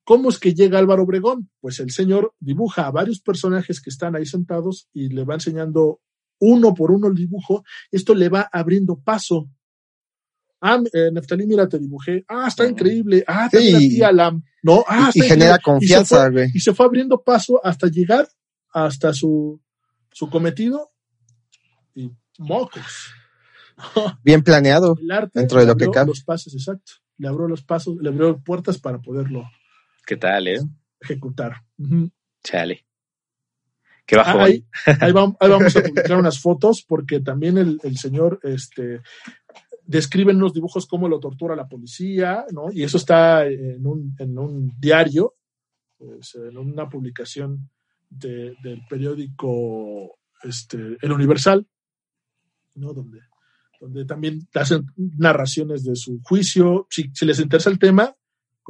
¿Cómo 0.04 0.30
es 0.30 0.40
que 0.40 0.54
llega 0.54 0.80
Álvaro 0.80 1.04
Obregón? 1.04 1.50
Pues 1.60 1.80
el 1.80 1.92
señor 1.92 2.34
dibuja 2.40 2.88
a 2.88 2.92
varios 2.92 3.20
personajes 3.22 3.80
que 3.82 3.90
están 3.90 4.16
ahí 4.16 4.26
sentados 4.26 4.88
y 4.94 5.10
le 5.10 5.24
va 5.24 5.36
enseñando 5.36 6.02
uno 6.40 6.74
por 6.74 6.92
uno 6.92 7.08
el 7.08 7.16
dibujo. 7.16 7.64
Esto 7.92 8.16
le 8.16 8.30
va 8.30 8.50
abriendo 8.52 9.00
paso. 9.00 9.48
Ah, 10.60 10.80
eh, 10.94 11.10
Neftalí, 11.12 11.46
mira, 11.48 11.68
te 11.70 11.80
dibujé. 11.80 12.24
Ah, 12.28 12.46
está 12.48 12.68
increíble. 12.68 13.24
Ah, 13.28 13.48
Sí. 13.52 13.58
también 13.58 13.76
a 13.76 13.80
ti, 13.80 14.02
Alam. 14.04 14.44
No, 14.64 14.84
ah, 14.88 15.12
y 15.14 15.20
está 15.20 15.34
genera. 15.34 15.54
Y 15.54 15.58
se 15.58 15.62
confianza, 15.64 16.30
güey. 16.30 16.50
y 16.54 16.60
se 16.60 16.74
fue 16.74 16.86
abriendo 16.86 17.22
paso 17.24 17.60
hasta 17.64 17.88
llegar 17.88 18.28
hasta 18.74 19.14
su, 19.14 19.60
su 20.12 20.30
cometido 20.30 20.92
y 21.96 22.12
mocos. 22.40 23.14
Bien 24.24 24.44
planeado. 24.44 24.96
El 25.02 25.12
arte 25.12 25.40
Dentro 25.40 25.60
de 25.60 25.66
lo 25.66 25.76
que 25.76 25.86
abrió 25.86 25.92
cabe. 25.94 26.08
los 26.10 26.24
pasos, 26.24 26.54
exacto. 26.54 26.94
Le 27.18 27.28
abrió 27.28 27.48
los 27.48 27.64
pasos, 27.64 27.98
le 28.00 28.10
abrió 28.10 28.40
puertas 28.42 28.80
para 28.80 29.00
poderlo 29.00 29.44
¿Qué 30.12 30.18
tal, 30.18 30.46
eh? 30.50 30.60
ejecutar. 31.00 31.54
Chale. 32.44 32.86
Qué 34.06 34.16
Ah, 34.18 34.24
bajón. 34.24 34.42
ahí, 34.42 34.66
ahí 35.00 35.12
vam- 35.14 35.38
ahí 35.40 35.50
vamos 35.50 35.74
a 35.78 35.82
publicar 35.84 36.18
unas 36.20 36.38
fotos 36.38 36.84
porque 36.86 37.22
también 37.22 37.58
el, 37.58 37.80
el 37.82 37.98
señor 37.98 38.38
este, 38.44 39.00
describe 39.86 40.34
en 40.34 40.40
los 40.40 40.52
dibujos 40.54 40.86
cómo 40.86 41.08
lo 41.08 41.22
tortura 41.22 41.56
la 41.56 41.70
policía, 41.70 42.44
¿no? 42.52 42.70
Y 42.74 42.84
eso 42.84 42.98
está 42.98 43.48
en 43.48 43.88
un, 43.88 44.14
en 44.20 44.38
un 44.38 44.74
diario, 44.82 45.36
pues, 45.98 46.36
en 46.36 46.58
una 46.58 46.90
publicación 46.90 47.70
de- 48.10 48.58
del 48.62 48.82
periódico 48.90 50.20
este, 50.44 50.98
El 51.02 51.12
Universal, 51.14 51.66
¿no? 52.76 52.92
Donde, 52.94 53.20
donde 53.80 54.04
también 54.04 54.46
hacen 54.56 54.88
narraciones 54.98 55.86
de 55.86 55.96
su 55.96 56.20
juicio. 56.22 56.86
Si, 56.90 57.10
si 57.14 57.26
les 57.26 57.40
interesa 57.40 57.70
el 57.70 57.80
tema, 57.80 58.14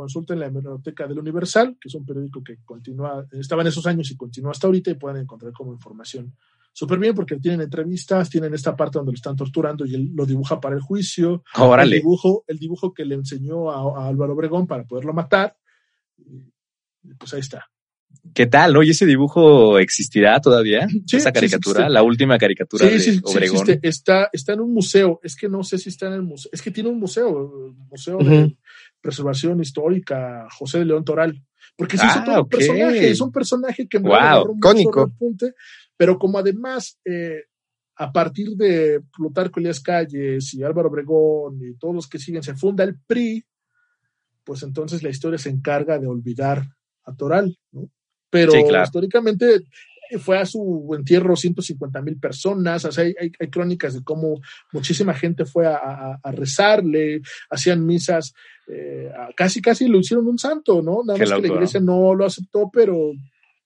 consulten 0.02 0.40
la 0.40 0.48
hemeroteca 0.48 1.08
del 1.08 1.20
Universal, 1.20 1.78
que 1.80 1.88
es 1.88 1.94
un 1.96 2.04
periódico 2.06 2.44
que 2.44 2.58
continúa, 2.66 3.24
estaba 3.34 3.62
en 3.62 3.68
esos 3.68 3.86
años 3.86 4.10
y 4.10 4.18
continúa 4.18 4.52
hasta 4.52 4.66
ahorita 4.66 4.90
y 4.90 4.96
pueden 4.96 5.22
encontrar 5.22 5.54
como 5.54 5.74
información 5.74 6.34
súper 6.74 6.98
bien 6.98 7.14
porque 7.14 7.36
tienen 7.38 7.62
entrevistas, 7.62 8.30
tienen 8.30 8.54
esta 8.54 8.76
parte 8.76 8.98
donde 8.98 9.12
lo 9.12 9.16
están 9.16 9.36
torturando 9.36 9.86
y 9.86 9.94
él 9.94 10.10
lo 10.16 10.26
dibuja 10.26 10.60
para 10.60 10.76
el 10.76 10.82
juicio, 10.82 11.44
el 11.56 11.62
Órale. 11.62 11.98
dibujo, 11.98 12.44
el 12.48 12.58
dibujo 12.58 12.94
que 12.94 13.06
le 13.06 13.16
enseñó 13.16 13.70
a, 13.70 14.04
a 14.04 14.08
Álvaro 14.08 14.34
Obregón 14.34 14.66
para 14.66 14.86
poderlo 14.86 15.14
matar. 15.14 15.56
Pues 17.20 17.34
ahí 17.34 17.42
está. 17.42 17.68
¿Qué 18.34 18.46
tal, 18.46 18.74
no? 18.74 18.84
¿Y 18.84 18.92
ese 18.92 19.06
dibujo 19.06 19.80
existirá 19.80 20.40
todavía? 20.40 20.88
Sí, 21.06 21.18
Esa 21.18 21.32
caricatura, 21.32 21.90
la 21.90 22.04
última 22.04 22.38
caricatura 22.38 22.86
Sí, 22.86 22.94
de 22.94 23.00
sí, 23.00 23.22
Obregón. 23.24 23.68
Está, 23.82 24.30
está 24.32 24.54
en 24.54 24.62
un 24.62 24.74
museo. 24.74 25.20
Es 25.24 25.36
que 25.36 25.50
no 25.50 25.64
sé 25.64 25.78
si 25.78 25.90
está 25.90 26.08
en 26.08 26.14
el 26.14 26.22
museo. 26.22 26.50
Es 26.54 26.62
que 26.62 26.72
tiene 26.72 26.90
un 26.90 27.00
museo, 27.00 27.68
el 27.68 27.74
Museo 27.90 28.18
de. 28.20 28.56
Preservación 29.02 29.60
Histórica 29.62 30.48
José 30.52 30.80
de 30.80 30.86
León 30.86 31.04
Toral. 31.04 31.42
Porque 31.76 31.98
Ah, 32.00 32.06
hizo 32.08 32.24
todo 32.24 32.36
un 32.36 32.42
ok. 32.42 32.50
personaje. 32.50 33.10
Es 33.10 33.22
un 33.22 33.32
personaje 33.32 33.88
que 33.88 33.98
Wow, 34.00 34.60
cónico. 34.60 35.06
repunte, 35.06 35.54
pero 35.98 36.18
como 36.20 36.38
además, 36.38 37.00
eh, 37.06 37.44
a 37.96 38.12
partir 38.12 38.50
de 38.56 39.02
Plutarco 39.16 39.60
Elías 39.60 39.80
Calles 39.80 40.54
y 40.54 40.64
Álvaro 40.64 40.90
Obregón 40.90 41.60
y 41.62 41.76
todos 41.76 41.94
los 41.96 42.08
que 42.08 42.20
siguen, 42.20 42.44
se 42.44 42.56
funda 42.56 42.84
el 42.84 42.98
PRI, 43.00 43.46
pues 44.44 44.64
entonces 44.64 45.04
la 45.04 45.10
historia 45.10 45.38
se 45.38 45.50
encarga 45.50 46.00
de 46.00 46.08
olvidar 46.08 46.64
a 47.04 47.16
Toral, 47.16 47.58
¿no? 47.72 47.90
Pero 48.30 48.54
Sí, 48.54 48.64
claro. 48.68 48.84
históricamente 48.84 49.62
fue 50.20 50.38
a 50.38 50.46
su 50.46 50.94
entierro 50.98 51.36
150 51.36 52.02
mil 52.02 52.18
personas, 52.20 52.86
o 52.86 52.92
sea, 52.92 53.04
hay, 53.04 53.14
hay- 53.20 53.32
hay 53.40 53.48
crónicas 53.50 53.94
de 53.94 54.04
cómo 54.04 54.40
muchísima 54.72 55.14
gente 55.14 55.46
fue 55.46 55.68
a, 55.68 55.76
a- 55.76 56.20
a 56.24 56.32
rezarle, 56.32 57.22
hacían 57.50 57.86
misas, 57.86 58.34
eh, 58.68 59.10
a- 59.18 59.30
casi 59.36 59.62
casi 59.62 59.88
lo 59.88 60.00
hicieron 60.00 60.28
un 60.28 60.38
santo, 60.40 60.82
¿no? 60.82 61.02
Nada 61.06 61.18
Qué 61.20 61.26
más 61.26 61.42
que 61.42 61.48
la 61.48 61.54
iglesia 61.56 61.80
no 61.80 62.14
lo 62.16 62.26
aceptó, 62.26 62.70
pero 62.72 63.12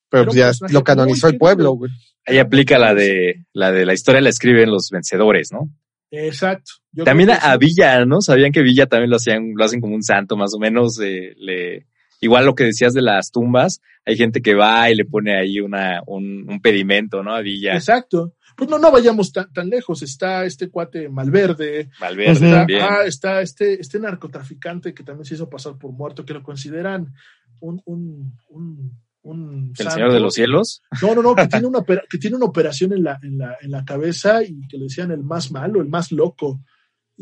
Pero 0.10 0.26
pues 0.26 0.36
ya 0.36 0.52
lo 0.70 0.84
canonizó 0.84 1.28
el 1.28 1.38
pueblo, 1.38 1.72
güey. 1.74 1.91
Ahí 2.26 2.38
aplica 2.39 2.78
la 2.80 2.93
de 2.93 3.46
la 3.54 3.72
de 3.72 3.86
la 3.86 3.93
historia 3.93 4.22
la 4.22 4.30
escriben 4.30 4.72
los 4.72 4.89
vencedores, 4.91 5.52
¿no? 5.52 5.70
Exacto. 6.12 6.72
Yo 6.91 7.04
También 7.04 7.30
a, 7.32 7.36
a. 7.36 7.58
Villa, 7.58 8.06
¿no? 8.06 8.22
Sabían 8.22 8.52
que 8.52 8.62
Villa 8.62 8.86
también 8.86 9.10
lo 9.10 9.18
hacían, 9.18 9.52
lo 9.56 9.66
hacen 9.66 9.82
como 9.82 9.96
un 9.96 10.04
santo, 10.04 10.38
más 10.38 10.54
o 10.54 10.60
menos. 10.60 11.00
eh, 11.02 11.34
le, 11.38 11.88
igual 12.22 12.45
lo 12.45 12.55
que 12.55 12.66
decías 12.66 12.93
de 12.93 13.01
las 13.01 13.32
tumbas, 13.32 13.82
hay 14.05 14.18
gente 14.18 14.41
que 14.41 14.55
va 14.55 14.89
y 14.89 14.95
le 14.95 15.05
pone 15.05 15.38
ahí 15.38 15.59
una, 15.59 16.01
un, 16.05 16.45
un 16.49 16.61
pedimento, 16.61 17.24
¿no? 17.24 17.34
A 17.34 17.41
Villa, 17.41 17.74
Exacto. 17.74 18.34
Pues 18.57 18.70
no, 18.70 18.80
no 18.80 18.89
vayamos 18.89 19.34
tan, 19.34 19.51
tan 19.51 19.70
lejos. 19.70 20.01
Está 20.01 20.45
este 20.45 20.70
cuate 20.70 21.09
Malverde. 21.09 21.89
Valverde 21.99 22.32
Ujú. 22.32 22.45
Está, 22.45 22.57
también. 22.59 22.82
ah, 22.82 22.99
está 23.05 23.41
este, 23.41 23.82
este 23.82 23.99
narcotraficante 23.99 24.93
que 24.93 25.03
también 25.03 25.26
se 25.26 25.34
hizo 25.36 25.49
pasar 25.49 25.78
por 25.78 25.91
muerto, 25.91 26.24
que 26.26 26.34
lo 26.34 26.41
consideran 26.41 27.13
un, 27.59 27.82
un, 27.86 28.38
un, 28.47 29.01
un 29.24 29.70
El 29.72 29.76
santo. 29.76 29.91
Señor 29.95 30.13
de 30.13 30.20
los 30.22 30.34
Cielos. 30.36 30.82
No, 31.01 31.13
no, 31.13 31.22
no, 31.22 31.36
que 31.36 31.47
tiene 31.47 31.68
una, 31.68 31.84
que 31.84 32.18
tiene 32.18 32.38
una 32.38 32.45
operación 32.45 32.93
en 32.93 33.03
la, 33.03 33.20
en, 33.22 33.38
la, 33.38 33.57
en 33.61 33.72
la 33.72 33.84
cabeza 33.84 34.41
y 34.41 34.66
que 34.70 34.78
le 34.78 34.84
decían 34.86 35.11
el 35.11 35.24
más 35.24 35.51
malo, 35.51 35.82
el 35.82 35.89
más 35.89 36.13
loco. 36.13 36.61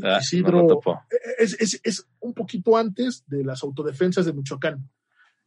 Ah, 0.02 0.20
Isidro, 0.22 0.58
no 0.58 0.62
lo 0.64 0.68
topo. 0.68 1.00
es, 1.38 1.54
es, 1.60 1.80
es 1.84 2.08
un 2.20 2.34
poquito 2.34 2.76
antes 2.76 3.24
de 3.28 3.44
las 3.44 3.64
autodefensas 3.64 4.26
de 4.26 4.34
Michoacán. 4.34 4.89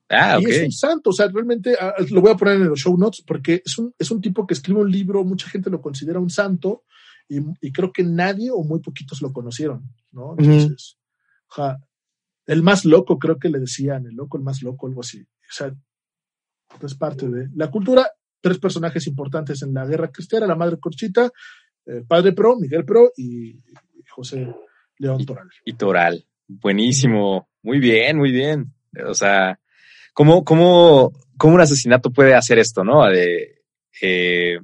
Ah, 0.08 0.38
Y 0.40 0.44
es 0.44 0.64
un 0.64 0.72
santo, 0.72 1.10
o 1.10 1.12
sea, 1.12 1.26
realmente 1.28 1.74
ah, 1.80 1.94
lo 2.10 2.20
voy 2.20 2.30
a 2.30 2.36
poner 2.36 2.56
en 2.56 2.68
los 2.68 2.78
show 2.78 2.96
notes 2.96 3.22
porque 3.26 3.62
es 3.64 3.76
un, 3.76 3.92
es 3.98 4.10
un 4.10 4.20
tipo 4.20 4.46
que 4.46 4.54
escribe 4.54 4.80
un 4.80 4.90
libro, 4.90 5.24
mucha 5.24 5.48
gente 5.48 5.68
lo 5.68 5.82
considera 5.82 6.20
un 6.20 6.30
santo 6.30 6.84
y, 7.28 7.38
y 7.60 7.72
creo 7.72 7.92
que 7.92 8.04
nadie 8.04 8.50
o 8.52 8.62
muy 8.62 8.78
poquitos 8.80 9.20
lo 9.20 9.32
conocieron, 9.32 9.82
¿no? 10.12 10.36
Entonces, 10.38 10.96
ja, 11.48 11.78
el 12.46 12.62
más 12.62 12.84
loco 12.84 13.18
creo 13.18 13.38
que 13.38 13.48
le 13.48 13.58
decían, 13.58 14.06
el 14.06 14.14
loco, 14.14 14.36
el 14.36 14.44
más 14.44 14.62
loco, 14.62 14.86
algo 14.86 15.00
así. 15.00 15.22
O 15.22 15.52
sea, 15.52 15.74
es 16.82 16.94
parte 16.94 17.28
de 17.28 17.48
la 17.54 17.70
cultura. 17.70 18.08
Tres 18.40 18.58
personajes 18.58 19.06
importantes 19.08 19.62
en 19.62 19.74
la 19.74 19.86
guerra 19.86 20.12
cristiana, 20.12 20.46
la 20.46 20.54
madre 20.54 20.78
Corchita, 20.78 21.32
el 21.84 22.06
padre 22.06 22.32
Pro, 22.32 22.56
Miguel 22.56 22.84
Pro 22.84 23.10
y 23.16 23.58
José 24.16 24.48
León 24.98 25.26
Toral. 25.26 25.48
Y 25.66 25.74
Toral. 25.74 26.26
Buenísimo. 26.48 27.50
Muy 27.62 27.78
bien, 27.78 28.16
muy 28.16 28.32
bien. 28.32 28.72
O 29.06 29.12
sea, 29.12 29.60
¿cómo, 30.14 30.42
cómo, 30.42 31.12
cómo 31.36 31.54
un 31.54 31.60
asesinato 31.60 32.10
puede 32.10 32.34
hacer 32.34 32.58
esto, 32.58 32.82
no? 32.82 33.04
De 33.04 33.62
eh, 34.00 34.58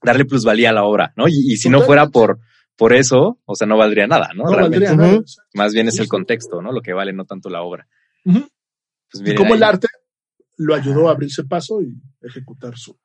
darle 0.00 0.24
plusvalía 0.26 0.70
a 0.70 0.74
la 0.74 0.84
obra, 0.84 1.12
¿no? 1.16 1.26
Y, 1.26 1.32
y 1.52 1.56
si 1.56 1.68
no 1.68 1.80
fuera 1.80 2.06
por, 2.06 2.38
por 2.76 2.92
eso, 2.92 3.40
o 3.44 3.56
sea, 3.56 3.66
no 3.66 3.76
valdría 3.76 4.06
nada, 4.06 4.28
¿no? 4.36 4.44
No 4.44 4.50
Realmente. 4.54 4.86
valdría 4.86 5.08
nada. 5.08 5.24
Más 5.54 5.72
bien 5.72 5.88
es 5.88 5.98
el 5.98 6.06
contexto, 6.06 6.62
¿no? 6.62 6.70
Lo 6.70 6.82
que 6.82 6.92
vale, 6.92 7.12
no 7.12 7.24
tanto 7.24 7.50
la 7.50 7.62
obra. 7.62 7.88
Pues 8.22 9.24
Y 9.24 9.34
cómo 9.34 9.56
el 9.56 9.62
arte 9.64 9.88
lo 10.58 10.72
ayudó 10.72 11.08
a 11.08 11.12
abrirse 11.12 11.42
paso 11.42 11.82
y 11.82 11.96
ejecutar 12.22 12.78
su, 12.78 12.96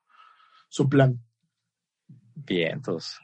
su 0.69 0.87
plan. 0.87 1.19
Bien, 2.35 2.73
entonces. 2.73 3.17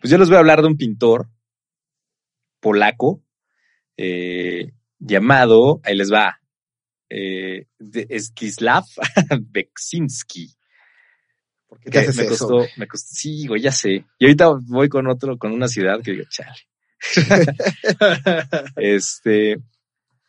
Pues 0.00 0.10
yo 0.10 0.18
les 0.18 0.28
voy 0.28 0.36
a 0.36 0.40
hablar 0.40 0.62
de 0.62 0.68
un 0.68 0.76
pintor 0.76 1.28
polaco 2.60 3.22
eh, 3.96 4.72
llamado, 4.98 5.80
ahí 5.84 5.96
les 5.96 6.12
va, 6.12 6.40
eh, 7.08 7.66
de 7.78 8.20
Skislav 8.20 8.84
Beksinski. 9.40 10.54
¿Por 11.66 11.80
qué 11.80 11.90
te 11.90 11.98
haces 11.98 12.16
me 12.16 12.22
eso? 12.24 12.48
costó, 12.48 12.66
me 12.76 12.86
costó, 12.86 13.08
sí, 13.14 13.46
güey, 13.46 13.60
ya 13.60 13.72
sé. 13.72 14.04
Y 14.18 14.24
ahorita 14.24 14.58
voy 14.66 14.88
con 14.88 15.06
otro, 15.06 15.36
con 15.36 15.52
una 15.52 15.68
ciudad 15.68 16.00
que 16.02 16.12
digo, 16.12 16.24
chale. 16.30 16.58
Este, 18.76 19.58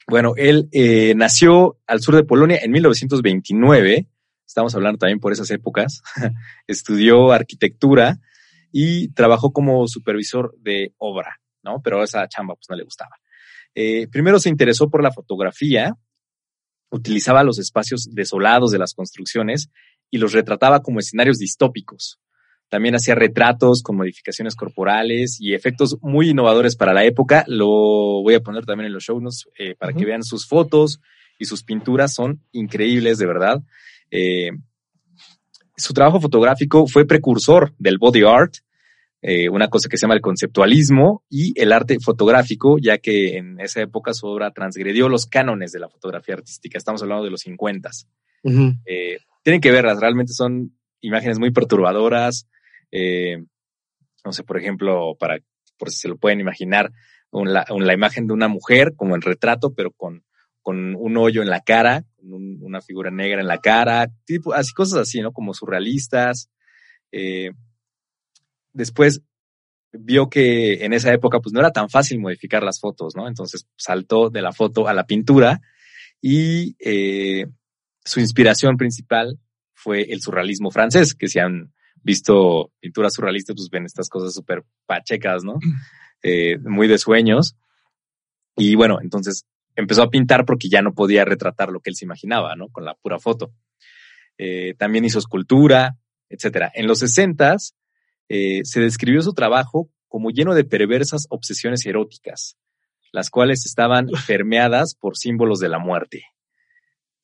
bueno, 0.08 0.34
él 0.36 0.68
eh, 0.72 1.14
nació 1.16 1.78
al 1.88 2.02
sur 2.02 2.16
de 2.16 2.24
Polonia 2.24 2.60
en 2.62 2.72
1929. 2.72 4.08
Estamos 4.46 4.74
hablando 4.76 4.98
también 4.98 5.20
por 5.20 5.32
esas 5.32 5.50
épocas. 5.52 6.02
Estudió 6.68 7.32
arquitectura 7.32 8.20
y 8.72 9.10
trabajó 9.14 9.52
como 9.52 9.88
supervisor 9.88 10.56
de 10.60 10.94
obra, 10.98 11.40
¿no? 11.64 11.82
Pero 11.84 12.04
esa 12.04 12.28
chamba 12.28 12.56
pues 12.56 12.68
no 12.70 12.76
le 12.76 12.84
gustaba. 12.84 13.16
Eh, 13.76 14.08
primero 14.08 14.40
se 14.40 14.50
interesó 14.50 14.90
por 14.90 15.04
la 15.04 15.12
fotografía, 15.12 15.96
utilizaba 16.90 17.44
los 17.44 17.60
espacios 17.60 18.10
desolados 18.12 18.72
de 18.72 18.80
las 18.80 18.94
construcciones 18.94 19.70
y 20.10 20.18
los 20.18 20.34
retrataba 20.34 20.82
como 20.82 21.00
escenarios 21.00 21.38
distópicos. 21.38 22.20
También 22.68 22.96
hacía 22.96 23.16
retratos 23.16 23.82
con 23.82 23.98
modificaciones 23.98 24.56
corporales 24.56 25.40
y 25.42 25.54
efectos 25.54 25.98
muy 26.02 26.30
innovadores 26.30 26.76
para 26.76 26.94
la 26.94 27.04
época. 27.04 27.44
Lo 27.48 27.68
voy 28.22 28.36
a 28.36 28.42
poner 28.42 28.66
también 28.66 28.88
en 28.88 28.94
los 28.94 29.04
show 29.04 29.20
notes 29.20 29.46
eh, 29.58 29.76
para 29.76 29.94
que 29.94 30.06
vean 30.06 30.24
sus 30.24 30.48
fotos 30.48 31.02
y 31.40 31.46
sus 31.46 31.64
pinturas. 31.64 32.14
Son 32.14 32.44
increíbles, 32.52 33.18
de 33.18 33.26
verdad. 33.26 33.64
Eh, 34.12 34.52
su 35.80 35.94
trabajo 35.94 36.20
fotográfico 36.22 36.86
fue 36.88 37.06
precursor 37.08 37.74
del 37.80 37.98
body 37.98 38.24
art, 38.24 38.54
eh, 39.22 39.50
una 39.50 39.68
cosa 39.70 39.90
que 39.90 39.98
se 39.98 40.04
llama 40.04 40.14
el 40.16 40.22
conceptualismo 40.22 41.24
y 41.30 41.54
el 41.60 41.72
arte 41.74 41.98
fotográfico, 42.00 42.78
ya 42.80 43.00
que 43.00 43.38
en 43.38 43.60
esa 43.60 43.82
época 43.82 44.14
su 44.14 44.28
obra 44.28 44.52
transgredió 44.52 45.10
los 45.10 45.26
cánones 45.26 45.72
de 45.72 45.80
la 45.80 45.90
fotografía 45.90 46.36
artística. 46.36 46.78
Estamos 46.78 47.02
hablando 47.02 47.26
de 47.26 47.32
los 47.32 47.42
50. 47.42 47.90
Ujú. 48.44 48.74
Eh, 48.86 49.18
tienen 49.44 49.60
que 49.62 49.72
verlas, 49.72 50.00
realmente 50.00 50.32
son 50.34 50.78
imágenes 51.02 51.38
muy 51.40 51.52
perturbadoras. 51.52 52.48
Eh, 52.92 53.44
no 54.24 54.32
sé, 54.32 54.44
por 54.44 54.58
ejemplo, 54.58 55.16
para, 55.20 55.40
por 55.78 55.90
si 55.90 55.98
se 55.98 56.08
lo 56.08 56.18
pueden 56.18 56.40
imaginar, 56.40 56.92
un- 57.32 57.52
la, 57.54 57.66
un- 57.72 57.86
la 57.88 57.94
imagen 57.94 58.26
de 58.28 58.34
una 58.34 58.48
mujer 58.48 58.94
como 58.96 59.16
en 59.16 59.22
retrato, 59.22 59.74
pero 59.74 59.92
con, 59.92 60.24
con 60.70 60.96
un 60.96 61.18
hoyo 61.18 61.42
en 61.42 61.50
la 61.50 61.62
cara, 61.62 62.04
un- 62.20 62.60
una 62.62 62.80
figura 62.80 63.10
negra 63.10 63.42
en 63.42 63.48
la 63.48 63.58
cara, 63.58 64.08
tipo, 64.26 64.54
así 64.54 64.72
cosas 64.72 65.00
así, 65.00 65.20
¿no? 65.20 65.32
Como 65.32 65.56
surrealistas. 65.56 66.48
Eh, 67.12 67.50
después 68.72 69.24
vio 69.92 70.30
que 70.30 70.86
en 70.86 70.94
esa 70.94 71.12
época 71.12 71.40
pues 71.40 71.54
no 71.54 71.60
era 71.60 71.72
tan 71.72 71.90
fácil 71.90 72.20
modificar 72.20 72.62
las 72.62 72.80
fotos, 72.80 73.16
¿no? 73.16 73.28
Entonces 73.28 73.66
saltó 73.78 74.30
de 74.30 74.44
la 74.44 74.52
foto 74.52 74.88
a 74.88 74.94
la 74.94 75.08
pintura 75.08 75.60
y 76.22 76.76
eh, 76.80 77.48
su 78.06 78.20
inspiración 78.20 78.78
principal 78.78 79.40
fue 79.74 80.04
el 80.04 80.22
surrealismo 80.22 80.70
francés, 80.70 81.16
que 81.16 81.30
si 81.30 81.40
han 81.40 81.74
visto 82.04 82.72
pinturas 82.80 83.16
surrealistas, 83.16 83.56
pues 83.56 83.70
ven 83.72 83.86
estas 83.86 84.08
cosas 84.08 84.36
súper 84.36 84.64
pachecas, 84.86 85.44
¿no? 85.44 85.58
Eh, 86.22 86.60
muy 86.60 86.88
de 86.88 87.00
sueños. 87.00 87.56
Y 88.56 88.76
bueno, 88.76 89.00
entonces 89.02 89.46
empezó 89.80 90.04
a 90.04 90.10
pintar 90.10 90.46
porque 90.46 90.70
ya 90.70 90.82
no 90.82 90.94
podía 90.94 91.26
retratar 91.26 91.70
lo 91.70 91.80
que 91.80 91.90
él 91.90 91.96
se 91.96 92.06
imaginaba, 92.06 92.56
¿no? 92.56 92.70
Con 92.70 92.86
la 92.86 92.96
pura 92.96 93.20
foto. 93.20 93.54
Eh, 94.38 94.74
también 94.78 95.06
hizo 95.06 95.20
escultura, 95.20 95.98
etcétera. 96.30 96.72
En 96.74 96.88
los 96.88 97.00
sesentas 97.00 97.76
eh, 98.28 98.62
se 98.64 98.82
describió 98.82 99.22
su 99.22 99.34
trabajo 99.34 99.90
como 100.08 100.32
lleno 100.32 100.54
de 100.54 100.66
perversas 100.66 101.28
obsesiones 101.30 101.86
eróticas, 101.86 102.58
las 103.12 103.30
cuales 103.30 103.66
estaban 103.66 104.08
permeadas 104.28 104.96
por 104.96 105.18
símbolos 105.18 105.60
de 105.60 105.70
la 105.70 105.80
muerte. 105.80 106.24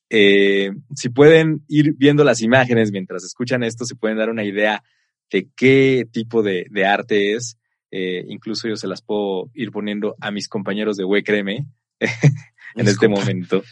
Eh, 0.10 0.72
si 0.95 1.10
pueden 1.10 1.64
ir 1.68 1.93
viendo 1.97 2.24
las 2.24 2.41
imágenes 2.41 2.91
mientras 2.91 3.24
escuchan 3.24 3.64
esto, 3.64 3.86
se 3.86 3.95
pueden 3.95 4.18
dar 4.18 4.30
una 4.30 4.43
idea 4.43 4.84
de 5.32 5.49
qué 5.56 6.06
tipo 6.12 6.43
de, 6.43 6.68
de 6.70 6.86
arte 6.86 7.34
es. 7.34 7.58
Eh, 7.91 8.24
incluso 8.28 8.68
yo 8.68 8.76
se 8.76 8.88
las 8.88 9.01
puedo 9.01 9.49
ir 9.53 9.72
poniendo 9.72 10.16
a 10.20 10.32
mis 10.32 10.47
compañeros 10.47 10.97
de 10.97 11.06
Wecreme 11.06 11.66
en 12.76 12.88
este 12.88 13.08
momento, 13.08 13.64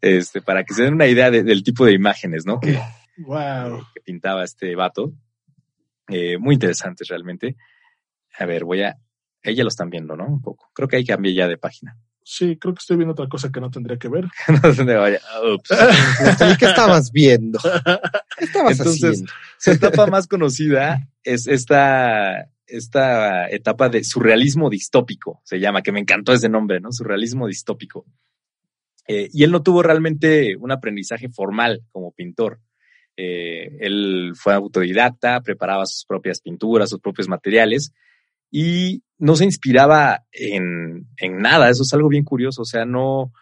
este, 0.00 0.40
para 0.42 0.64
que 0.64 0.74
se 0.74 0.82
den 0.84 0.94
una 0.94 1.06
idea 1.06 1.30
de- 1.30 1.42
del 1.42 1.62
tipo 1.62 1.84
de 1.84 1.92
imágenes, 1.92 2.44
¿no? 2.46 2.60
Que, 2.60 2.80
Wow. 3.18 3.86
que 3.94 4.00
pintaba 4.00 4.44
este 4.44 4.74
vato. 4.74 5.12
Eh, 6.08 6.38
muy 6.38 6.54
interesantes 6.54 7.06
realmente. 7.08 7.56
A 8.38 8.46
ver, 8.46 8.64
voy 8.64 8.82
a... 8.82 8.96
Ella 9.42 9.62
lo 9.62 9.68
están 9.68 9.90
viendo, 9.90 10.16
¿no? 10.16 10.26
Un 10.26 10.42
poco. 10.42 10.70
Creo 10.74 10.88
que 10.88 10.96
ahí 10.96 11.04
cambié 11.04 11.34
ya 11.34 11.48
de 11.48 11.56
página. 11.58 11.96
Sí, 12.22 12.58
creo 12.58 12.74
que 12.74 12.78
estoy 12.80 12.96
viendo 12.96 13.12
otra 13.14 13.26
cosa 13.28 13.50
que 13.50 13.60
no 13.60 13.70
tendría 13.70 13.96
que 13.98 14.06
ver. 14.08 14.26
no 14.62 14.72
dónde 14.74 14.94
vaya. 14.94 15.18
Ups. 15.52 15.70
¿qué 16.58 16.66
estabas 16.66 17.10
viendo? 17.10 17.58
¿Qué 18.38 18.44
estabas 18.44 18.78
Entonces, 18.78 19.10
haciendo? 19.10 19.32
Su 19.58 19.70
etapa 19.72 20.06
más 20.06 20.28
conocida 20.28 21.08
es 21.24 21.48
esta, 21.48 22.46
esta 22.70 23.48
etapa 23.48 23.88
de 23.88 24.04
surrealismo 24.04 24.70
distópico, 24.70 25.40
se 25.44 25.58
llama, 25.58 25.82
que 25.82 25.92
me 25.92 26.00
encantó 26.00 26.32
ese 26.32 26.48
nombre, 26.48 26.80
¿no? 26.80 26.92
Surrealismo 26.92 27.46
distópico. 27.46 28.06
Eh, 29.06 29.28
y 29.32 29.44
él 29.44 29.50
no 29.50 29.62
tuvo 29.62 29.82
realmente 29.82 30.56
un 30.56 30.70
aprendizaje 30.70 31.28
formal 31.28 31.82
como 31.90 32.12
pintor. 32.12 32.60
Eh, 33.16 33.76
él 33.80 34.32
fue 34.34 34.54
autodidacta, 34.54 35.40
preparaba 35.40 35.84
sus 35.86 36.04
propias 36.04 36.40
pinturas, 36.40 36.90
sus 36.90 37.00
propios 37.00 37.28
materiales 37.28 37.92
y 38.50 39.02
no 39.18 39.36
se 39.36 39.44
inspiraba 39.44 40.24
en, 40.32 41.08
en 41.16 41.38
nada. 41.38 41.68
Eso 41.70 41.82
es 41.82 41.92
algo 41.92 42.08
bien 42.08 42.24
curioso. 42.24 42.62
O 42.62 42.64
sea, 42.64 42.84
no, 42.84 43.32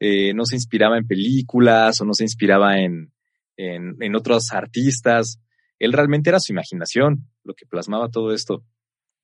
eh, 0.00 0.32
no 0.34 0.44
se 0.44 0.56
inspiraba 0.56 0.98
en 0.98 1.06
películas 1.06 2.00
o 2.00 2.04
no 2.04 2.14
se 2.14 2.24
inspiraba 2.24 2.78
en, 2.78 3.12
en, 3.56 3.96
en 4.00 4.16
otros 4.16 4.52
artistas. 4.52 5.40
Él 5.78 5.92
realmente 5.92 6.30
era 6.30 6.40
su 6.40 6.52
imaginación 6.52 7.28
lo 7.44 7.54
que 7.54 7.66
plasmaba 7.66 8.08
todo 8.08 8.32
esto. 8.32 8.64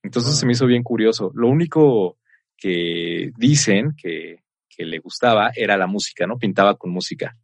Entonces 0.05 0.33
Ah. 0.33 0.35
se 0.39 0.45
me 0.45 0.53
hizo 0.53 0.67
bien 0.67 0.83
curioso. 0.83 1.31
Lo 1.33 1.47
único 1.49 2.17
que 2.57 3.31
dicen 3.37 3.93
que, 3.97 4.43
que 4.69 4.85
le 4.85 4.99
gustaba 4.99 5.51
era 5.55 5.77
la 5.77 5.87
música, 5.87 6.27
¿no? 6.27 6.37
Pintaba 6.37 6.75
con 6.77 6.91
música. 6.91 7.35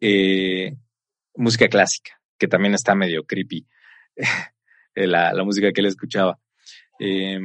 eh, 0.00 0.74
música 1.36 1.68
clásica, 1.68 2.20
que 2.38 2.48
también 2.48 2.74
está 2.74 2.94
medio 2.94 3.24
creepy, 3.24 3.66
la, 4.94 5.32
la, 5.32 5.44
música 5.44 5.70
que 5.72 5.80
él 5.80 5.86
escuchaba. 5.86 6.38
Eh, 6.98 7.38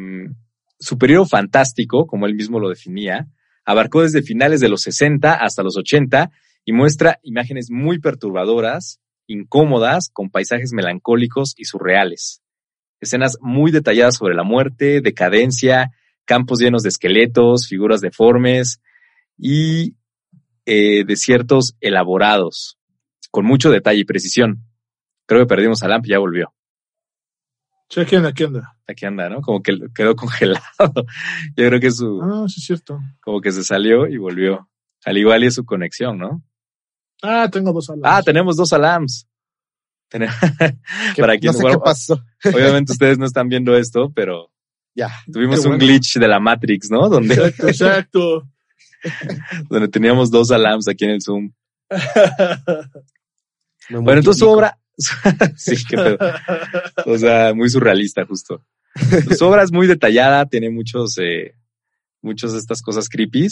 su 0.80 0.98
periodo 0.98 1.26
fantástico, 1.26 2.06
como 2.08 2.26
él 2.26 2.36
mismo 2.36 2.60
lo 2.60 2.70
definía, 2.70 3.28
abarcó 3.66 4.02
desde 4.02 4.22
finales 4.24 4.60
de 4.60 4.70
los 4.70 4.82
60 4.82 5.34
hasta 5.36 5.64
los 5.64 5.78
80 5.78 6.32
y 6.66 6.74
muestra 6.74 7.20
imágenes 7.24 7.70
muy 7.70 8.00
perturbadoras, 8.00 9.00
incómodas, 9.28 10.10
con 10.12 10.30
paisajes 10.30 10.74
melancólicos 10.74 11.54
y 11.58 11.66
surreales. 11.66 12.42
Escenas 13.00 13.38
muy 13.42 13.72
detalladas 13.72 14.16
sobre 14.16 14.36
la 14.36 14.44
muerte, 14.44 15.02
decadencia, 15.02 15.92
campos 16.26 16.60
llenos 16.60 16.84
de 16.84 16.90
esqueletos, 16.90 17.68
figuras 17.68 18.02
deformes 18.02 18.82
y 19.38 19.96
eh, 20.66 21.04
desiertos 21.06 21.76
elaborados, 21.80 22.78
con 23.32 23.46
mucho 23.46 23.72
detalle 23.72 24.02
y 24.02 24.06
precisión. 24.06 24.64
Creo 25.26 25.42
que 25.42 25.48
perdimos 25.48 25.84
a 25.84 25.88
Lamp 25.88 26.06
y 26.06 26.10
ya 26.10 26.20
volvió. 26.20 26.54
Sí, 27.90 28.02
aquí 28.02 28.16
anda, 28.18 28.30
aquí 28.30 28.44
anda. 28.44 28.76
Aquí 28.88 29.06
anda, 29.06 29.30
¿no? 29.30 29.42
Como 29.42 29.62
que 29.62 29.78
quedó 29.96 30.16
congelado. 30.16 30.62
Yo 31.56 31.68
creo 31.68 31.80
que 31.80 31.92
su. 31.92 32.22
Ah, 32.22 32.46
sí, 32.48 32.60
es 32.60 32.66
cierto. 32.66 33.00
Como 33.22 33.40
que 33.40 33.52
se 33.52 33.64
salió 33.64 34.08
y 34.08 34.18
volvió. 34.18 34.70
Al 35.06 35.18
igual 35.18 35.44
y 35.44 35.48
es 35.48 35.56
su 35.56 35.66
conexión, 35.66 36.18
¿no? 36.18 36.44
Ah, 37.22 37.50
tengo 37.50 37.72
dos 37.72 37.90
alams. 37.90 38.06
Ah, 38.06 38.22
tenemos 38.22 38.58
dos 38.58 38.74
alams. 38.74 39.28
Para 41.18 41.38
quien 41.38 41.54
no 41.54 41.60
sé 41.60 41.66
qué 41.68 41.78
pasó. 41.84 42.24
Obviamente 42.46 42.92
ustedes 42.94 43.18
no 43.18 43.26
están 43.26 43.50
viendo 43.50 43.76
esto, 43.76 44.12
pero 44.14 44.52
ya. 44.96 45.12
Tuvimos 45.32 45.66
un 45.66 45.78
glitch 45.78 46.18
de 46.18 46.28
la 46.28 46.40
Matrix, 46.40 46.90
¿no? 46.90 47.08
Donde, 47.10 47.36
exacto, 47.36 47.68
exacto. 47.68 48.48
donde 49.70 49.88
teníamos 49.90 50.32
dos 50.32 50.52
alams 50.52 50.88
aquí 50.88 51.06
en 51.06 51.12
el 51.12 51.22
Zoom. 51.22 51.52
bueno, 53.90 54.20
entonces 54.20 54.40
su 54.40 54.50
obra, 54.50 54.80
sí, 55.56 55.76
qué 55.88 55.98
pedo. 55.98 56.18
O 57.06 57.18
sea, 57.18 57.54
muy 57.54 57.70
surrealista, 57.70 58.26
justo. 58.26 58.64
Su 59.38 59.46
obra 59.46 59.64
es 59.64 59.72
muy 59.72 59.86
detallada, 59.86 60.46
tiene 60.48 60.72
muchos, 60.72 61.18
eh, 61.20 61.54
muchos 62.22 62.54
de 62.54 62.60
estas 62.60 62.82
cosas 62.82 63.08
creepy, 63.08 63.48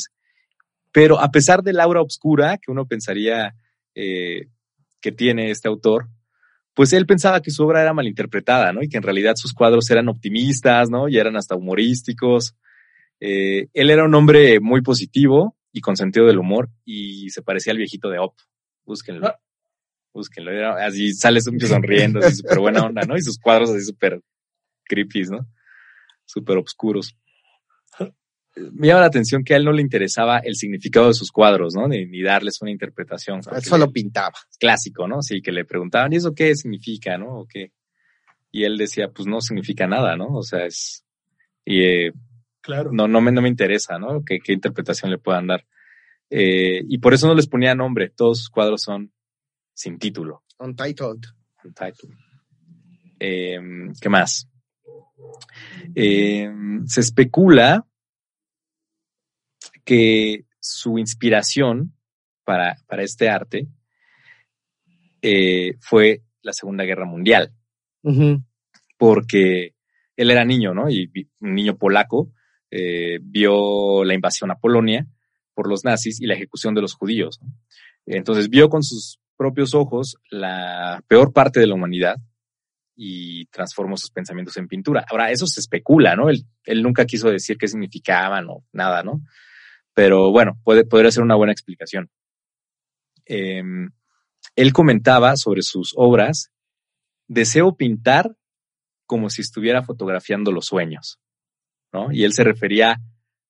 pero 0.92 1.20
a 1.20 1.30
pesar 1.30 1.62
del 1.62 1.80
aura 1.80 2.02
oscura 2.02 2.58
que 2.58 2.72
uno 2.72 2.88
pensaría 2.88 3.56
eh, 3.94 4.48
que 5.00 5.12
tiene 5.12 5.52
este 5.52 5.68
autor, 5.68 6.08
pues 6.76 6.92
él 6.94 7.06
pensaba 7.06 7.42
que 7.42 7.52
su 7.52 7.64
obra 7.64 7.82
era 7.82 7.94
malinterpretada, 7.94 8.74
¿no? 8.74 8.84
Y 8.84 8.90
que 8.90 8.98
en 8.98 9.04
realidad 9.04 9.36
sus 9.38 9.54
cuadros 9.54 9.90
eran 9.90 10.10
optimistas, 10.10 10.90
¿no? 10.90 11.08
Y 11.08 11.18
eran 11.18 11.38
hasta 11.38 11.56
humorísticos. 11.56 12.54
Eh, 13.20 13.70
él 13.74 13.90
era 13.90 14.04
un 14.04 14.14
hombre 14.14 14.60
muy 14.60 14.82
positivo 14.82 15.56
y 15.72 15.80
con 15.80 15.96
sentido 15.96 16.26
del 16.26 16.38
humor 16.38 16.70
y 16.84 17.30
se 17.30 17.42
parecía 17.42 17.72
al 17.72 17.78
viejito 17.78 18.10
de 18.10 18.20
Op. 18.20 18.36
Búsquenlo. 18.86 19.28
Ah. 19.28 19.40
Búsquenlo. 20.14 20.52
Era 20.52 20.86
así 20.86 21.14
sale 21.14 21.40
sonriendo, 21.42 22.20
así 22.20 22.36
súper 22.36 22.60
buena 22.60 22.84
onda, 22.86 23.04
¿no? 23.04 23.16
Y 23.16 23.22
sus 23.22 23.40
cuadros 23.40 23.70
así 23.70 23.86
súper 23.86 24.22
creepy, 24.84 25.24
¿no? 25.24 25.48
Súper 26.26 26.58
oscuros 26.58 27.16
me 28.56 28.88
llama 28.88 29.02
la 29.02 29.08
atención 29.08 29.44
que 29.44 29.54
a 29.54 29.58
él 29.58 29.66
no 29.66 29.72
le 29.72 29.82
interesaba 29.82 30.40
el 30.40 30.56
significado 30.56 31.08
de 31.08 31.14
sus 31.14 31.32
cuadros, 31.32 31.74
¿no? 31.76 31.88
Ni, 31.88 32.22
darles 32.22 32.62
una 32.62 32.72
interpretación. 32.72 33.42
Él 33.54 33.64
solo 33.64 33.92
pintaba. 33.92 34.36
Clásico, 34.60 35.08
¿no? 35.08 35.22
Sí, 35.22 35.42
que 35.42 35.52
le 35.52 35.66
preguntaban, 35.66 36.14
¿y 36.14 36.18
eso 36.18 36.34
qué 36.34 36.56
significa, 36.56 37.18
no? 37.18 37.40
¿O 37.40 37.48
qué? 37.48 37.72
Y 38.52 38.64
él 38.64 38.78
decía, 38.78 39.10
pues 39.10 39.28
no 39.28 39.42
significa 39.42 39.88
nada, 39.88 40.16
¿no? 40.16 40.28
O 40.28 40.44
sea, 40.44 40.66
es... 40.66 41.06
Y, 41.66 41.82
eh, 41.82 42.14
claro. 42.62 42.92
No, 42.94 43.08
no 43.08 43.20
me, 43.20 43.32
no 43.32 43.42
me 43.42 43.50
interesa, 43.50 44.00
¿no? 44.00 44.24
¿Qué, 44.24 44.40
qué 44.40 44.54
interpretación 44.54 45.12
le 45.12 45.18
puedan 45.18 45.48
dar? 45.48 45.66
Eh, 46.30 46.84
y 46.88 46.98
por 47.00 47.14
eso 47.14 47.28
no 47.28 47.36
les 47.36 47.48
ponía 47.48 47.76
nombre. 47.76 48.10
Todos 48.10 48.40
sus 48.40 48.50
cuadros 48.50 48.84
son 48.84 49.12
sin 49.74 50.00
título. 50.00 50.44
Untitled. 50.60 51.22
Untitled. 51.64 52.14
Eh, 53.20 53.60
¿Qué 54.00 54.10
más? 54.10 54.50
se 55.94 57.00
especula 57.00 57.86
que 59.86 60.46
su 60.60 60.98
inspiración 60.98 61.94
para, 62.44 62.76
para 62.88 63.04
este 63.04 63.30
arte 63.30 63.68
eh, 65.22 65.76
fue 65.80 66.24
la 66.42 66.54
Segunda 66.54 66.84
Guerra 66.84 67.06
Mundial. 67.06 67.54
Porque 68.98 69.74
él 70.16 70.32
era 70.32 70.46
niño, 70.46 70.74
¿no? 70.74 70.90
Y 70.90 71.10
un 71.40 71.56
niño 71.56 71.78
polaco 71.78 72.32
eh, 72.70 73.20
vio 73.22 74.04
la 74.04 74.14
invasión 74.14 74.52
a 74.52 74.60
Polonia 74.60 75.08
por 75.54 75.68
los 75.70 75.84
nazis 75.84 76.22
y 76.22 76.26
la 76.26 76.36
ejecución 76.36 76.76
de 76.76 76.82
los 76.82 76.94
judíos. 76.94 77.40
Entonces 78.06 78.50
vio 78.50 78.70
con 78.70 78.84
sus 78.84 79.20
propios 79.38 79.74
ojos 79.74 80.18
la 80.30 81.04
peor 81.08 81.34
parte 81.34 81.60
de 81.60 81.68
la 81.68 81.76
humanidad 81.76 82.18
y 82.96 83.46
transformó 83.48 83.98
sus 83.98 84.12
pensamientos 84.12 84.56
en 84.58 84.68
pintura. 84.68 85.06
Ahora, 85.10 85.32
eso 85.32 85.48
se 85.48 85.60
especula, 85.60 86.16
¿no? 86.16 86.30
Él, 86.30 86.46
él 86.66 86.82
nunca 86.82 87.06
quiso 87.06 87.30
decir 87.30 87.58
qué 87.58 87.68
significaban 87.68 88.48
o 88.50 88.64
nada, 88.72 89.04
¿no? 89.04 89.22
Pero 89.96 90.30
bueno, 90.30 90.60
puede, 90.64 90.86
podría 90.86 91.10
ser 91.10 91.24
una 91.24 91.36
buena 91.36 91.54
explicación. 91.54 92.12
Em, 93.26 93.90
él 94.56 94.74
comentaba 94.74 95.36
sobre 95.38 95.64
sus 95.64 95.94
obras, 95.96 96.52
deseo 97.28 97.76
pintar 97.76 98.36
como 99.08 99.30
si 99.30 99.42
estuviera 99.42 99.82
fotografiando 99.82 100.52
los 100.52 100.66
sueños, 100.66 101.20
¿no? 101.92 102.12
Y 102.12 102.24
él 102.24 102.34
se 102.34 102.44
refería 102.44 102.98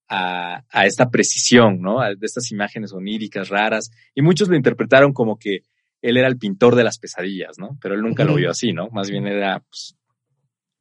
a, 0.07 0.63
a 0.69 0.85
esta 0.85 1.09
precisión, 1.09 1.81
¿no? 1.81 1.99
de 2.01 2.25
estas 2.25 2.51
imágenes 2.51 2.93
oníricas 2.93 3.49
raras, 3.49 3.89
y 4.13 4.21
muchos 4.21 4.47
lo 4.47 4.55
interpretaron 4.55 5.13
como 5.13 5.37
que 5.37 5.63
él 6.01 6.17
era 6.17 6.27
el 6.27 6.37
pintor 6.37 6.75
de 6.75 6.83
las 6.83 6.99
pesadillas, 6.99 7.57
¿no? 7.57 7.79
Pero 7.81 7.95
él 7.95 8.01
nunca 8.01 8.23
lo 8.23 8.35
vio 8.35 8.51
así, 8.51 8.71
¿no? 8.71 8.89
Más 8.89 9.09
bien 9.09 9.25
era 9.25 9.59
pues, 9.59 9.97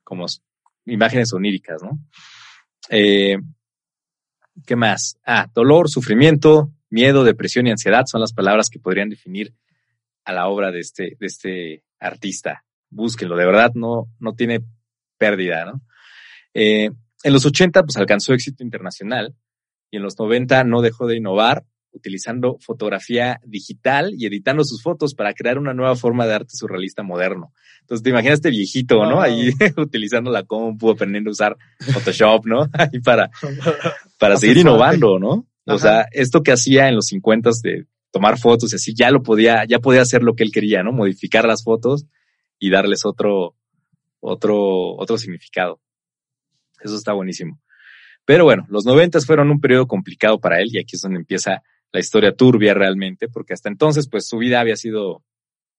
como 0.03 0.27
imágenes 0.85 1.33
oníricas, 1.33 1.83
¿no? 1.83 1.99
Eh, 2.91 3.39
¿Qué 4.67 4.77
más? 4.77 5.19
Ah, 5.27 5.49
dolor, 5.53 5.89
sufrimiento, 5.91 6.71
miedo, 6.91 7.25
depresión 7.25 7.67
y 7.67 7.71
ansiedad 7.71 8.05
son 8.07 8.21
las 8.21 8.33
palabras 8.33 8.71
que 8.71 8.79
podrían 8.79 9.09
definir 9.09 9.53
a 10.25 10.33
la 10.33 10.49
obra 10.49 10.71
de 10.71 10.81
este, 10.81 11.17
de 11.19 11.27
este 11.27 11.83
artista. 11.99 12.65
Búsquenlo, 12.91 13.37
de 13.37 13.47
verdad 13.47 13.73
no, 13.75 14.09
no 14.21 14.35
tiene 14.35 14.63
pérdida, 15.19 15.65
¿no? 15.65 15.83
Eh, 16.55 16.91
en 17.25 17.33
los 17.33 17.45
80 17.45 17.83
pues 17.83 17.97
alcanzó 17.97 18.33
éxito 18.33 18.63
internacional 18.63 19.35
y 19.91 19.97
en 19.97 20.03
los 20.03 20.19
90 20.19 20.65
no 20.65 20.83
dejó 20.83 21.07
de 21.07 21.17
innovar 21.17 21.65
utilizando 21.95 22.59
fotografía 22.61 23.41
digital 23.45 24.13
y 24.19 24.27
editando 24.27 24.65
sus 24.65 24.83
fotos 24.83 25.15
para 25.15 25.33
crear 25.33 25.59
una 25.59 25.73
nueva 25.73 25.97
forma 25.97 26.27
de 26.27 26.35
arte 26.35 26.51
surrealista 26.53 27.03
moderno. 27.03 27.53
Entonces 27.81 28.03
te 28.03 28.11
imaginas 28.11 28.35
este 28.35 28.51
viejito, 28.51 29.07
¿no? 29.07 29.21
Ahí 29.21 29.51
utilizando 29.77 30.31
la 30.31 30.43
compu, 30.43 30.91
aprendiendo 30.91 31.31
a 31.31 31.33
usar 31.33 31.57
Photoshop, 31.79 32.47
¿no? 32.47 32.69
Ahí 32.73 33.01
para, 33.01 33.31
para 34.19 34.37
seguir 34.37 34.59
innovando, 34.59 35.19
¿no? 35.19 35.47
O 35.67 35.79
sea, 35.79 36.07
esto 36.13 36.43
que 36.43 36.53
hacía 36.53 36.89
en 36.89 36.97
los 36.97 37.07
50 37.07 37.51
de 37.63 37.87
tomar 38.11 38.39
fotos 38.39 38.73
y 38.73 38.77
así, 38.77 38.95
ya 38.95 39.11
lo 39.11 39.23
podía, 39.23 39.65
ya 39.65 39.79
podía 39.79 40.03
hacer 40.03 40.23
lo 40.23 40.35
que 40.35 40.45
él 40.45 40.53
quería, 40.53 40.83
¿no? 40.83 40.93
Modificar 40.93 41.47
las 41.47 41.65
fotos 41.65 42.07
y 42.59 42.71
darles 42.71 43.05
otro, 43.05 43.57
otro, 44.21 44.95
otro 44.97 45.17
significado. 45.17 45.81
Eso 46.81 46.97
está 46.97 47.13
buenísimo. 47.13 47.61
Pero 48.27 48.45
bueno, 48.45 48.67
los 48.69 48.85
noventas 48.85 49.27
fueron 49.27 49.51
un 49.51 49.61
periodo 49.61 49.87
complicado 49.87 50.39
para 50.39 50.61
él 50.61 50.69
y 50.71 50.79
aquí 50.79 50.97
es 50.97 51.03
donde 51.03 51.19
empieza 51.19 51.63
la 51.95 52.01
historia 52.01 52.35
turbia 52.35 52.75
realmente, 52.75 53.29
porque 53.29 53.53
hasta 53.53 53.69
entonces, 53.69 54.09
pues 54.09 54.27
su 54.27 54.39
vida 54.39 54.59
había 54.59 54.75
sido, 54.75 55.23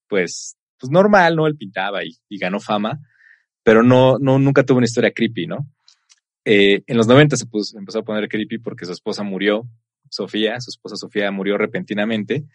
pues, 0.07 0.55
pues 0.79 0.89
normal, 0.89 1.35
¿no? 1.35 1.45
Él 1.45 1.57
pintaba 1.57 2.05
y, 2.05 2.15
y 2.29 2.37
ganó 2.37 2.61
fama, 2.61 3.01
pero 3.63 3.83
no, 3.83 4.17
no, 4.17 4.39
nunca 4.39 4.63
tuvo 4.63 4.77
una 4.77 4.85
historia 4.85 5.11
creepy, 5.11 5.45
¿no? 5.45 5.69
Eh, 6.45 6.83
en 6.87 6.95
los 6.95 7.07
90 7.07 7.35
se 7.35 7.47
puso, 7.47 7.77
empezó 7.77 7.99
a 7.99 8.05
poner 8.05 8.29
creepy 8.29 8.59
porque 8.59 8.85
su 8.85 8.93
esposa 8.93 9.23
murió, 9.23 9.67
Sofía, 10.09 10.61
su 10.61 10.69
esposa 10.69 10.95
Sofía 10.95 11.31
murió 11.31 11.57
repentinamente, 11.57 12.45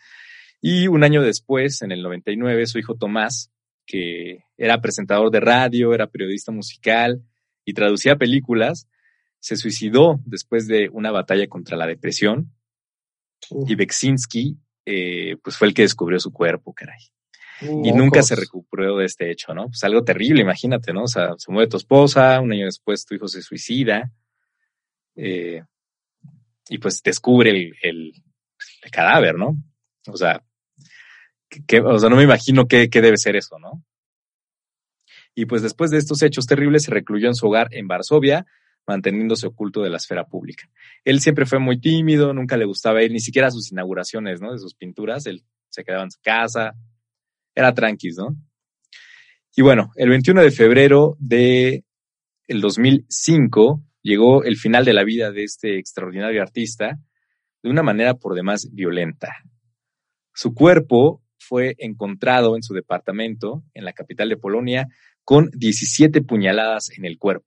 y 0.63 0.89
un 0.89 1.05
año 1.05 1.21
después, 1.21 1.83
en 1.83 1.93
el 1.93 2.01
99, 2.01 2.67
su 2.67 2.79
hijo 2.79 2.95
Tomás, 2.95 3.51
que 3.85 4.45
era 4.57 4.81
presentador 4.81 5.31
de 5.31 5.41
radio, 5.41 5.93
era 5.93 6.07
periodista 6.07 6.51
musical 6.51 7.23
y 7.67 7.75
traducía 7.75 8.17
películas, 8.17 8.89
se 9.39 9.57
suicidó 9.57 10.19
después 10.25 10.67
de 10.67 10.89
una 10.91 11.11
batalla 11.11 11.47
contra 11.47 11.77
la 11.77 11.87
depresión 11.87 12.55
y 13.67 13.75
Beksinski, 13.75 14.57
eh, 14.87 15.37
pues 15.43 15.57
fue 15.57 15.69
el 15.69 15.75
que 15.75 15.83
descubrió 15.83 16.19
su 16.19 16.33
cuerpo, 16.33 16.73
caray. 16.73 17.01
y 17.61 17.93
nunca 17.93 18.23
se 18.23 18.37
recuperó 18.37 18.97
de 18.97 19.05
este 19.05 19.31
hecho, 19.31 19.53
¿no? 19.55 19.67
Pues 19.67 19.85
algo 19.85 20.03
terrible, 20.03 20.41
imagínate, 20.41 20.93
¿no? 20.93 21.05
O 21.05 21.09
sea, 21.09 21.35
se 21.37 21.53
muere 21.53 21.69
tu 21.69 21.77
esposa, 21.77 22.41
un 22.41 22.53
año 22.53 22.65
después 22.65 23.05
tu 23.05 23.15
hijo 23.15 23.29
se 23.29 23.43
suicida, 23.43 24.11
eh, 25.17 25.63
y 26.69 26.79
pues 26.79 27.03
descubre 27.03 27.51
el, 27.51 27.75
el, 27.83 28.13
cadáver, 28.91 29.35
¿no? 29.35 29.57
O 30.07 30.17
sea, 30.17 30.43
que, 31.67 31.81
o 31.81 31.99
sea, 31.99 32.09
no 32.09 32.17
me 32.17 32.23
imagino 32.23 32.67
qué, 32.67 32.89
qué 32.89 33.03
debe 33.03 33.19
ser 33.19 33.37
eso, 33.37 33.59
¿no? 33.59 33.85
Y 35.35 35.47
pues 35.47 35.63
después 35.63 35.91
de 35.91 35.99
estos 35.99 36.23
hechos 36.23 36.47
terribles 36.47 36.85
se 36.85 36.91
recluyó 36.91 37.29
en 37.29 37.35
su 37.35 37.47
hogar 37.47 37.69
en 37.73 37.89
Varsovia, 37.89 38.47
manteniéndose 38.91 39.47
oculto 39.47 39.83
de 39.83 39.91
la 39.91 39.99
esfera 39.99 40.25
pública. 40.25 40.69
Él 41.05 41.21
siempre 41.21 41.47
fue 41.47 41.61
muy 41.61 41.81
tímido, 41.81 42.35
nunca 42.35 42.57
le 42.57 42.65
gustaba 42.65 43.05
ir, 43.05 43.13
ni 43.13 43.21
siquiera 43.21 43.47
a 43.47 43.53
sus 43.53 43.71
inauguraciones, 43.71 44.41
¿no? 44.41 44.53
De 44.53 44.59
sus 44.59 44.75
pinturas, 44.75 45.27
él 45.27 45.45
se 45.69 45.85
quedaba 45.85 46.03
en 46.03 46.11
su 46.11 46.21
casa, 46.21 46.75
era 47.55 47.73
tranquis, 47.73 48.17
¿no? 48.17 48.37
Y 49.55 49.63
bueno, 49.63 49.93
el 49.95 50.09
21 50.09 50.43
de 50.43 50.51
febrero 50.51 51.17
de 51.21 51.85
el 52.49 52.61
2005 52.61 53.81
llegó 54.03 54.43
el 54.43 54.57
final 54.57 54.85
de 54.85 54.93
la 54.93 55.05
vida 55.05 55.31
de 55.31 55.45
este 55.45 55.79
extraordinario 55.79 56.43
artista 56.43 56.99
de 57.63 57.71
una 57.71 57.85
manera 57.85 58.15
por 58.15 58.35
demás 58.35 58.71
violenta. 58.73 59.29
Su 60.35 60.53
cuerpo 60.53 61.23
fue 61.39 61.77
encontrado 61.79 62.57
en 62.57 62.65
su 62.65 62.75
departamento 62.75 63.63
en 63.73 63.85
la 63.85 63.93
capital 63.93 64.29
de 64.29 64.37
Polonia 64.37 64.89
con 65.23 65.49
17 65.53 66.23
puñaladas 66.23 66.91
en 66.91 67.05
el 67.05 67.19
cuerpo. 67.19 67.47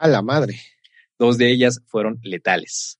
A 0.00 0.08
la 0.08 0.22
madre. 0.22 0.58
Dos 1.18 1.36
de 1.36 1.52
ellas 1.52 1.82
fueron 1.86 2.20
letales. 2.22 2.98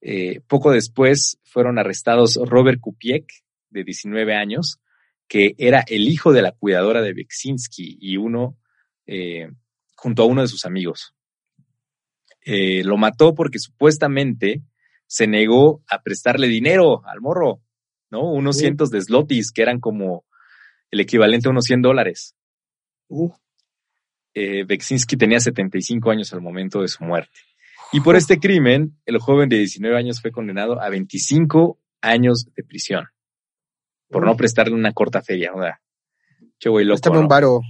Eh, 0.00 0.40
poco 0.46 0.70
después 0.70 1.38
fueron 1.44 1.78
arrestados 1.78 2.38
Robert 2.42 2.80
Kupiek, 2.80 3.30
de 3.68 3.84
19 3.84 4.34
años, 4.34 4.80
que 5.28 5.54
era 5.58 5.84
el 5.86 6.08
hijo 6.08 6.32
de 6.32 6.40
la 6.40 6.52
cuidadora 6.52 7.02
de 7.02 7.12
Beksinski 7.12 7.98
y 8.00 8.16
uno, 8.16 8.56
eh, 9.06 9.50
junto 9.96 10.22
a 10.22 10.26
uno 10.26 10.40
de 10.40 10.48
sus 10.48 10.64
amigos. 10.64 11.14
Eh, 12.40 12.82
lo 12.84 12.96
mató 12.96 13.34
porque 13.34 13.58
supuestamente 13.58 14.62
se 15.06 15.26
negó 15.26 15.82
a 15.90 16.02
prestarle 16.02 16.48
dinero 16.48 17.04
al 17.04 17.20
morro, 17.20 17.60
¿no? 18.08 18.32
Unos 18.32 18.56
cientos 18.56 18.88
de 18.88 19.02
slotis, 19.02 19.52
que 19.52 19.60
eran 19.60 19.78
como 19.78 20.24
el 20.90 21.00
equivalente 21.00 21.48
a 21.48 21.50
unos 21.50 21.66
100 21.66 21.82
dólares. 21.82 22.34
Uh, 23.08 23.30
Eh, 24.40 24.62
Beksinski 24.62 25.16
tenía 25.16 25.40
75 25.40 26.12
años 26.12 26.32
al 26.32 26.40
momento 26.40 26.80
de 26.80 26.86
su 26.86 27.02
muerte. 27.02 27.40
Y 27.92 28.00
por 28.02 28.14
este 28.14 28.38
crimen, 28.38 28.96
el 29.04 29.18
joven 29.18 29.48
de 29.48 29.58
19 29.58 29.96
años 29.98 30.20
fue 30.20 30.30
condenado 30.30 30.80
a 30.80 30.88
25 30.90 31.76
años 32.02 32.46
de 32.54 32.62
prisión 32.62 33.08
por 34.08 34.24
no 34.24 34.36
prestarle 34.36 34.74
una 34.74 34.92
corta 34.92 35.22
feria. 35.22 35.52
O 35.52 35.60
sea, 35.60 35.80
che, 36.56 36.68
güey, 36.68 36.84
loco, 36.84 37.12
¿no? 37.12 37.18
un 37.18 37.26
varo. 37.26 37.62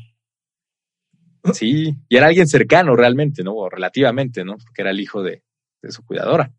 Sí, 1.55 1.95
y 2.07 2.17
era 2.17 2.27
alguien 2.27 2.47
cercano 2.47 2.95
realmente, 2.95 3.43
¿no? 3.43 3.55
O 3.55 3.71
relativamente, 3.71 4.45
¿no? 4.45 4.59
Porque 4.59 4.83
era 4.83 4.91
el 4.91 5.01
hijo 5.01 5.23
de, 5.23 5.43
de 5.81 5.91
su 5.91 6.05
cuidadora. 6.05 6.53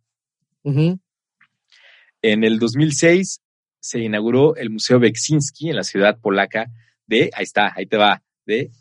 En 0.63 2.43
el 2.43 2.57
2006 2.57 3.43
se 3.79 3.99
inauguró 3.99 4.55
el 4.55 4.71
Museo 4.71 4.99
Beksinski 4.99 5.69
en 5.69 5.75
la 5.75 5.83
ciudad 5.83 6.17
polaca 6.19 6.71
de, 7.05 7.29
ahí 7.35 7.43
está, 7.43 7.73
ahí 7.75 7.85
te 7.85 7.97
va, 7.97 8.23
de, 8.47 8.71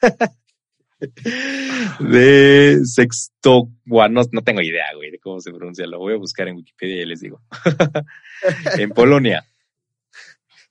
de 2.00 2.80
Sexto, 2.84 3.70
no, 3.84 4.08
no 4.08 4.42
tengo 4.42 4.60
idea, 4.60 4.86
güey, 4.94 5.10
de 5.10 5.18
cómo 5.18 5.40
se 5.40 5.52
pronuncia, 5.52 5.86
lo 5.86 5.98
voy 5.98 6.14
a 6.14 6.18
buscar 6.18 6.48
en 6.48 6.56
Wikipedia 6.56 7.02
y 7.02 7.06
les 7.06 7.20
digo. 7.20 7.40
en 8.78 8.90
Polonia, 8.90 9.46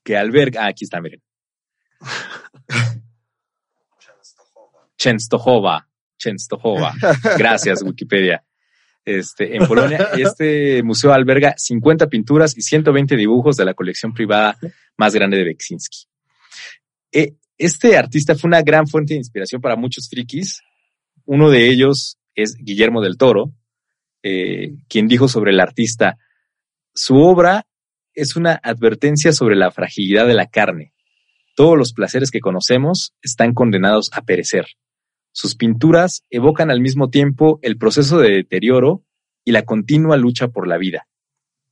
que 0.03 0.17
alberga, 0.17 0.65
ah, 0.65 0.67
aquí 0.67 0.85
está, 0.85 1.01
miren. 1.01 1.21
Częstochowa, 4.97 5.87
Częstochowa. 6.17 6.93
Gracias, 7.37 7.83
Wikipedia. 7.83 8.43
Este, 9.05 9.55
en 9.55 9.65
Polonia, 9.65 10.09
este 10.17 10.83
museo 10.83 11.13
alberga 11.13 11.53
50 11.57 12.07
pinturas 12.07 12.57
y 12.57 12.61
120 12.61 13.15
dibujos 13.15 13.55
de 13.55 13.63
la 13.63 13.73
colección 13.73 14.13
privada 14.13 14.57
más 14.97 15.13
grande 15.13 15.37
de 15.37 15.45
Beksinski. 15.45 16.07
Eh, 17.13 17.35
Este 17.57 17.97
artista 17.97 18.35
fue 18.35 18.49
una 18.49 18.61
gran 18.61 18.87
fuente 18.87 19.13
de 19.13 19.19
inspiración 19.19 19.61
para 19.61 19.75
muchos 19.75 20.07
frikis. 20.09 20.61
Uno 21.25 21.49
de 21.49 21.69
ellos 21.69 22.17
es 22.35 22.55
Guillermo 22.55 23.01
del 23.01 23.17
Toro, 23.17 23.51
eh, 24.21 24.75
quien 24.87 25.07
dijo 25.07 25.27
sobre 25.27 25.51
el 25.51 25.59
artista, 25.59 26.17
su 26.93 27.17
obra 27.17 27.65
es 28.13 28.35
una 28.35 28.59
advertencia 28.63 29.31
sobre 29.31 29.55
la 29.55 29.71
fragilidad 29.71 30.27
de 30.27 30.33
la 30.33 30.47
carne. 30.47 30.93
Todos 31.55 31.77
los 31.77 31.93
placeres 31.93 32.29
que 32.29 32.39
conocemos 32.39 33.13
están 33.21 33.53
condenados 33.53 34.09
a 34.13 34.21
perecer. 34.21 34.67
Sus 35.31 35.55
pinturas 35.55 36.23
evocan 36.29 36.71
al 36.71 36.81
mismo 36.81 37.09
tiempo 37.09 37.59
el 37.61 37.77
proceso 37.77 38.19
de 38.19 38.31
deterioro 38.31 39.03
y 39.43 39.51
la 39.51 39.63
continua 39.63 40.17
lucha 40.17 40.47
por 40.47 40.67
la 40.67 40.77
vida. 40.77 41.07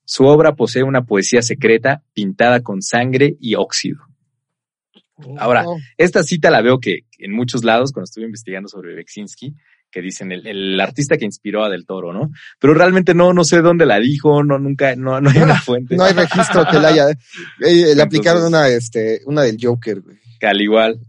Su 0.03 0.25
obra 0.25 0.55
posee 0.55 0.83
una 0.83 1.05
poesía 1.05 1.41
secreta 1.41 2.03
pintada 2.13 2.61
con 2.61 2.81
sangre 2.81 3.37
y 3.39 3.55
óxido. 3.55 4.04
Ahora, 5.37 5.63
Oh, 5.65 5.77
esta 5.97 6.23
cita 6.23 6.49
la 6.49 6.61
veo 6.61 6.79
que 6.79 7.01
en 7.19 7.31
muchos 7.31 7.63
lados, 7.63 7.91
cuando 7.91 8.05
estuve 8.05 8.25
investigando 8.25 8.67
sobre 8.67 8.95
Beksinski, 8.95 9.55
que 9.89 10.01
dicen 10.01 10.33
el, 10.33 10.45
el 10.45 10.79
artista 10.81 11.17
que 11.17 11.23
inspiró 11.23 11.63
a 11.63 11.69
Del 11.69 11.85
Toro, 11.85 12.11
¿no? 12.11 12.29
Pero 12.59 12.73
realmente 12.73 13.13
no, 13.13 13.33
no 13.33 13.45
sé 13.45 13.61
dónde 13.61 13.85
la 13.85 13.97
dijo, 13.99 14.43
no, 14.43 14.59
nunca, 14.59 14.95
no, 14.97 15.21
no 15.21 15.29
hay 15.29 15.37
una 15.37 15.55
fuente. 15.61 15.95
no 15.95 16.03
hay 16.03 16.13
registro 16.13 16.65
que 16.69 16.79
la 16.79 16.89
haya. 16.89 17.09
Eh, 17.61 17.95
le 17.95 18.01
aplicaron 18.01 18.43
una, 18.43 18.67
este, 18.67 19.21
una 19.25 19.43
del 19.43 19.57
Joker, 19.61 20.01
güey. 20.01 20.17
Que 20.37 20.47
al 20.47 20.59
igual. 20.59 20.99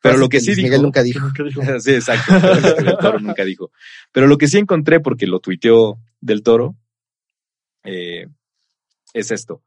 Pero 0.00 0.18
lo 0.18 0.28
que 0.28 0.38
sí 0.38 0.46
Luis 0.46 0.58
dijo. 0.58 0.66
Miguel 0.68 0.82
nunca 0.82 1.02
dijo. 1.02 1.28
Sí, 1.80 1.94
exacto. 1.94 2.32
lo 2.38 2.76
que 2.76 2.84
Del 2.84 2.98
Toro 2.98 3.18
nunca 3.18 3.44
dijo. 3.44 3.72
Pero 4.12 4.28
lo 4.28 4.38
que 4.38 4.46
sí 4.46 4.58
encontré, 4.58 5.00
porque 5.00 5.26
lo 5.26 5.40
tuiteó 5.40 5.98
Del 6.20 6.44
Toro, 6.44 6.76
eh, 7.82 8.28
es 9.14 9.30
esto. 9.32 9.64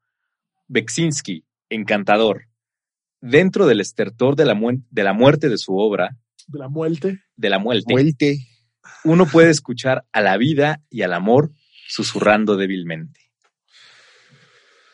Beksinski, 0.69 1.43
encantador. 1.69 2.47
Dentro 3.21 3.67
del 3.67 3.79
estertor 3.81 4.35
de 4.35 4.45
la, 4.45 4.55
mu- 4.55 4.81
de 4.89 5.03
la 5.03 5.13
muerte 5.13 5.47
de 5.49 5.57
su 5.57 5.75
obra, 5.77 6.17
De 6.47 6.59
la 6.59 6.67
muerte. 6.69 7.19
de 7.35 7.49
la 7.49 7.59
muerte, 7.59 7.93
Muelte. 7.93 8.37
uno 9.03 9.25
puede 9.27 9.51
escuchar 9.51 10.05
a 10.11 10.21
la 10.21 10.37
vida 10.37 10.81
y 10.89 11.03
al 11.03 11.13
amor 11.13 11.51
susurrando 11.87 12.57
débilmente. 12.57 13.19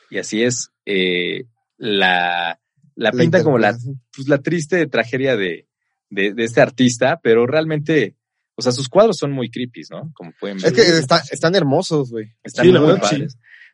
Y 0.09 0.17
así 0.19 0.43
es, 0.43 0.71
eh, 0.85 1.45
la, 1.77 2.59
la 2.95 3.11
pinta 3.11 3.43
como 3.43 3.57
la, 3.57 3.77
pues, 4.15 4.27
la 4.27 4.37
triste 4.39 4.87
tragedia 4.87 5.35
de, 5.35 5.67
de, 6.09 6.33
de 6.33 6.43
este 6.43 6.61
artista, 6.61 7.19
pero 7.21 7.45
realmente, 7.45 8.15
o 8.55 8.61
sea, 8.61 8.71
sus 8.71 8.87
cuadros 8.89 9.17
son 9.17 9.31
muy 9.31 9.49
creepy, 9.49 9.81
¿no? 9.89 10.11
Como 10.13 10.31
pueden 10.39 10.57
ver. 10.57 10.67
Es 10.67 10.73
que 10.73 10.81
está- 10.97 11.23
están 11.31 11.55
hermosos, 11.55 12.11
güey. 12.11 12.33
Están 12.43 12.65
Sí, 12.65 12.71
muy. 12.71 13.27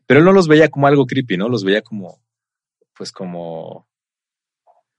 Pero 0.05 0.19
él 0.19 0.25
no 0.25 0.31
los 0.33 0.47
veía 0.47 0.69
como 0.69 0.87
algo 0.87 1.05
creepy, 1.05 1.37
¿no? 1.37 1.47
Los 1.49 1.63
veía 1.63 1.81
como, 1.81 2.19
pues 2.97 3.11
como, 3.11 3.87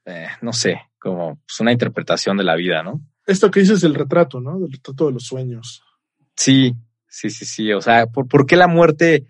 eh, 0.07 0.29
no 0.43 0.53
sé, 0.53 0.81
como 0.99 1.37
pues, 1.37 1.61
una 1.61 1.73
interpretación 1.73 2.37
de 2.37 2.45
la 2.45 2.57
vida, 2.57 2.83
¿no? 2.83 3.01
Esto 3.27 3.51
que 3.51 3.61
dices 3.61 3.81
del 3.81 3.95
retrato, 3.95 4.41
¿no? 4.41 4.59
Del 4.59 4.73
retrato 4.73 5.07
de 5.07 5.13
los 5.13 5.25
sueños. 5.25 5.83
Sí, 6.37 6.75
sí, 7.09 7.31
sí, 7.31 7.45
sí. 7.45 7.73
O 7.73 7.81
sea, 7.81 8.07
¿por, 8.07 8.29
por 8.29 8.47
qué 8.47 8.57
la 8.57 8.69
muerte 8.69 9.27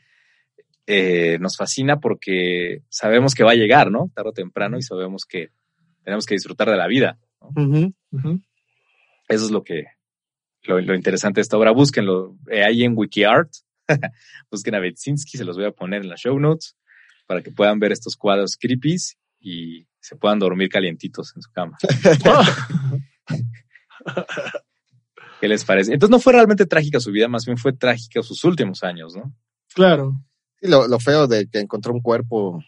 eh, 0.86 1.38
nos 1.40 1.56
fascina? 1.56 2.00
Porque 2.00 2.82
sabemos 2.88 3.34
que 3.34 3.44
va 3.44 3.52
a 3.52 3.56
llegar, 3.56 3.90
¿no? 3.90 4.10
Tarde 4.14 4.30
o 4.30 4.32
temprano 4.32 4.78
y 4.78 4.82
sabemos 4.82 5.24
que 5.24 5.50
tenemos 6.02 6.26
que 6.26 6.34
disfrutar 6.34 6.70
de 6.70 6.76
la 6.76 6.88
vida. 6.88 7.18
¿no? 7.40 7.92
Eso 9.28 9.44
es 9.44 9.50
lo 9.50 9.62
que, 9.62 9.84
lo, 10.62 10.80
lo 10.80 10.94
interesante 10.94 11.38
de 11.38 11.42
esta 11.42 11.56
obra. 11.56 11.70
Búsquenlo 11.70 12.36
eh, 12.50 12.64
ahí 12.64 12.84
en 12.84 12.96
WikiArt. 12.96 13.50
Busquen 14.50 14.74
a 14.74 14.80
Betsinski, 14.80 15.38
se 15.38 15.44
los 15.44 15.56
voy 15.56 15.66
a 15.66 15.72
poner 15.72 16.02
en 16.02 16.08
las 16.08 16.20
show 16.20 16.38
notes 16.38 16.76
para 17.26 17.42
que 17.42 17.50
puedan 17.50 17.78
ver 17.78 17.92
estos 17.92 18.16
cuadros 18.16 18.56
creepies 18.56 19.16
y 19.40 19.86
se 20.04 20.16
puedan 20.16 20.38
dormir 20.38 20.68
calientitos 20.68 21.32
en 21.34 21.40
su 21.42 21.50
cama. 21.50 21.78
¿Qué 25.40 25.48
les 25.48 25.64
parece? 25.64 25.92
Entonces 25.92 26.10
no 26.10 26.20
fue 26.20 26.32
realmente 26.34 26.66
trágica 26.66 27.00
su 27.00 27.10
vida, 27.10 27.28
más 27.28 27.44
bien 27.44 27.56
fue 27.58 27.72
trágica 27.72 28.22
sus 28.22 28.44
últimos 28.44 28.82
años, 28.82 29.14
¿no? 29.16 29.34
Claro. 29.74 30.14
Sí, 30.60 30.68
lo, 30.68 30.86
lo 30.88 30.98
feo 30.98 31.26
de 31.26 31.48
que 31.48 31.58
encontró 31.58 31.92
un 31.92 32.00
cuerpo. 32.00 32.62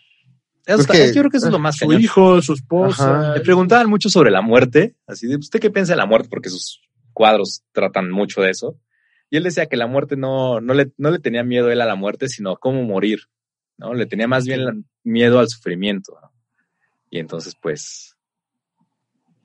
Eso 0.67 0.77
Pues 0.79 0.81
está- 0.81 0.93
que- 0.95 1.07
yo 1.15 1.21
creo 1.23 1.31
que 1.31 1.37
eso 1.37 1.47
es 1.47 1.53
lo 1.53 1.59
más 1.59 1.77
Su 1.77 1.87
cañón. 1.87 2.01
hijo, 2.03 2.43
su 2.43 2.55
esposa. 2.55 3.21
Ajá. 3.29 3.35
Le 3.35 3.41
preguntaban 3.43 3.89
mucho 3.89 4.09
sobre 4.09 4.31
la 4.31 4.43
muerte, 4.43 4.97
así 5.07 5.27
de, 5.27 5.37
¿usted 5.37 5.61
qué 5.61 5.71
piensa 5.71 5.93
de 5.93 5.99
la 5.99 6.07
muerte? 6.07 6.29
Porque 6.29 6.49
sus 6.51 6.81
cuadros 7.13 7.63
tratan 7.73 8.11
mucho 8.11 8.41
de 8.43 8.51
eso. 8.51 8.79
Y 9.31 9.37
él 9.37 9.45
decía 9.45 9.67
que 9.67 9.77
la 9.77 9.87
muerte 9.87 10.17
no, 10.17 10.61
no, 10.61 10.75
le, 10.75 10.93
no 10.99 11.11
le 11.11 11.19
tenía 11.19 11.43
miedo 11.45 11.71
él 11.71 11.81
a 11.81 11.87
la 11.87 11.97
muerte, 11.97 12.29
sino 12.29 12.53
a 12.53 12.59
cómo 12.59 12.83
morir, 12.83 13.21
¿no? 13.79 13.95
Le 13.95 14.07
tenía 14.07 14.27
más 14.29 14.45
bien 14.47 14.87
miedo 15.05 15.39
al 15.39 15.49
sufrimiento, 15.49 16.17
¿no? 16.21 16.33
Y 17.11 17.19
entonces, 17.19 17.55
pues, 17.61 18.17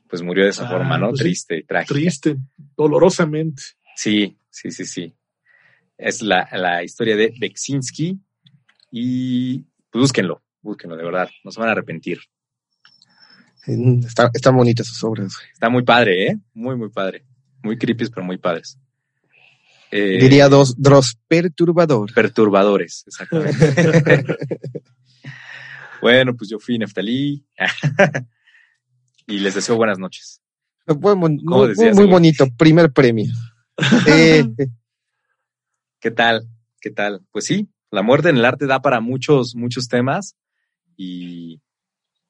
pues 0.07 0.21
murió 0.21 0.43
de 0.45 0.49
esa 0.49 0.65
Ah, 0.67 0.69
forma, 0.71 0.97
¿no? 0.97 1.09
pues. 1.09 1.21
Triste 1.21 1.57
y 1.57 1.63
trágica. 1.63 1.93
Triste, 1.93 2.37
dolorosamente. 2.75 3.61
Sí, 3.95 4.37
sí, 4.49 4.71
sí, 4.71 4.85
sí. 4.85 5.15
Es 5.97 6.21
la, 6.21 6.49
la 6.53 6.83
historia 6.83 7.15
de 7.15 7.33
Beksinski 7.39 8.19
y 8.91 9.59
pues, 9.91 10.01
búsquenlo, 10.01 10.41
búsquenlo, 10.61 10.95
de 10.97 11.03
verdad, 11.03 11.29
no 11.43 11.51
se 11.51 11.59
van 11.59 11.69
a 11.69 11.73
arrepentir. 11.73 12.19
Está- 13.67 14.31
están 14.33 14.55
bonitas 14.57 14.87
sus 14.87 15.03
obras. 15.03 15.35
Está 15.53 15.69
muy 15.69 15.83
padre, 15.83 16.27
¿eh? 16.27 16.37
Muy, 16.53 16.75
muy 16.75 16.89
padre. 16.89 17.23
Muy 17.61 17.77
creepy, 17.77 18.09
pero 18.09 18.25
muy 18.25 18.37
padres. 18.39 18.79
Eh, 19.91 20.17
Diría 20.19 20.49
dos, 20.49 20.81
Dross 20.81 21.15
perturbador. 21.27 22.11
Perturbadores, 22.13 23.03
exactamente. 23.05 24.33
bueno, 26.01 26.35
pues 26.35 26.49
yo 26.49 26.59
fui 26.59 26.77
Neftalí. 26.77 27.45
y 29.27 29.39
les 29.39 29.55
deseo 29.55 29.75
buenas 29.75 29.99
noches. 29.99 30.41
Muy, 30.87 32.07
bonito, 32.07 32.45
primer 32.57 32.91
premio. 32.91 33.31
Eh, 34.07 34.43
¿Qué 35.99 36.11
tal? 36.11 36.47
¿Qué 36.81 36.89
tal? 36.89 37.21
Pues 37.31 37.45
sí, 37.45 37.69
la 37.91 38.01
muerte 38.01 38.29
en 38.29 38.37
el 38.37 38.45
arte 38.45 38.65
da 38.65 38.81
para 38.81 38.99
muchos, 38.99 39.55
muchos 39.55 39.87
temas 39.87 40.35
y, 40.97 41.61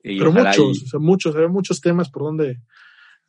y 0.03 0.17
Pero 0.19 0.31
muchos, 0.31 0.81
y- 0.81 0.83
o 0.83 0.87
sea, 0.87 0.99
muchos, 0.99 1.35
hay 1.35 1.47
muchos 1.47 1.79
temas 1.79 2.09
por 2.09 2.23
donde 2.23 2.59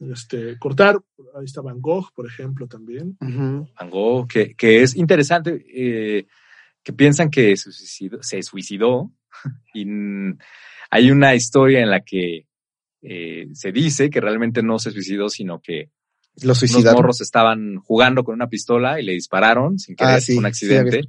este, 0.00 0.58
cortar. 0.58 0.98
Ahí 1.38 1.44
está 1.44 1.60
Van 1.60 1.80
Gogh, 1.80 2.12
por 2.14 2.26
ejemplo, 2.26 2.66
también. 2.66 3.16
Ujú. 3.20 3.68
Van 3.78 3.90
Gogh, 3.90 4.26
que, 4.26 4.54
que 4.54 4.82
es 4.82 4.96
interesante, 4.96 5.64
eh, 5.72 6.26
que 6.82 6.92
piensan 6.92 7.30
que 7.30 7.56
se 7.56 7.70
suicidó, 7.70 8.22
se 8.22 8.42
suicidó 8.42 9.12
y 9.74 9.84
hay 10.90 11.10
una 11.10 11.34
historia 11.34 11.80
en 11.80 11.90
la 11.90 12.00
que 12.00 12.46
eh, 13.02 13.48
se 13.52 13.72
dice 13.72 14.10
que 14.10 14.20
realmente 14.20 14.62
no 14.62 14.78
se 14.78 14.90
suicidó, 14.90 15.28
sino 15.28 15.60
que 15.60 15.90
Lo 16.42 16.48
unos 16.48 16.58
suicidaron. 16.58 16.96
morros 17.00 17.20
estaban 17.20 17.76
jugando 17.78 18.24
con 18.24 18.34
una 18.34 18.48
pistola 18.48 19.00
y 19.00 19.04
le 19.04 19.12
dispararon 19.12 19.78
sin 19.78 19.96
querer, 19.96 20.14
Ah, 20.16 20.20
sí, 20.20 20.36
un 20.36 20.46
accidente, 20.46 21.00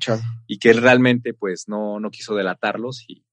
y 0.48 0.58
que 0.58 0.70
él 0.72 0.82
realmente 0.82 1.34
pues 1.34 1.66
no, 1.68 2.00
no 2.00 2.10
quiso 2.12 2.36
delatarlos 2.36 3.06
y, 3.08 3.24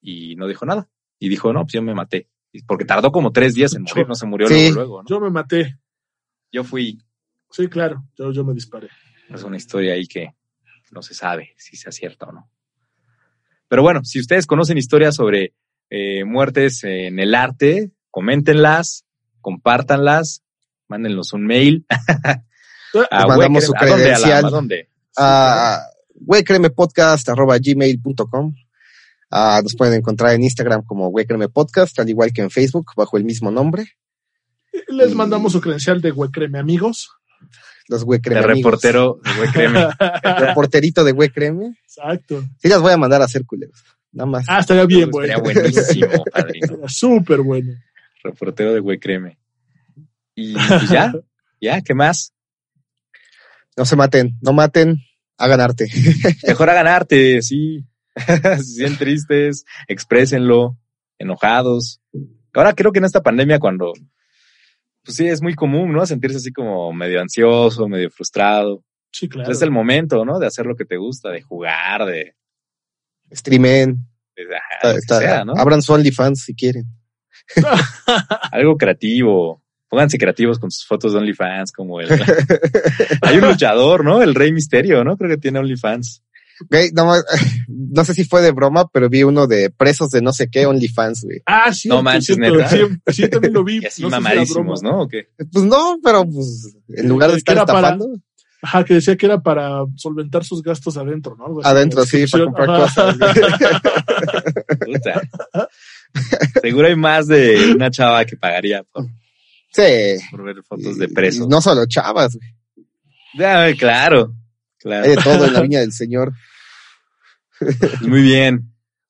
y 0.00 0.36
no 0.36 0.46
dijo 0.46 0.64
nada. 0.66 0.88
Y 1.18 1.28
dijo, 1.28 1.52
no, 1.52 1.62
pues 1.64 1.72
yo 1.74 1.82
me 1.82 1.94
maté. 1.94 2.28
Porque 2.66 2.84
tardó 2.84 3.12
como 3.12 3.30
tres 3.32 3.54
días 3.54 3.74
en 3.74 3.82
morir, 3.82 4.08
no 4.08 4.14
se 4.14 4.26
murió 4.26 4.48
Sí. 4.48 4.54
luego, 4.54 4.74
luego, 4.74 5.02
¿no? 5.02 5.08
Yo 5.08 5.20
me 5.20 5.30
maté. 5.30 5.78
Yo 6.52 6.64
fui, 6.64 6.98
Sí, 7.52 7.68
claro, 7.68 8.04
yo, 8.16 8.32
yo 8.32 8.44
me 8.44 8.54
disparé. 8.54 8.88
Es 9.28 9.42
una 9.42 9.56
historia 9.56 9.94
ahí 9.94 10.06
que 10.06 10.34
no 10.92 11.02
se 11.02 11.14
sabe 11.14 11.52
si 11.56 11.76
se 11.76 11.88
acierta 11.88 12.26
o 12.26 12.32
no. 12.32 12.50
Pero 13.70 13.82
bueno, 13.82 14.00
si 14.04 14.18
ustedes 14.18 14.46
conocen 14.46 14.78
historias 14.78 15.14
sobre 15.14 15.54
eh, 15.90 16.24
muertes 16.24 16.82
en 16.82 17.20
el 17.20 17.36
arte, 17.36 17.92
coméntenlas, 18.10 19.04
compártanlas, 19.40 20.42
mándennos 20.88 21.32
un 21.32 21.46
mail. 21.46 21.86
a 23.10 23.26
mandamos 23.28 23.64
su 23.64 23.72
credencial. 23.72 24.44
¿A 24.44 24.50
dónde? 24.50 24.88
a 25.16 25.86
gmail.com 27.64 28.54
Ah, 29.30 29.60
nos 29.62 29.76
pueden 29.76 29.94
encontrar 29.94 30.34
en 30.34 30.42
Instagram 30.42 30.82
como 30.84 31.06
Huecreme 31.06 31.48
Podcast, 31.48 31.96
al 32.00 32.08
igual 32.08 32.32
que 32.32 32.42
en 32.42 32.50
Facebook, 32.50 32.90
bajo 32.96 33.16
el 33.16 33.22
mismo 33.22 33.52
nombre. 33.52 33.84
Les 34.88 35.14
mandamos 35.14 35.52
su 35.52 35.60
credencial 35.60 36.00
de 36.00 36.10
Huecreme, 36.10 36.58
amigos. 36.58 37.08
Los 37.90 38.02
El 38.02 38.08
Huecreme 38.08 38.38
amigos. 38.40 38.56
reportero 38.56 39.20
de 39.24 39.40
Huecreme. 39.40 39.80
El 40.22 40.36
reporterito 40.46 41.02
de 41.02 41.10
Huecreme. 41.12 41.76
Exacto. 41.82 42.44
Sí 42.58 42.68
las 42.68 42.80
voy 42.80 42.92
a 42.92 42.96
mandar 42.96 43.20
a 43.20 43.24
hacer 43.24 43.44
culeros. 43.44 43.82
Nada 44.12 44.30
más. 44.30 44.44
Ah, 44.48 44.60
estaría 44.60 44.86
bien, 44.86 45.10
Estaría 45.10 45.38
bueno. 45.38 45.60
buenísimo, 45.60 46.24
padrino. 46.32 46.66
Estaría 46.66 46.88
Súper 46.88 47.40
bueno. 47.40 47.74
Reportero 48.22 48.72
de 48.74 48.80
Huecreme. 48.80 49.38
Y 50.36 50.54
pues 50.54 50.88
ya, 50.88 51.12
ya, 51.60 51.80
¿qué 51.82 51.94
más? 51.94 52.32
No 53.76 53.84
se 53.84 53.96
maten, 53.96 54.38
no 54.40 54.52
maten, 54.52 54.98
hagan 55.36 55.60
arte. 55.60 55.88
Mejor 56.46 56.70
a 56.70 56.74
ganarte, 56.74 57.42
sí. 57.42 57.84
si 58.16 58.24
se 58.24 58.62
sienten 58.62 58.98
tristes, 58.98 59.64
exprésenlo, 59.88 60.78
enojados. 61.18 62.00
Ahora 62.54 62.74
creo 62.74 62.92
que 62.92 63.00
en 63.00 63.04
esta 63.06 63.22
pandemia 63.22 63.58
cuando, 63.58 63.92
pues 65.04 65.16
sí, 65.16 65.26
es 65.26 65.40
muy 65.42 65.54
común, 65.54 65.92
¿no? 65.92 66.04
Sentirse 66.06 66.36
así 66.38 66.52
como 66.52 66.92
medio 66.92 67.20
ansioso, 67.20 67.88
medio 67.88 68.10
frustrado. 68.10 68.82
Sí, 69.12 69.28
claro. 69.28 69.50
Es 69.50 69.60
el 69.62 69.70
momento, 69.70 70.24
¿no? 70.24 70.38
De 70.38 70.46
hacer 70.46 70.66
lo 70.66 70.76
que 70.76 70.84
te 70.84 70.96
gusta, 70.96 71.30
de 71.30 71.42
jugar, 71.42 72.04
de, 72.06 72.34
Streamen, 73.32 73.96
de- 74.36 74.44
de- 74.46 74.54
está- 74.54 74.88
lo 74.88 74.92
que 74.92 74.98
está- 74.98 75.18
sea, 75.18 75.44
¿no? 75.44 75.54
abran 75.56 75.82
su 75.82 75.92
OnlyFans 75.92 76.42
si 76.44 76.54
quieren. 76.54 76.84
Algo 78.52 78.76
creativo. 78.76 79.62
Pónganse 79.88 80.18
creativos 80.18 80.58
con 80.60 80.70
sus 80.70 80.86
fotos 80.86 81.12
de 81.12 81.18
OnlyFans, 81.18 81.72
como 81.72 82.00
el... 82.00 82.08
Hay 83.22 83.38
un 83.38 83.48
luchador, 83.48 84.04
¿no? 84.04 84.22
El 84.22 84.34
Rey 84.36 84.52
Misterio, 84.52 85.02
¿no? 85.02 85.16
Creo 85.16 85.30
que 85.30 85.36
tiene 85.38 85.58
OnlyFans. 85.58 86.22
Güey, 86.68 86.90
no, 87.68 88.04
sé 88.04 88.14
si 88.14 88.24
fue 88.24 88.42
de 88.42 88.50
broma, 88.52 88.88
pero 88.92 89.08
vi 89.08 89.22
uno 89.22 89.46
de 89.46 89.70
presos 89.70 90.10
de 90.10 90.20
no 90.20 90.32
sé 90.32 90.48
qué 90.50 90.66
OnlyFans, 90.66 91.22
güey. 91.24 91.40
Ah, 91.46 91.72
sí. 91.72 91.88
No 91.88 92.02
manches, 92.02 92.36
cierto, 92.36 92.56
neta. 92.58 92.68
Sí, 92.68 93.12
sí, 93.22 93.28
también 93.28 93.54
lo 93.54 93.64
vi. 93.64 93.78
Y 93.82 93.86
así 93.86 94.02
No 94.02 94.10
mamadísimos, 94.10 94.80
broma. 94.82 94.96
¿no? 94.96 95.02
¿O 95.04 95.08
qué? 95.08 95.28
Pues 95.52 95.64
no, 95.64 95.98
pero 96.04 96.24
pues 96.24 96.76
en 96.88 97.08
lugar 97.08 97.30
de 97.30 97.34
Que 97.36 97.38
estar 97.38 97.56
era 97.56 97.66
para- 97.66 97.78
estafando, 97.88 98.08
Ajá, 98.62 98.84
que 98.84 98.92
decía 98.92 99.16
que 99.16 99.24
era 99.24 99.40
para 99.40 99.84
solventar 99.96 100.44
sus 100.44 100.62
gastos 100.62 100.98
adentro, 100.98 101.34
¿no? 101.34 101.46
Algo 101.46 101.64
adentro 101.66 102.04
sí, 102.04 102.26
para 102.30 102.44
comprar 102.44 102.70
Ajá. 102.70 102.82
cosas. 102.82 103.16
Puta. 104.84 105.22
Seguro 106.60 106.86
hay 106.88 106.96
más 106.96 107.26
de 107.26 107.72
una 107.74 107.90
chava 107.90 108.24
que 108.26 108.36
pagaría 108.36 108.82
por, 108.92 109.06
Sí. 109.72 110.18
por 110.30 110.42
ver 110.44 110.62
fotos 110.68 110.98
de 110.98 111.08
presos. 111.08 111.46
y 111.46 111.48
No 111.48 111.60
solo 111.62 111.86
chavas, 111.86 112.36
güey. 112.36 113.46
Ah, 113.46 113.70
claro, 113.78 114.34
claro. 114.78 115.04
Hay 115.04 115.10
de 115.10 115.22
todo 115.22 115.46
en 115.46 115.52
la 115.54 115.60
viña 115.62 115.80
del 115.80 115.92
señor. 115.92 116.32
Muy 118.02 118.22
bien. 118.22 118.66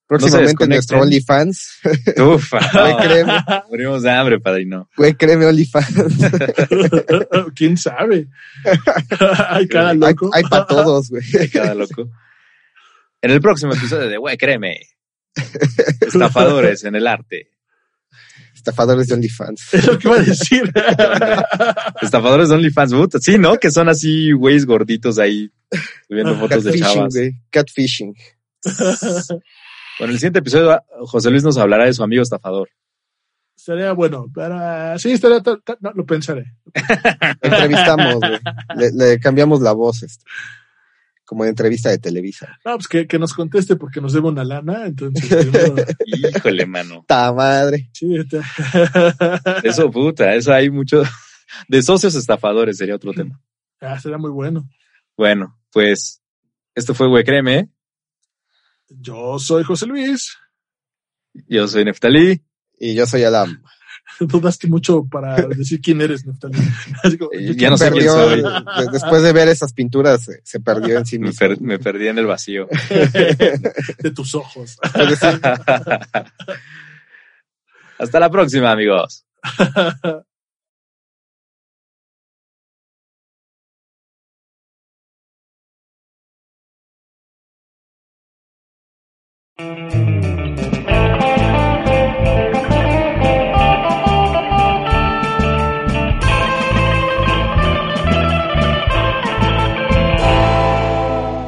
Próximamente 0.07 0.65
en 0.65 0.71
nuestro. 0.71 1.01
OnlyFans. 1.01 1.79
Ufa. 2.35 2.59
Güey, 2.73 2.97
créeme, 3.07 3.33
Morimos 3.71 4.03
de 4.03 4.11
hambre, 4.11 4.41
padrino. 4.41 4.89
güey, 4.97 5.15
créeme 5.15 5.47
OnlyFans. 5.47 5.95
¿Quién 7.55 7.77
sabe? 7.77 8.27
Hay 9.51 9.69
cada 9.69 9.91
Hay, 9.91 9.99
loco. 9.99 10.31
hay 10.35 10.43
para 10.43 10.67
todos, 10.67 11.11
güey. 11.11 11.23
Cada 11.53 11.75
loco. 11.75 12.11
En 13.23 13.31
el 13.31 13.41
próximo 13.41 13.73
episodio 13.73 14.09
de 14.09 14.17
Güey, 14.17 14.37
créeme. 14.37 14.81
Estafadores 16.01 16.83
en 16.85 16.97
el 16.97 17.07
arte. 17.07 17.51
Estafadores 18.55 19.07
de 19.07 19.15
OnlyFans. 19.15 19.75
Es 19.75 19.87
lo 19.87 19.99
que 19.99 20.09
iba 20.09 20.17
a 20.17 20.23
decir. 20.23 20.73
Estafadores 22.03 22.49
de 22.49 22.57
OnlyFans. 22.57 22.93
Sí, 23.21 23.39
¿no? 23.39 23.57
Que 23.59 23.71
son 23.71 23.89
así 23.89 24.33
güeyes 24.33 24.67
gorditos 24.67 25.19
ahí 25.21 25.51
subiendo 26.09 26.35
fotos 26.37 26.65
de 26.65 26.71
Catfishing, 26.73 26.95
chavas. 26.95 27.15
güey. 27.15 27.33
Catfishing. 27.51 28.15
Bueno, 29.99 30.13
el 30.15 30.19
siguiente 30.19 30.39
episodio, 30.39 30.81
José 31.01 31.31
Luis 31.31 31.43
nos 31.45 31.59
hablará 31.59 31.85
de 31.85 31.93
su 31.93 32.03
amigo 32.03 32.23
estafador. 32.23 32.71
Estaría 33.55 33.93
bueno. 33.93 34.27
Para... 34.35 34.99
Sí, 34.99 35.13
estaría. 35.13 35.43
ta- 35.43 35.59
ta- 35.63 35.77
no, 35.81 35.93
lo 35.93 36.07
pensaré. 36.07 36.55
Entrevistamos, 37.43 38.15
güey. 38.17 38.39
Le, 38.77 38.93
le 38.93 39.21
cambiamos 39.21 39.61
la 39.61 39.73
voz, 39.73 40.03
este. 40.03 40.25
Como 41.27 41.45
en 41.45 41.51
entrevista 41.51 41.91
de 41.91 41.99
Televisa. 41.99 42.59
No, 42.65 42.77
pues 42.77 42.89
que, 42.89 43.07
que 43.07 43.19
nos 43.19 43.35
conteste 43.35 43.77
porque 43.77 44.01
nos 44.01 44.15
debe 44.15 44.29
una 44.29 44.43
lana. 44.43 44.87
Entonces, 44.87 45.29
primero- 45.29 45.75
Híjole, 46.07 46.65
mano. 46.67 47.05
¡Ta 47.07 47.31
madre! 47.35 47.91
sí, 47.93 48.17
está- 48.17 49.61
Eso, 49.63 49.91
puta, 49.91 50.35
eso 50.35 50.51
hay 50.55 50.71
mucho. 50.71 51.03
De 51.69 51.83
socios 51.83 52.15
estafadores 52.15 52.79
sería 52.79 52.95
otro 52.97 53.13
tema. 53.13 53.39
Ah, 53.83 54.01
sería 54.01 54.17
muy 54.17 54.31
bueno. 54.31 54.67
Bueno, 55.17 55.59
pues 55.73 56.23
esto 56.75 56.95
fue 56.95 57.07
Güey, 57.09 57.23
créeme. 57.25 57.69
Yo 58.91 59.39
soy 59.39 59.63
José 59.65 59.87
Luis. 59.87 60.37
Yo 61.49 61.67
soy 61.69 61.85
Neftalí. 61.85 62.43
Y 62.79 62.95
yo 62.95 63.07
soy 63.07 63.23
Adam. 63.25 63.63
Dudaste 64.19 64.67
mucho 64.69 65.05
para 65.05 65.37
decir 65.49 65.81
quién 65.81 66.01
eres, 66.01 66.27
Neftalí. 66.27 66.59
Como, 67.19 67.31
Eh, 67.33 67.55
ya 67.57 67.71
no 67.71 67.79
sé 67.79 67.91
quién 67.91 68.05
Perdió, 68.07 68.13
soy. 68.15 68.43
de- 68.43 68.91
después 68.93 69.23
de 69.23 69.33
ver 69.33 69.49
esas 69.49 69.73
pinturas, 69.73 70.25
se, 70.25 70.41
se 70.45 70.61
perdió 70.61 70.99
en 70.99 71.07
sí 71.07 71.19
Me, 71.19 71.29
mismo. 71.29 71.39
per- 71.39 71.61
me 71.61 71.79
perdí 71.79 72.09
en 72.09 72.19
el 72.19 72.27
vacío. 72.27 72.67
de 73.99 74.11
tus 74.15 74.35
ojos. 74.35 74.77
Hasta 77.99 78.19
la 78.21 78.31
próxima, 78.31 78.73
amigos. 78.73 79.25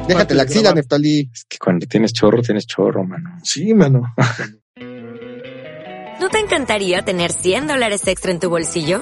Déjate 0.07 0.35
la 0.35 0.43
axila, 0.43 0.73
Neftali. 0.73 1.29
Es 1.33 1.45
que 1.45 1.57
cuando 1.57 1.87
tienes 1.87 2.13
chorro, 2.13 2.41
tienes 2.41 2.67
chorro, 2.67 3.03
mano. 3.03 3.39
Sí, 3.43 3.73
mano. 3.73 4.13
¿No 6.19 6.29
te 6.29 6.39
encantaría 6.39 7.01
tener 7.01 7.31
100 7.31 7.67
dólares 7.67 8.07
extra 8.07 8.31
en 8.31 8.39
tu 8.39 8.49
bolsillo? 8.49 9.01